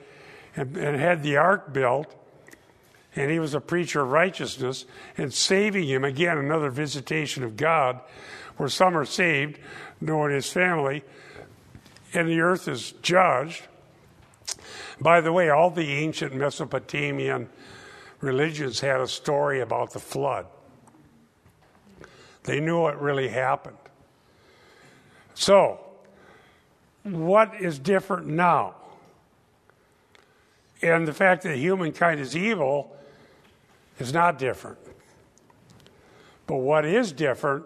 and, 0.55 0.77
and 0.77 0.99
had 0.99 1.23
the 1.23 1.37
ark 1.37 1.73
built, 1.73 2.15
and 3.15 3.31
he 3.31 3.39
was 3.39 3.55
a 3.55 3.61
preacher 3.61 4.03
of 4.03 4.11
righteousness, 4.11 4.85
and 5.17 5.33
saving 5.33 5.85
him, 5.85 6.05
again, 6.05 6.39
another 6.39 6.71
visitation 6.71 7.45
of 7.45 7.57
God, 7.57 8.01
where 8.57 8.69
some 8.69 8.97
are 8.97 9.05
saved, 9.05 9.59
Noah 10.01 10.27
and 10.27 10.35
his 10.35 10.51
family, 10.53 11.03
and 12.13 12.29
the 12.29 12.41
earth 12.41 12.69
is 12.69 12.93
judged. 13.03 13.63
By 15.01 15.21
the 15.21 15.33
way, 15.33 15.51
all 15.51 15.71
the 15.71 15.93
ancient 15.93 16.35
Mesopotamian 16.35 17.49
religions 18.21 18.81
had 18.81 19.01
a 19.01 19.09
story 19.09 19.61
about 19.61 19.93
the 19.93 19.99
flood. 19.99 20.47
They 22.45 22.61
knew 22.61 22.81
what 22.81 23.01
really 23.01 23.29
happened. 23.29 23.77
So, 25.35 25.81
what 27.03 27.55
is 27.61 27.79
different 27.79 28.27
now? 28.27 28.75
And 30.83 31.07
the 31.07 31.13
fact 31.13 31.43
that 31.43 31.57
humankind 31.57 32.21
is 32.21 32.37
evil 32.37 32.97
is 33.99 34.13
not 34.13 34.39
different. 34.39 34.79
But 36.47 36.57
what 36.57 36.85
is 36.85 37.13
different 37.13 37.65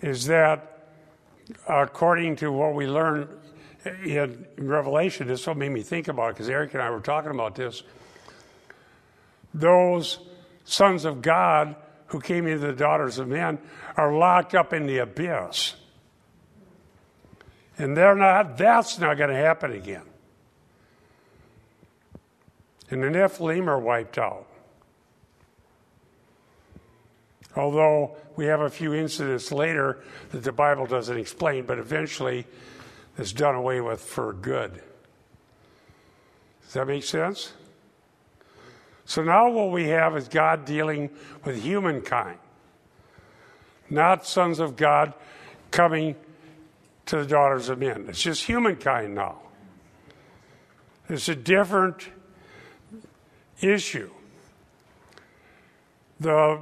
is 0.00 0.26
that, 0.26 0.88
according 1.68 2.36
to 2.36 2.50
what 2.50 2.74
we 2.74 2.86
learn 2.86 3.28
in 3.84 4.46
Revelation, 4.56 5.26
this 5.26 5.46
what 5.46 5.56
made 5.56 5.70
me 5.70 5.82
think 5.82 6.08
about 6.08 6.30
it 6.30 6.34
because 6.34 6.48
Eric 6.48 6.74
and 6.74 6.82
I 6.82 6.90
were 6.90 7.00
talking 7.00 7.30
about 7.30 7.54
this. 7.54 7.82
Those 9.54 10.18
sons 10.64 11.04
of 11.04 11.22
God 11.22 11.74
who 12.06 12.20
came 12.20 12.46
into 12.46 12.66
the 12.66 12.72
daughters 12.72 13.18
of 13.18 13.28
men 13.28 13.58
are 13.96 14.14
locked 14.14 14.54
up 14.54 14.72
in 14.72 14.86
the 14.86 14.98
abyss. 14.98 15.74
And 17.78 17.96
they're 17.96 18.14
not, 18.14 18.56
that's 18.56 18.98
not 18.98 19.16
going 19.16 19.30
to 19.30 19.36
happen 19.36 19.72
again. 19.72 20.02
And 22.90 23.02
the 23.02 23.08
Nephilim 23.08 23.66
are 23.66 23.78
wiped 23.78 24.18
out. 24.18 24.46
Although 27.56 28.16
we 28.36 28.46
have 28.46 28.60
a 28.60 28.70
few 28.70 28.94
incidents 28.94 29.50
later 29.50 30.02
that 30.30 30.42
the 30.44 30.52
Bible 30.52 30.86
doesn't 30.86 31.16
explain, 31.16 31.64
but 31.64 31.78
eventually 31.78 32.46
it's 33.18 33.32
done 33.32 33.54
away 33.54 33.80
with 33.80 34.00
for 34.00 34.32
good. 34.32 34.82
Does 36.64 36.74
that 36.74 36.86
make 36.86 37.04
sense? 37.04 37.52
So 39.04 39.22
now 39.22 39.50
what 39.50 39.70
we 39.70 39.88
have 39.88 40.16
is 40.16 40.28
God 40.28 40.64
dealing 40.64 41.10
with 41.44 41.62
humankind, 41.62 42.38
not 43.90 44.26
sons 44.26 44.58
of 44.58 44.76
God 44.76 45.12
coming 45.70 46.16
to 47.06 47.16
the 47.16 47.26
daughters 47.26 47.68
of 47.68 47.78
men. 47.78 48.06
It's 48.08 48.22
just 48.22 48.44
humankind 48.44 49.14
now. 49.14 49.38
It's 51.08 51.28
a 51.28 51.34
different 51.34 52.08
issue. 53.60 54.10
The 56.20 56.60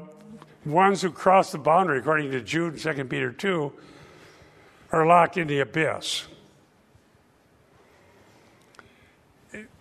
ones 0.65 1.03
who 1.03 1.11
cross 1.11 1.53
the 1.53 1.59
boundary, 1.59 1.99
according 1.99 2.31
to 2.33 2.41
Jude, 2.41 2.73
and 2.85 2.97
2 2.97 3.05
Peter 3.05 3.31
2, 3.31 3.73
are 4.93 5.07
locked 5.07 5.37
in 5.37 5.47
the 5.47 5.61
abyss. 5.61 6.27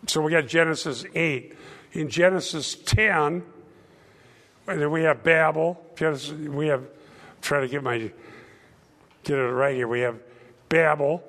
So 0.09 0.21
we 0.21 0.31
got 0.31 0.47
Genesis 0.47 1.05
8. 1.13 1.53
In 1.91 2.09
Genesis 2.09 2.73
10, 2.73 3.43
then 4.65 4.89
we 4.89 5.03
have 5.03 5.21
Babel. 5.21 5.79
Genesis, 5.95 6.31
we 6.31 6.65
have, 6.69 6.87
try 7.41 7.59
to 7.59 7.67
get 7.67 7.83
my 7.83 8.11
get 9.23 9.37
it 9.37 9.51
right 9.51 9.75
here. 9.75 9.87
We 9.87 9.99
have 9.99 10.19
Babel. 10.67 11.23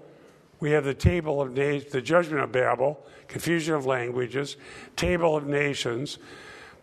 We 0.60 0.70
have 0.70 0.84
the 0.84 0.94
table 0.94 1.42
of 1.42 1.52
nations, 1.52 1.92
the 1.92 2.00
judgment 2.00 2.42
of 2.42 2.52
Babel, 2.52 3.04
confusion 3.28 3.74
of 3.74 3.84
languages, 3.84 4.56
table 4.96 5.36
of 5.36 5.46
nations. 5.46 6.16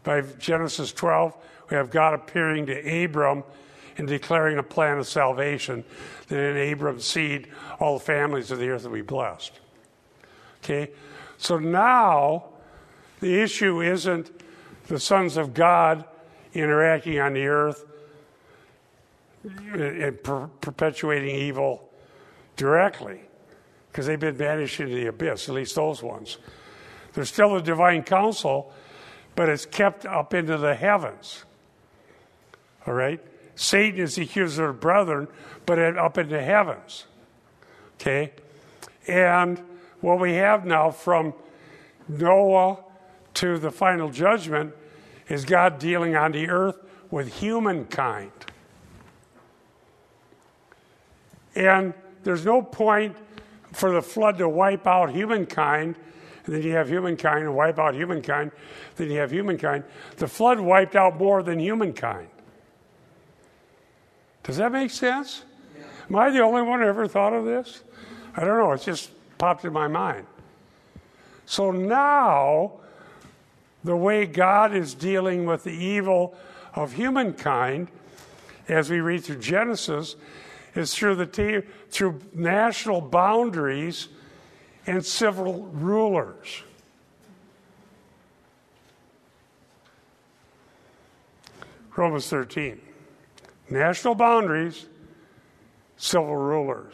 By 0.04 0.22
Genesis 0.22 0.94
12, 0.94 1.36
we 1.72 1.78
have 1.78 1.90
God 1.90 2.14
appearing 2.14 2.68
to 2.68 3.06
Abram 3.06 3.44
and 3.98 4.08
declaring 4.08 4.60
a 4.60 4.64
plan 4.64 5.00
of 5.00 5.08
salvation 5.08 5.84
that 6.28 6.38
in 6.38 6.58
Abram's 6.58 7.06
seed 7.06 7.48
all 7.80 7.98
the 7.98 8.06
families 8.06 8.52
of 8.52 8.60
the 8.60 8.70
earth 8.70 8.84
will 8.84 8.92
be 8.92 9.02
blessed. 9.02 9.60
Okay? 10.64 10.92
So 11.38 11.60
now 11.60 12.46
the 13.20 13.42
issue 13.42 13.82
isn't 13.82 14.32
the 14.88 15.00
sons 15.00 15.38
of 15.38 15.54
God 15.54 16.06
interacting 16.54 17.20
on 17.20 17.34
the 17.34 17.48
earth 17.48 17.86
and 19.44 20.24
per- 20.24 20.48
perpetuating 20.62 21.36
evil 21.36 21.88
directly 22.56 23.22
because 23.92 24.06
they've 24.06 24.20
been 24.20 24.38
banished 24.38 24.80
into 24.80 24.96
the 24.96 25.08
abyss, 25.08 25.48
at 25.50 25.56
least 25.56 25.76
those 25.76 26.04
ones. 26.04 26.38
There's 27.14 27.30
still 27.30 27.56
a 27.56 27.62
divine 27.62 28.04
council, 28.04 28.72
but 29.36 29.50
it's 29.50 29.66
kept 29.66 30.06
up 30.06 30.34
into 30.34 30.58
the 30.58 30.76
heavens. 30.76 31.46
All 32.86 32.94
right? 32.94 33.20
Satan 33.56 34.00
is 34.00 34.16
the 34.16 34.24
accuser 34.24 34.70
of 34.70 34.80
brethren, 34.80 35.28
but 35.66 35.80
up 35.80 36.18
in 36.18 36.30
the 36.30 36.42
heavens. 36.42 37.06
Okay? 37.96 38.34
And 39.08 39.62
what 40.02 40.20
we 40.20 40.34
have 40.34 40.66
now 40.66 40.92
from 40.92 41.34
Noah 42.08 42.80
to 43.36 43.58
the 43.58 43.72
final 43.72 44.10
judgment 44.10 44.74
is 45.28 45.46
God 45.46 45.80
dealing 45.80 46.16
on 46.16 46.32
the 46.32 46.50
earth 46.50 46.78
with 47.12 47.34
humankind. 47.34 48.32
And 51.56 51.94
there's 52.24 52.46
no 52.46 52.62
point 52.62 53.16
for 53.74 53.92
the 53.92 54.02
flood 54.02 54.38
to 54.38 54.48
wipe 54.48 54.88
out 54.88 55.12
humankind, 55.12 55.96
and 56.46 56.56
then 56.56 56.62
you 56.62 56.72
have 56.74 56.88
humankind 56.88 57.44
and 57.44 57.56
wipe 57.56 57.80
out 57.80 57.94
humankind, 57.94 58.52
then 58.96 59.10
you 59.12 59.20
have 59.20 59.32
humankind. 59.32 59.84
The 60.18 60.28
flood 60.28 60.60
wiped 60.60 60.96
out 60.96 61.18
more 61.18 61.44
than 61.44 61.60
humankind. 61.60 62.30
Does 64.44 64.58
that 64.58 64.72
make 64.72 64.92
sense? 64.92 65.44
Yeah. 65.78 65.84
Am 66.10 66.16
I 66.16 66.30
the 66.30 66.42
only 66.42 66.62
one 66.62 66.80
who 66.80 66.88
ever 66.88 67.08
thought 67.08 67.34
of 67.34 67.44
this? 67.44 67.84
I 68.36 68.46
don't 68.46 68.58
know. 68.58 68.72
It's 68.72 68.86
just 68.86 69.12
popped 69.38 69.66
in 69.66 69.74
my 69.74 69.88
mind. 69.88 70.26
So 71.46 71.72
now, 71.72 72.74
the 73.84 73.96
way 73.96 74.26
God 74.26 74.76
is 74.76 74.94
dealing 74.94 75.46
with 75.46 75.64
the 75.64 75.72
evil 75.72 76.36
of 76.74 76.94
humankind, 76.94 77.88
as 78.68 78.90
we 78.90 79.00
read 79.00 79.24
through 79.24 79.40
Genesis, 79.40 80.16
is 80.76 80.94
through 80.94 81.16
the 81.16 81.64
through 81.90 82.20
national 82.34 83.02
boundaries 83.02 84.10
and 84.86 85.06
civil 85.06 85.66
rulers. 85.68 86.64
Romans 91.96 92.30
13. 92.30 92.80
National 93.70 94.14
boundaries, 94.14 94.86
civil 95.98 96.36
rulers. 96.36 96.94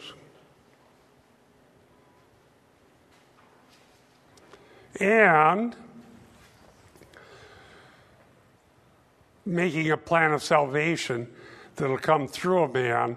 And 5.00 5.74
making 9.46 9.90
a 9.90 9.96
plan 9.96 10.32
of 10.32 10.42
salvation 10.42 11.28
that'll 11.76 11.98
come 11.98 12.28
through 12.28 12.62
a 12.62 12.68
man 12.68 13.16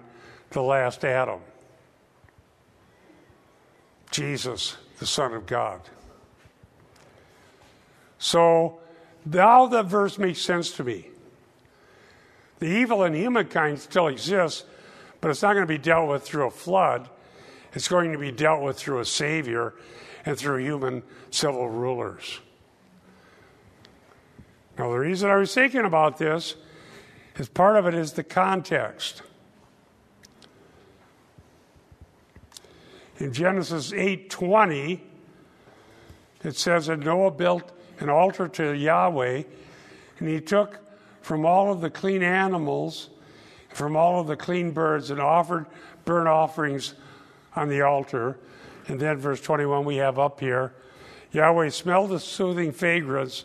the 0.50 0.62
last 0.62 1.04
Adam 1.04 1.40
Jesus, 4.10 4.76
the 4.98 5.06
Son 5.06 5.32
of 5.34 5.46
God. 5.46 5.80
So 8.18 8.80
now 9.24 9.66
that 9.66 9.86
verse 9.86 10.18
makes 10.18 10.40
sense 10.40 10.72
to 10.72 10.84
me. 10.84 11.08
The 12.58 12.66
evil 12.66 13.04
in 13.04 13.14
humankind 13.14 13.78
still 13.78 14.08
exists, 14.08 14.64
but 15.20 15.30
it's 15.30 15.42
not 15.42 15.52
going 15.52 15.62
to 15.62 15.68
be 15.68 15.78
dealt 15.78 16.08
with 16.08 16.24
through 16.24 16.46
a 16.46 16.50
flood. 16.50 17.08
It's 17.74 17.86
going 17.86 18.12
to 18.12 18.18
be 18.18 18.32
dealt 18.32 18.62
with 18.62 18.76
through 18.76 19.00
a 19.00 19.04
Savior 19.04 19.74
and 20.24 20.36
through 20.36 20.58
human 20.58 21.02
civil 21.30 21.68
rulers. 21.68 22.40
Now, 24.78 24.90
the 24.90 24.98
reason 24.98 25.28
I 25.28 25.36
was 25.36 25.52
thinking 25.52 25.84
about 25.84 26.18
this 26.18 26.54
is 27.36 27.48
part 27.48 27.76
of 27.76 27.86
it 27.86 27.94
is 27.94 28.12
the 28.12 28.24
context. 28.24 29.22
In 33.18 33.32
Genesis 33.32 33.92
8:20, 33.92 35.00
it 36.44 36.56
says 36.56 36.86
that 36.86 37.00
Noah 37.00 37.32
built 37.32 37.72
an 37.98 38.08
altar 38.08 38.46
to 38.46 38.72
Yahweh, 38.72 39.42
and 40.18 40.28
he 40.28 40.40
took 40.40 40.78
from 41.20 41.44
all 41.44 41.72
of 41.72 41.80
the 41.80 41.90
clean 41.90 42.22
animals, 42.22 43.10
from 43.70 43.96
all 43.96 44.20
of 44.20 44.28
the 44.28 44.36
clean 44.36 44.70
birds, 44.70 45.10
and 45.10 45.20
offered 45.20 45.66
burnt 46.04 46.28
offerings 46.28 46.94
on 47.56 47.68
the 47.68 47.82
altar. 47.82 48.38
And 48.88 48.98
then, 48.98 49.18
verse 49.18 49.40
21, 49.40 49.84
we 49.84 49.96
have 49.96 50.18
up 50.18 50.40
here 50.40 50.72
Yahweh 51.30 51.68
smelled 51.68 52.10
the 52.10 52.20
soothing 52.20 52.72
fragrance, 52.72 53.44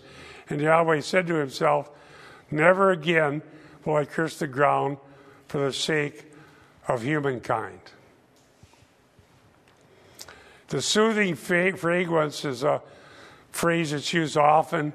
and 0.50 0.62
Yahweh 0.62 1.02
said 1.02 1.28
to 1.28 1.36
himself, 1.36 1.90
Never 2.50 2.92
again 2.92 3.42
will 3.84 3.96
I 3.96 4.06
curse 4.06 4.40
the 4.40 4.48
ground 4.48 4.98
for 5.48 5.60
the 5.60 5.74
sake 5.74 6.32
of 6.88 7.04
humankind. 7.04 7.80
The 10.70 10.82
soothing 10.82 11.36
fragrance 11.36 12.46
is 12.46 12.64
a 12.64 12.82
phrase 13.52 13.92
that's 13.92 14.14
used 14.14 14.38
often 14.38 14.94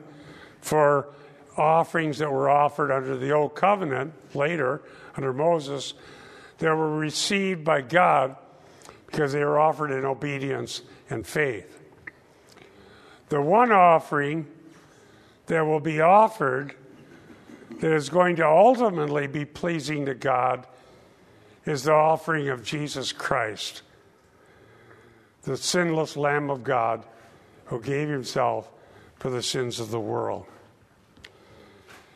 for 0.61 1.09
offerings 1.57 2.18
that 2.18 2.32
were 2.32 2.49
offered 2.49 2.90
under 2.90 3.16
the 3.16 3.32
Old 3.32 3.55
Covenant 3.55 4.14
later, 4.34 4.80
under 5.16 5.32
Moses, 5.32 5.94
that 6.59 6.74
were 6.74 6.96
received 6.96 7.64
by 7.64 7.82
God 7.82 8.36
because 9.09 9.32
they 9.32 9.42
were 9.42 9.59
offered 9.59 9.90
in 9.90 10.04
obedience 10.04 10.82
and 11.11 11.26
faith. 11.26 11.80
The 13.30 13.40
one 13.40 13.72
offering 13.72 14.46
that 15.46 15.66
will 15.66 15.80
be 15.80 16.00
offered 16.00 16.74
that 17.80 17.92
is 17.92 18.09
going 18.09 18.36
to 18.36 18.46
ultimately 18.46 19.26
be 19.26 19.44
pleasing 19.44 20.06
to 20.06 20.14
God 20.14 20.66
is 21.64 21.84
the 21.84 21.92
offering 21.92 22.48
of 22.48 22.62
Jesus 22.62 23.12
Christ, 23.12 23.82
the 25.42 25.56
sinless 25.56 26.16
Lamb 26.16 26.50
of 26.50 26.62
God 26.62 27.04
who 27.66 27.80
gave 27.80 28.09
himself 28.09 28.70
for 29.16 29.30
the 29.30 29.42
sins 29.42 29.80
of 29.80 29.90
the 29.90 30.00
world. 30.00 30.46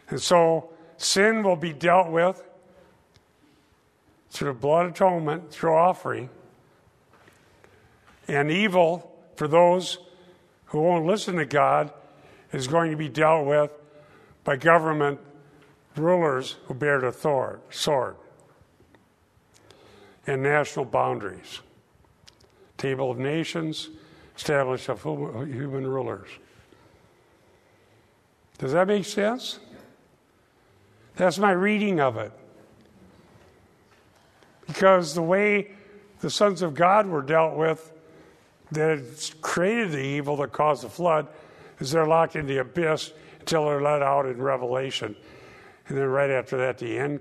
And 0.09 0.21
so 0.21 0.71
sin 0.99 1.43
will 1.43 1.57
be 1.57 1.73
dealt 1.73 2.11
with 2.11 2.43
through 4.31 4.55
blood 4.55 4.87
atonement, 4.87 5.51
through 5.51 5.75
offering, 5.75 6.31
and 8.29 8.51
evil 8.51 9.11
for 9.37 9.49
those 9.49 9.99
who 10.67 10.81
won't 10.81 11.07
listen 11.07 11.37
to 11.37 11.45
God 11.45 11.93
is 12.53 12.67
going 12.67 12.91
to 12.91 12.97
be 12.97 13.09
dealt 13.09 13.47
with 13.47 13.71
by 14.45 14.57
government 14.57 15.21
rulers 15.97 16.57
who 16.67 16.75
bear 16.75 17.01
the 17.01 17.61
sword 17.71 18.17
and 20.27 20.43
national 20.43 20.85
boundaries. 20.85 21.61
Table 22.79 23.11
of 23.11 23.19
Nations, 23.19 23.91
established 24.37 24.89
of 24.89 25.03
human 25.03 25.87
rulers. 25.87 26.29
Does 28.59 28.73
that 28.73 28.87
make 28.87 29.05
sense? 29.05 29.59
That's 31.17 31.39
my 31.39 31.53
reading 31.53 32.01
of 32.01 32.17
it. 32.17 32.33
Because 34.67 35.15
the 35.15 35.23
way 35.23 35.73
the 36.21 36.31
sons 36.31 36.63
of 36.63 36.75
God 36.75 37.07
were 37.07 37.23
dealt 37.23 37.57
with 37.57 37.92
that 38.73 39.35
created 39.41 39.93
the 39.93 40.03
evil 40.03 40.37
that 40.37 40.53
caused 40.53 40.83
the 40.83 40.89
flood 40.89 41.29
is 41.79 41.91
they're 41.91 42.07
locked 42.07 42.37
in 42.37 42.47
the 42.47 42.59
abyss 42.59 43.13
until 43.41 43.67
they're 43.67 43.83
let 43.83 44.03
out 44.03 44.27
in 44.27 44.41
Revelation. 44.41 45.15
And 45.89 45.99
then 45.99 46.07
right 46.07 46.31
after 46.31 46.57
that, 46.59 46.79
the 46.79 46.99
end, 46.99 47.21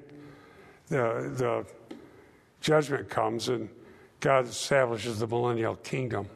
the, 0.88 1.32
the 1.36 1.66
judgment 2.62 3.10
comes 3.10 3.50
and 3.50 3.70
God 4.20 4.48
establishes 4.48 5.20
the 5.20 5.28
millennial 5.28 5.76
kingdom. 5.78 6.28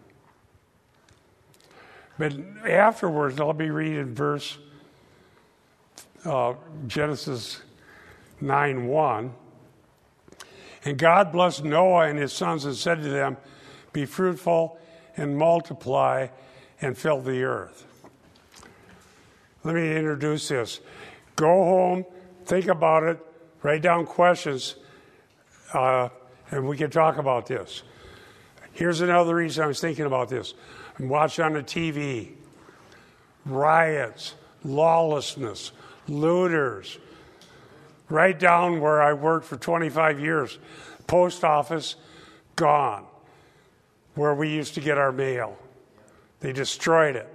But 2.18 2.34
afterwards, 2.68 3.40
I'll 3.40 3.54
be 3.54 3.70
reading 3.70 4.16
verse 4.16 4.58
uh, 6.24 6.56
Genesis 6.88 7.62
9 8.42 8.88
1. 8.88 9.34
And 10.86 10.98
God 10.98 11.32
blessed 11.32 11.64
Noah 11.64 12.08
and 12.08 12.18
his 12.18 12.32
sons 12.34 12.66
and 12.66 12.76
said 12.76 13.02
to 13.02 13.10
them, 13.10 13.38
Be 13.94 14.06
fruitful 14.06 14.80
and 15.18 15.38
multiply 15.38 16.28
and 16.82 16.98
fill 16.98 17.22
the 17.22 17.44
earth. 17.44 17.86
Let 19.64 19.76
me 19.76 19.96
introduce 19.96 20.48
this. 20.50 20.80
Go 21.36 21.48
home, 21.48 22.06
think 22.46 22.68
about 22.68 23.04
it, 23.04 23.20
write 23.64 23.82
down 23.82 24.06
questions, 24.06 24.76
uh, 25.74 26.10
and 26.52 26.68
we 26.68 26.78
can 26.78 26.92
talk 26.92 27.18
about 27.18 27.48
this. 27.48 27.84
Here's 28.74 29.02
another 29.02 29.36
reason 29.36 29.64
I 29.64 29.68
was 29.68 29.80
thinking 29.80 30.06
about 30.06 30.30
this. 30.30 30.54
I'm 31.00 31.10
watching 31.10 31.46
on 31.46 31.54
the 31.54 31.64
TV 31.64 32.34
riots, 33.46 34.36
lawlessness, 34.64 35.72
looters. 36.08 36.98
Right 38.08 38.38
down 38.38 38.82
where 38.82 39.02
I 39.02 39.14
worked 39.14 39.48
for 39.48 39.58
25 39.58 40.20
years, 40.20 40.60
post 41.08 41.44
office 41.44 41.96
gone, 42.56 43.06
where 44.16 44.34
we 44.34 44.50
used 44.50 44.74
to 44.76 44.82
get 44.82 44.98
our 44.98 45.12
mail. 45.12 45.58
They 46.40 46.52
destroyed 46.52 47.16
it. 47.16 47.32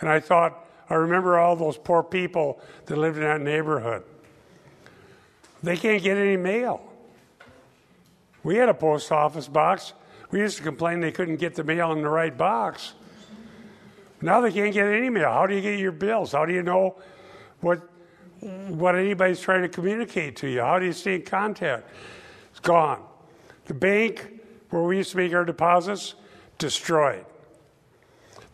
And 0.00 0.08
I 0.08 0.20
thought, 0.20 0.66
I 0.88 0.94
remember 0.94 1.38
all 1.38 1.56
those 1.56 1.76
poor 1.76 2.02
people 2.02 2.60
that 2.86 2.96
lived 2.96 3.16
in 3.16 3.24
that 3.24 3.40
neighborhood. 3.40 4.04
They 5.62 5.76
can't 5.76 6.02
get 6.02 6.16
any 6.16 6.36
mail. 6.36 6.80
We 8.44 8.56
had 8.56 8.68
a 8.68 8.74
post 8.74 9.10
office 9.10 9.48
box. 9.48 9.92
We 10.30 10.40
used 10.40 10.56
to 10.58 10.62
complain 10.62 11.00
they 11.00 11.12
couldn't 11.12 11.36
get 11.36 11.54
the 11.54 11.64
mail 11.64 11.92
in 11.92 12.02
the 12.02 12.08
right 12.08 12.36
box. 12.36 12.94
Now 14.20 14.40
they 14.40 14.52
can't 14.52 14.72
get 14.72 14.86
any 14.86 15.10
mail. 15.10 15.30
How 15.30 15.46
do 15.46 15.54
you 15.54 15.60
get 15.60 15.78
your 15.78 15.92
bills? 15.92 16.32
How 16.32 16.44
do 16.44 16.52
you 16.52 16.62
know 16.62 16.96
what 17.60 17.82
what 18.40 18.94
anybody's 18.94 19.40
trying 19.40 19.62
to 19.62 19.68
communicate 19.68 20.36
to 20.36 20.48
you? 20.48 20.60
How 20.60 20.78
do 20.78 20.86
you 20.86 20.92
stay 20.92 21.16
in 21.16 21.22
contact? 21.22 21.88
It's 22.50 22.60
gone. 22.60 23.02
The 23.64 23.74
bank 23.74 24.37
where 24.70 24.82
we 24.82 24.96
used 24.98 25.12
to 25.12 25.16
make 25.16 25.32
our 25.32 25.44
deposits 25.44 26.14
destroyed. 26.58 27.24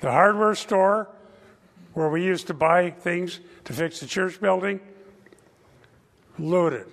The 0.00 0.10
hardware 0.10 0.54
store 0.54 1.08
where 1.94 2.08
we 2.08 2.24
used 2.24 2.48
to 2.48 2.54
buy 2.54 2.90
things 2.90 3.40
to 3.64 3.72
fix 3.72 4.00
the 4.00 4.06
church 4.06 4.40
building 4.40 4.80
looted. 6.38 6.86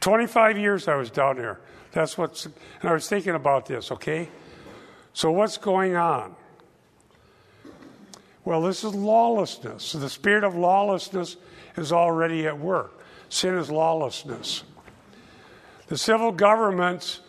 25 0.00 0.58
years 0.58 0.88
I 0.88 0.96
was 0.96 1.10
down 1.10 1.36
there. 1.36 1.60
That's 1.92 2.18
what's, 2.18 2.46
and 2.46 2.54
I 2.82 2.92
was 2.92 3.08
thinking 3.08 3.34
about 3.34 3.66
this, 3.66 3.92
okay? 3.92 4.28
So, 5.12 5.30
what's 5.30 5.58
going 5.58 5.94
on? 5.94 6.34
Well, 8.44 8.60
this 8.62 8.84
is 8.84 8.94
lawlessness. 8.94 9.92
The 9.92 10.10
spirit 10.10 10.44
of 10.44 10.54
lawlessness 10.54 11.36
is 11.76 11.92
already 11.92 12.46
at 12.46 12.58
work. 12.58 13.00
Sin 13.28 13.54
is 13.56 13.70
lawlessness. 13.70 14.64
The 15.86 15.98
civil 15.98 16.32
government, 16.32 17.20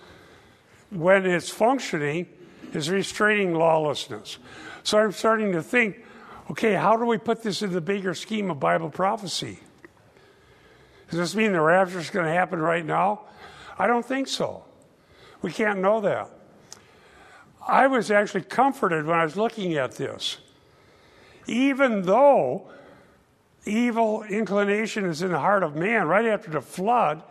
when 0.90 1.26
it's 1.26 1.50
functioning, 1.50 2.28
is 2.74 2.90
restraining 2.90 3.54
lawlessness. 3.54 4.38
So 4.84 4.98
I'm 4.98 5.12
starting 5.12 5.52
to 5.54 5.64
think 5.64 6.04
okay, 6.52 6.74
how 6.74 6.96
do 6.96 7.06
we 7.06 7.18
put 7.18 7.42
this 7.42 7.62
in 7.62 7.72
the 7.72 7.82
bigger 7.82 8.14
scheme 8.14 8.52
of 8.52 8.60
Bible 8.60 8.90
prophecy? 8.90 9.60
Does 11.10 11.20
this 11.20 11.36
mean 11.36 11.54
the 11.54 11.62
rapture 11.62 12.00
is 12.00 12.10
going 12.10 12.26
to 12.26 12.32
happen 12.32 12.60
right 12.60 12.86
now? 12.86 13.22
I 13.78 13.88
don't 13.88 14.06
think 14.06 14.28
so. 14.28 14.64
We 15.42 15.52
can't 15.52 15.80
know 15.80 16.02
that. 16.02 16.30
I 17.68 17.88
was 17.88 18.12
actually 18.12 18.44
comforted 18.44 19.06
when 19.06 19.18
I 19.18 19.24
was 19.24 19.36
looking 19.36 19.74
at 19.76 19.94
this. 19.94 20.38
Even 21.48 22.04
though 22.04 22.70
evil 23.66 24.24
inclination 24.24 25.06
is 25.06 25.22
in 25.22 25.32
the 25.32 25.40
heart 25.40 25.64
of 25.64 25.76
man 25.76 26.08
right 26.08 26.26
after 26.26 26.52
the 26.52 26.62
flood, 26.62 27.24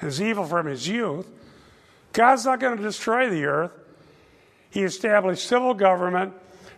as 0.00 0.20
evil 0.20 0.44
from 0.44 0.66
his 0.66 0.86
youth, 0.88 1.28
God's 2.12 2.44
not 2.44 2.60
going 2.60 2.76
to 2.76 2.82
destroy 2.82 3.28
the 3.28 3.44
earth. 3.44 3.72
He 4.70 4.82
established 4.82 5.46
civil 5.46 5.74
government, 5.74 6.34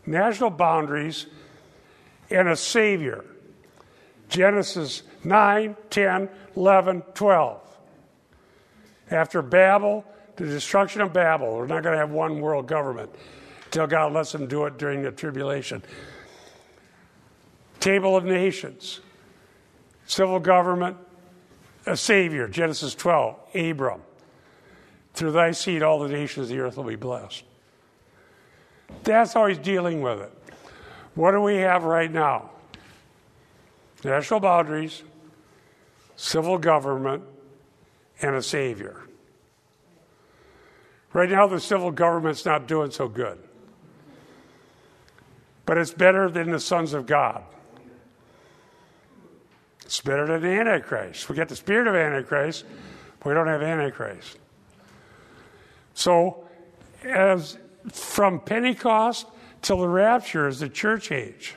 national 0.07 0.51
boundaries, 0.51 1.27
and 2.31 2.49
a 2.49 2.57
Savior. 2.57 3.25
Genesis 4.29 5.03
9, 5.25 5.77
10, 5.91 6.29
11, 6.57 7.03
12. 7.15 7.61
After 9.11 9.43
Babel, 9.43 10.05
the 10.37 10.47
destruction 10.47 11.01
of 11.03 11.13
Babel, 11.13 11.57
we're 11.57 11.67
not 11.67 11.83
going 11.83 11.95
to 11.95 11.99
have 11.99 12.11
one 12.11 12.41
world 12.41 12.67
government 12.67 13.11
until 13.67 13.87
God 13.87 14.13
lets 14.13 14.33
them 14.33 14.47
do 14.47 14.65
it 14.67 14.79
during 14.79 15.03
the 15.03 15.11
tribulation. 15.11 15.83
Table 17.81 18.17
of 18.17 18.25
Nations, 18.25 19.01
civil 20.07 20.39
government, 20.39 20.97
a 21.87 21.97
Savior, 21.97 22.49
Genesis 22.49 22.95
12, 22.95 23.37
Abram. 23.55 24.03
Through 25.15 25.33
thy 25.33 25.51
seed, 25.53 25.83
all 25.83 25.99
the 25.99 26.09
nations 26.09 26.51
of 26.51 26.57
the 26.57 26.63
earth 26.63 26.77
will 26.77 26.85
be 26.85 26.97
blessed. 26.97 27.45
That's 29.05 29.33
how 29.33 29.47
he's 29.47 29.59
dealing 29.59 30.03
with 30.03 30.21
it. 30.21 30.33
What 31.15 31.33
do 31.33 31.41
we 31.41 31.57
have 31.57 31.85
right 31.85 32.11
now? 32.11 32.51
National 34.05 34.41
boundaries, 34.41 35.03
civil 36.17 36.59
government, 36.59 37.23
and 38.23 38.35
a 38.35 38.43
Savior. 38.43 39.03
Right 41.13 41.29
now, 41.29 41.47
the 41.47 41.61
civil 41.61 41.91
government's 41.91 42.45
not 42.45 42.69
doing 42.69 42.91
so 42.91 43.09
good. 43.09 43.39
But 45.67 45.79
it's 45.79 45.93
better 45.93 46.31
than 46.31 46.51
the 46.51 46.61
sons 46.61 46.95
of 46.95 47.07
God. 47.07 47.43
It's 49.91 50.01
better 50.01 50.25
than 50.25 50.45
Antichrist. 50.45 51.29
We 51.29 51.35
get 51.35 51.49
the 51.49 51.57
spirit 51.57 51.89
of 51.89 51.97
Antichrist, 51.97 52.65
but 53.19 53.31
we 53.31 53.35
don't 53.35 53.49
have 53.49 53.61
Antichrist. 53.61 54.39
So, 55.95 56.45
as 57.03 57.59
from 57.91 58.39
Pentecost 58.39 59.27
till 59.63 59.79
the 59.79 59.89
rapture 59.89 60.47
is 60.47 60.61
the 60.61 60.69
church 60.69 61.11
age. 61.11 61.57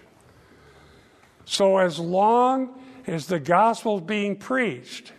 So, 1.45 1.77
as 1.77 1.99
long 1.99 2.73
as 3.05 3.27
the 3.27 3.39
gospel 3.39 3.97
is 3.99 4.03
being 4.03 4.35
preached 4.35 5.13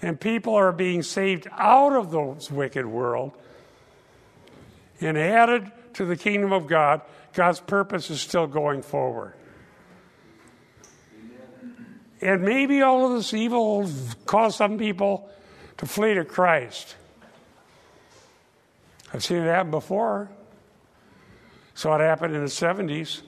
and 0.00 0.20
people 0.20 0.54
are 0.54 0.70
being 0.70 1.02
saved 1.02 1.48
out 1.50 1.92
of 1.92 2.12
this 2.12 2.52
wicked 2.52 2.86
world 2.86 3.32
and 5.00 5.18
added 5.18 5.72
to 5.94 6.04
the 6.04 6.14
kingdom 6.14 6.52
of 6.52 6.68
God, 6.68 7.00
God's 7.32 7.58
purpose 7.58 8.10
is 8.10 8.20
still 8.20 8.46
going 8.46 8.82
forward. 8.82 9.34
And 12.20 12.42
maybe 12.42 12.82
all 12.82 13.06
of 13.06 13.12
this 13.12 13.34
evil 13.34 13.80
will 13.80 13.90
cause 14.24 14.56
some 14.56 14.78
people 14.78 15.28
to 15.78 15.86
flee 15.86 16.14
to 16.14 16.24
Christ. 16.24 16.96
I've 19.12 19.24
seen 19.24 19.38
it 19.38 19.46
happen 19.46 19.70
before. 19.70 20.28
Saw 21.74 21.96
it 21.96 22.00
happen 22.00 22.34
in 22.34 22.40
the 22.40 22.50
70s. 22.50 23.20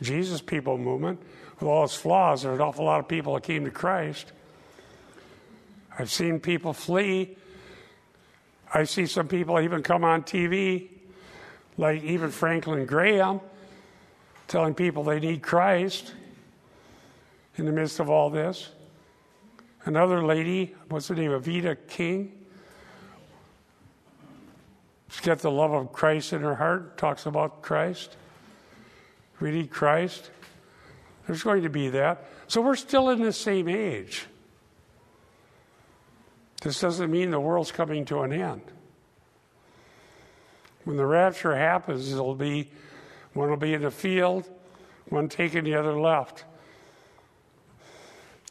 Jesus 0.00 0.40
people 0.40 0.78
movement. 0.78 1.20
with 1.58 1.68
all 1.68 1.84
its 1.84 1.94
flaws, 1.94 2.42
there 2.42 2.52
there's 2.52 2.60
an 2.60 2.66
awful 2.66 2.86
lot 2.86 3.00
of 3.00 3.08
people 3.08 3.34
that 3.34 3.42
came 3.42 3.64
to 3.66 3.70
Christ. 3.70 4.32
I've 5.98 6.10
seen 6.10 6.40
people 6.40 6.72
flee. 6.72 7.36
I 8.72 8.84
see 8.84 9.04
some 9.04 9.28
people 9.28 9.60
even 9.60 9.82
come 9.82 10.04
on 10.04 10.22
TV, 10.22 10.88
like 11.76 12.02
even 12.02 12.30
Franklin 12.30 12.86
Graham, 12.86 13.40
telling 14.48 14.72
people 14.72 15.04
they 15.04 15.20
need 15.20 15.42
Christ 15.42 16.14
in 17.56 17.66
the 17.66 17.72
midst 17.72 18.00
of 18.00 18.08
all 18.08 18.30
this. 18.30 18.70
Another 19.84 20.24
lady, 20.24 20.74
what's 20.88 21.08
her 21.08 21.14
name, 21.14 21.30
Alveda 21.30 21.76
King? 21.88 22.32
She's 25.10 25.20
got 25.20 25.38
the 25.38 25.50
love 25.50 25.72
of 25.72 25.92
Christ 25.92 26.32
in 26.32 26.42
her 26.42 26.54
heart, 26.54 26.96
talks 26.96 27.26
about 27.26 27.62
Christ. 27.62 28.16
We 29.40 29.50
need 29.50 29.70
Christ. 29.70 30.30
There's 31.26 31.42
going 31.42 31.62
to 31.62 31.70
be 31.70 31.88
that. 31.90 32.26
So 32.46 32.60
we're 32.60 32.76
still 32.76 33.10
in 33.10 33.22
the 33.22 33.32
same 33.32 33.68
age. 33.68 34.26
This 36.62 36.80
doesn't 36.80 37.10
mean 37.10 37.30
the 37.30 37.40
world's 37.40 37.72
coming 37.72 38.04
to 38.06 38.20
an 38.20 38.32
end. 38.32 38.62
When 40.84 40.96
the 40.96 41.06
rapture 41.06 41.56
happens, 41.56 42.12
it'll 42.12 42.34
be 42.34 42.70
one 43.32 43.48
will 43.48 43.56
be 43.56 43.74
in 43.74 43.82
the 43.82 43.90
field, 43.90 44.48
one 45.08 45.28
taking 45.28 45.64
the 45.64 45.74
other 45.74 45.98
left. 45.98 46.44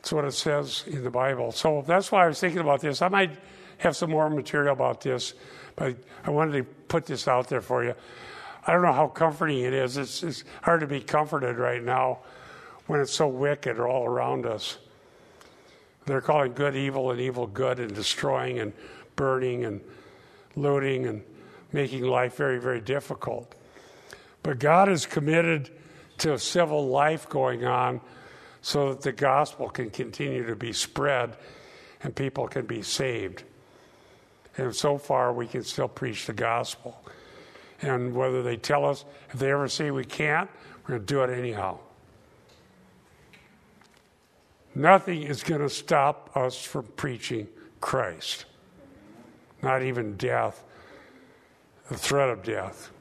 That's 0.10 0.16
what 0.16 0.26
it 0.26 0.32
says 0.32 0.86
in 0.88 1.04
the 1.04 1.12
Bible. 1.12 1.52
So 1.52 1.84
that's 1.86 2.12
why 2.12 2.26
I 2.26 2.28
was 2.30 2.40
thinking 2.40 2.62
about 2.62 2.82
this. 2.82 3.04
I 3.04 3.10
might 3.10 3.38
have 3.78 3.96
some 3.96 4.10
more 4.10 4.28
material 4.28 4.74
about 4.74 5.02
this, 5.02 5.36
but 5.76 5.98
I 6.26 6.32
wanted 6.32 6.54
to 6.54 6.64
put 6.64 7.06
this 7.06 7.28
out 7.28 7.48
there 7.48 7.62
for 7.62 7.84
you. 7.84 7.94
I 8.66 8.74
don't 8.74 8.82
know 8.82 8.92
how 8.92 9.06
comforting 9.06 9.60
it 9.60 9.72
is. 9.72 9.98
It's, 9.98 10.24
it's 10.24 10.44
hard 10.64 10.80
to 10.80 10.88
be 10.88 11.00
comforted 11.00 11.60
right 11.60 11.84
now 11.84 12.22
when 12.88 13.02
it's 13.02 13.14
so 13.14 13.28
wicked 13.28 13.80
all 13.80 14.08
around 14.08 14.48
us. 14.48 14.80
They're 16.08 16.22
calling 16.22 16.54
good 16.54 16.76
evil 16.76 17.12
and 17.12 17.22
evil 17.22 17.46
good 17.46 17.80
and 17.80 17.94
destroying 17.94 18.58
and 18.58 18.74
burning 19.16 19.64
and 19.64 19.80
looting 20.56 21.06
and 21.06 21.22
making 21.72 22.02
life 22.02 22.36
very, 22.36 22.60
very 22.60 22.82
difficult. 22.82 23.54
But 24.42 24.58
God 24.58 24.90
is 24.90 25.06
committed 25.06 25.70
to 26.18 26.40
civil 26.40 26.88
life 26.88 27.30
going 27.30 27.64
on 27.64 28.02
so 28.62 28.90
that 28.90 29.02
the 29.02 29.12
gospel 29.12 29.70
can 29.70 29.90
continue 29.90 30.46
to 30.46 30.56
be 30.56 30.74
spread 30.74 31.38
and 32.02 32.16
people 32.16 32.48
can 32.48 32.66
be 32.66 32.82
saved. 32.82 33.44
And 34.58 34.76
so 34.76 34.98
far, 34.98 35.32
we 35.32 35.48
can 35.48 35.64
still 35.64 35.88
preach 35.88 36.26
the 36.26 36.34
gospel. 36.34 37.02
And 37.82 38.14
whether 38.14 38.44
they 38.44 38.58
tell 38.58 38.86
us, 38.86 39.06
if 39.30 39.40
they 39.40 39.52
ever 39.52 39.68
say 39.68 39.92
we 39.92 40.04
can't, 40.04 40.50
we're 40.84 40.98
going 40.98 41.06
to 41.06 41.14
do 41.14 41.24
it 41.24 41.30
anyhow. 41.30 41.80
Nothing 44.76 45.24
is 45.24 45.44
going 45.44 45.62
to 45.62 45.70
stop 45.70 46.36
us 46.36 46.62
from 46.64 46.86
preaching 46.96 47.48
Christ, 47.82 48.46
not 49.62 49.82
even 49.84 50.16
death, 50.18 50.64
the 51.90 51.98
threat 51.98 52.30
of 52.30 52.44
death. 52.44 52.92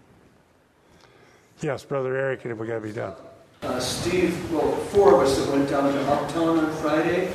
Yes, 1.60 1.84
Brother 1.84 2.16
Eric, 2.16 2.44
and 2.44 2.58
we 2.58 2.66
got 2.66 2.74
to 2.74 2.80
be 2.80 2.92
done. 2.92 3.14
Uh, 3.62 3.80
Steve, 3.80 4.52
well, 4.52 4.70
four 4.92 5.14
of 5.14 5.20
us 5.28 5.36
that 5.38 5.50
went 5.50 5.68
down 5.68 5.92
to 5.92 6.00
Uptown 6.12 6.58
on 6.60 6.72
Friday, 6.76 7.32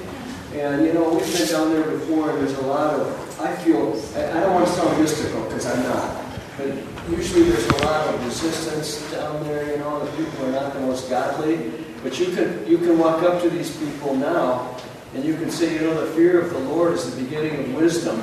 and 0.54 0.86
you 0.86 0.94
know, 0.94 1.14
we've 1.16 1.38
been 1.38 1.48
down 1.48 1.70
there 1.72 1.84
before, 1.84 2.30
and 2.32 2.40
there's 2.40 2.58
a 2.60 2.62
lot 2.62 2.94
of, 2.94 3.40
I 3.42 3.54
feel, 3.58 4.02
I 4.16 4.38
I 4.38 4.40
don't 4.42 4.54
want 4.54 4.66
to 4.68 4.74
sound 4.74 5.00
mystical, 5.02 5.44
because 5.44 5.66
I'm 5.66 5.84
not, 5.84 6.26
but 6.58 6.68
usually 7.10 7.44
there's 7.44 7.68
a 7.68 7.78
lot 7.86 8.08
of 8.14 8.26
resistance 8.26 9.12
down 9.12 9.44
there, 9.44 9.70
you 9.72 9.78
know, 9.80 10.06
the 10.06 10.12
people 10.24 10.46
are 10.46 10.52
not 10.52 10.74
the 10.74 10.80
most 10.80 11.10
godly, 11.10 11.72
but 12.04 12.18
you 12.18 12.28
can, 12.34 12.66
you 12.66 12.78
can 12.78 12.98
walk 12.98 13.22
up 13.24 13.42
to 13.42 13.50
these 13.50 13.76
people 13.78 14.16
now, 14.16 14.78
and 15.14 15.26
you 15.26 15.36
can 15.36 15.52
say, 15.52 15.74
you 15.74 15.82
know, 15.82 16.06
the 16.06 16.12
fear 16.14 16.40
of 16.40 16.52
the 16.52 16.60
Lord 16.60 16.94
is 16.94 17.14
the 17.14 17.22
beginning 17.22 17.60
of 17.66 17.74
wisdom, 17.76 18.20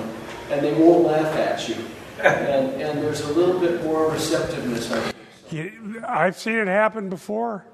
and 0.50 0.64
they 0.64 0.72
won't 0.72 1.04
laugh 1.04 1.36
at 1.36 1.68
you. 1.68 1.76
And, 2.22 2.80
and 2.82 3.02
there's 3.02 3.20
a 3.22 3.32
little 3.32 3.58
bit 3.60 3.82
more 3.84 4.10
receptiveness, 4.10 4.90
I 4.90 5.00
think. 5.00 5.16
You- 5.50 6.02
I've 6.06 6.36
seen 6.36 6.54
it 6.56 6.66
happen 6.66 7.08
before. 7.08 7.64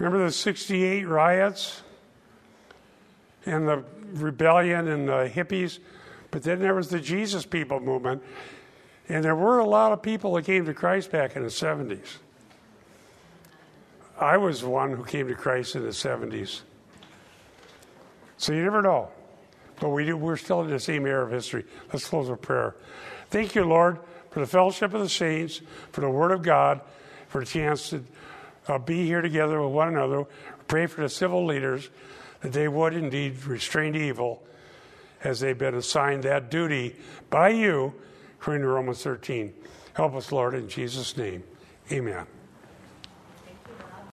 Remember 0.00 0.24
the 0.24 0.32
68 0.32 1.06
riots 1.06 1.82
and 3.44 3.68
the 3.68 3.84
rebellion 4.14 4.88
and 4.88 5.06
the 5.06 5.30
hippies? 5.32 5.78
But 6.30 6.42
then 6.42 6.58
there 6.58 6.74
was 6.74 6.88
the 6.88 7.00
Jesus 7.00 7.44
People 7.44 7.80
movement. 7.80 8.22
And 9.10 9.22
there 9.22 9.36
were 9.36 9.58
a 9.58 9.66
lot 9.66 9.92
of 9.92 10.00
people 10.00 10.32
that 10.34 10.46
came 10.46 10.64
to 10.64 10.72
Christ 10.72 11.10
back 11.10 11.36
in 11.36 11.42
the 11.42 11.50
70s. 11.50 12.16
I 14.18 14.38
was 14.38 14.64
one 14.64 14.92
who 14.92 15.04
came 15.04 15.28
to 15.28 15.34
Christ 15.34 15.76
in 15.76 15.82
the 15.82 15.88
70s. 15.88 16.62
So 18.38 18.54
you 18.54 18.62
never 18.62 18.80
know. 18.80 19.10
But 19.80 19.90
we 19.90 20.06
do, 20.06 20.16
we're 20.16 20.38
still 20.38 20.62
in 20.62 20.70
the 20.70 20.80
same 20.80 21.04
era 21.04 21.26
of 21.26 21.30
history. 21.30 21.66
Let's 21.92 22.08
close 22.08 22.30
with 22.30 22.40
prayer. 22.40 22.74
Thank 23.28 23.54
you, 23.54 23.64
Lord, 23.64 23.98
for 24.30 24.40
the 24.40 24.46
fellowship 24.46 24.94
of 24.94 25.02
the 25.02 25.10
saints, 25.10 25.60
for 25.92 26.00
the 26.00 26.08
Word 26.08 26.32
of 26.32 26.42
God, 26.42 26.80
for 27.28 27.40
the 27.40 27.46
chance 27.46 27.90
to 27.90 28.02
uh, 28.70 28.78
be 28.78 29.04
here 29.04 29.20
together 29.20 29.60
with 29.60 29.72
one 29.72 29.88
another. 29.88 30.24
Pray 30.68 30.86
for 30.86 31.02
the 31.02 31.08
civil 31.08 31.44
leaders 31.44 31.90
that 32.40 32.52
they 32.52 32.68
would 32.68 32.94
indeed 32.94 33.44
restrain 33.44 33.94
evil 33.94 34.42
as 35.22 35.40
they've 35.40 35.58
been 35.58 35.74
assigned 35.74 36.22
that 36.22 36.50
duty 36.50 36.96
by 37.28 37.50
you, 37.50 37.92
according 38.40 38.62
to 38.62 38.68
Romans 38.68 39.02
13. 39.02 39.52
Help 39.94 40.14
us, 40.14 40.32
Lord, 40.32 40.54
in 40.54 40.68
Jesus' 40.68 41.16
name. 41.16 41.42
Amen. 41.92 42.26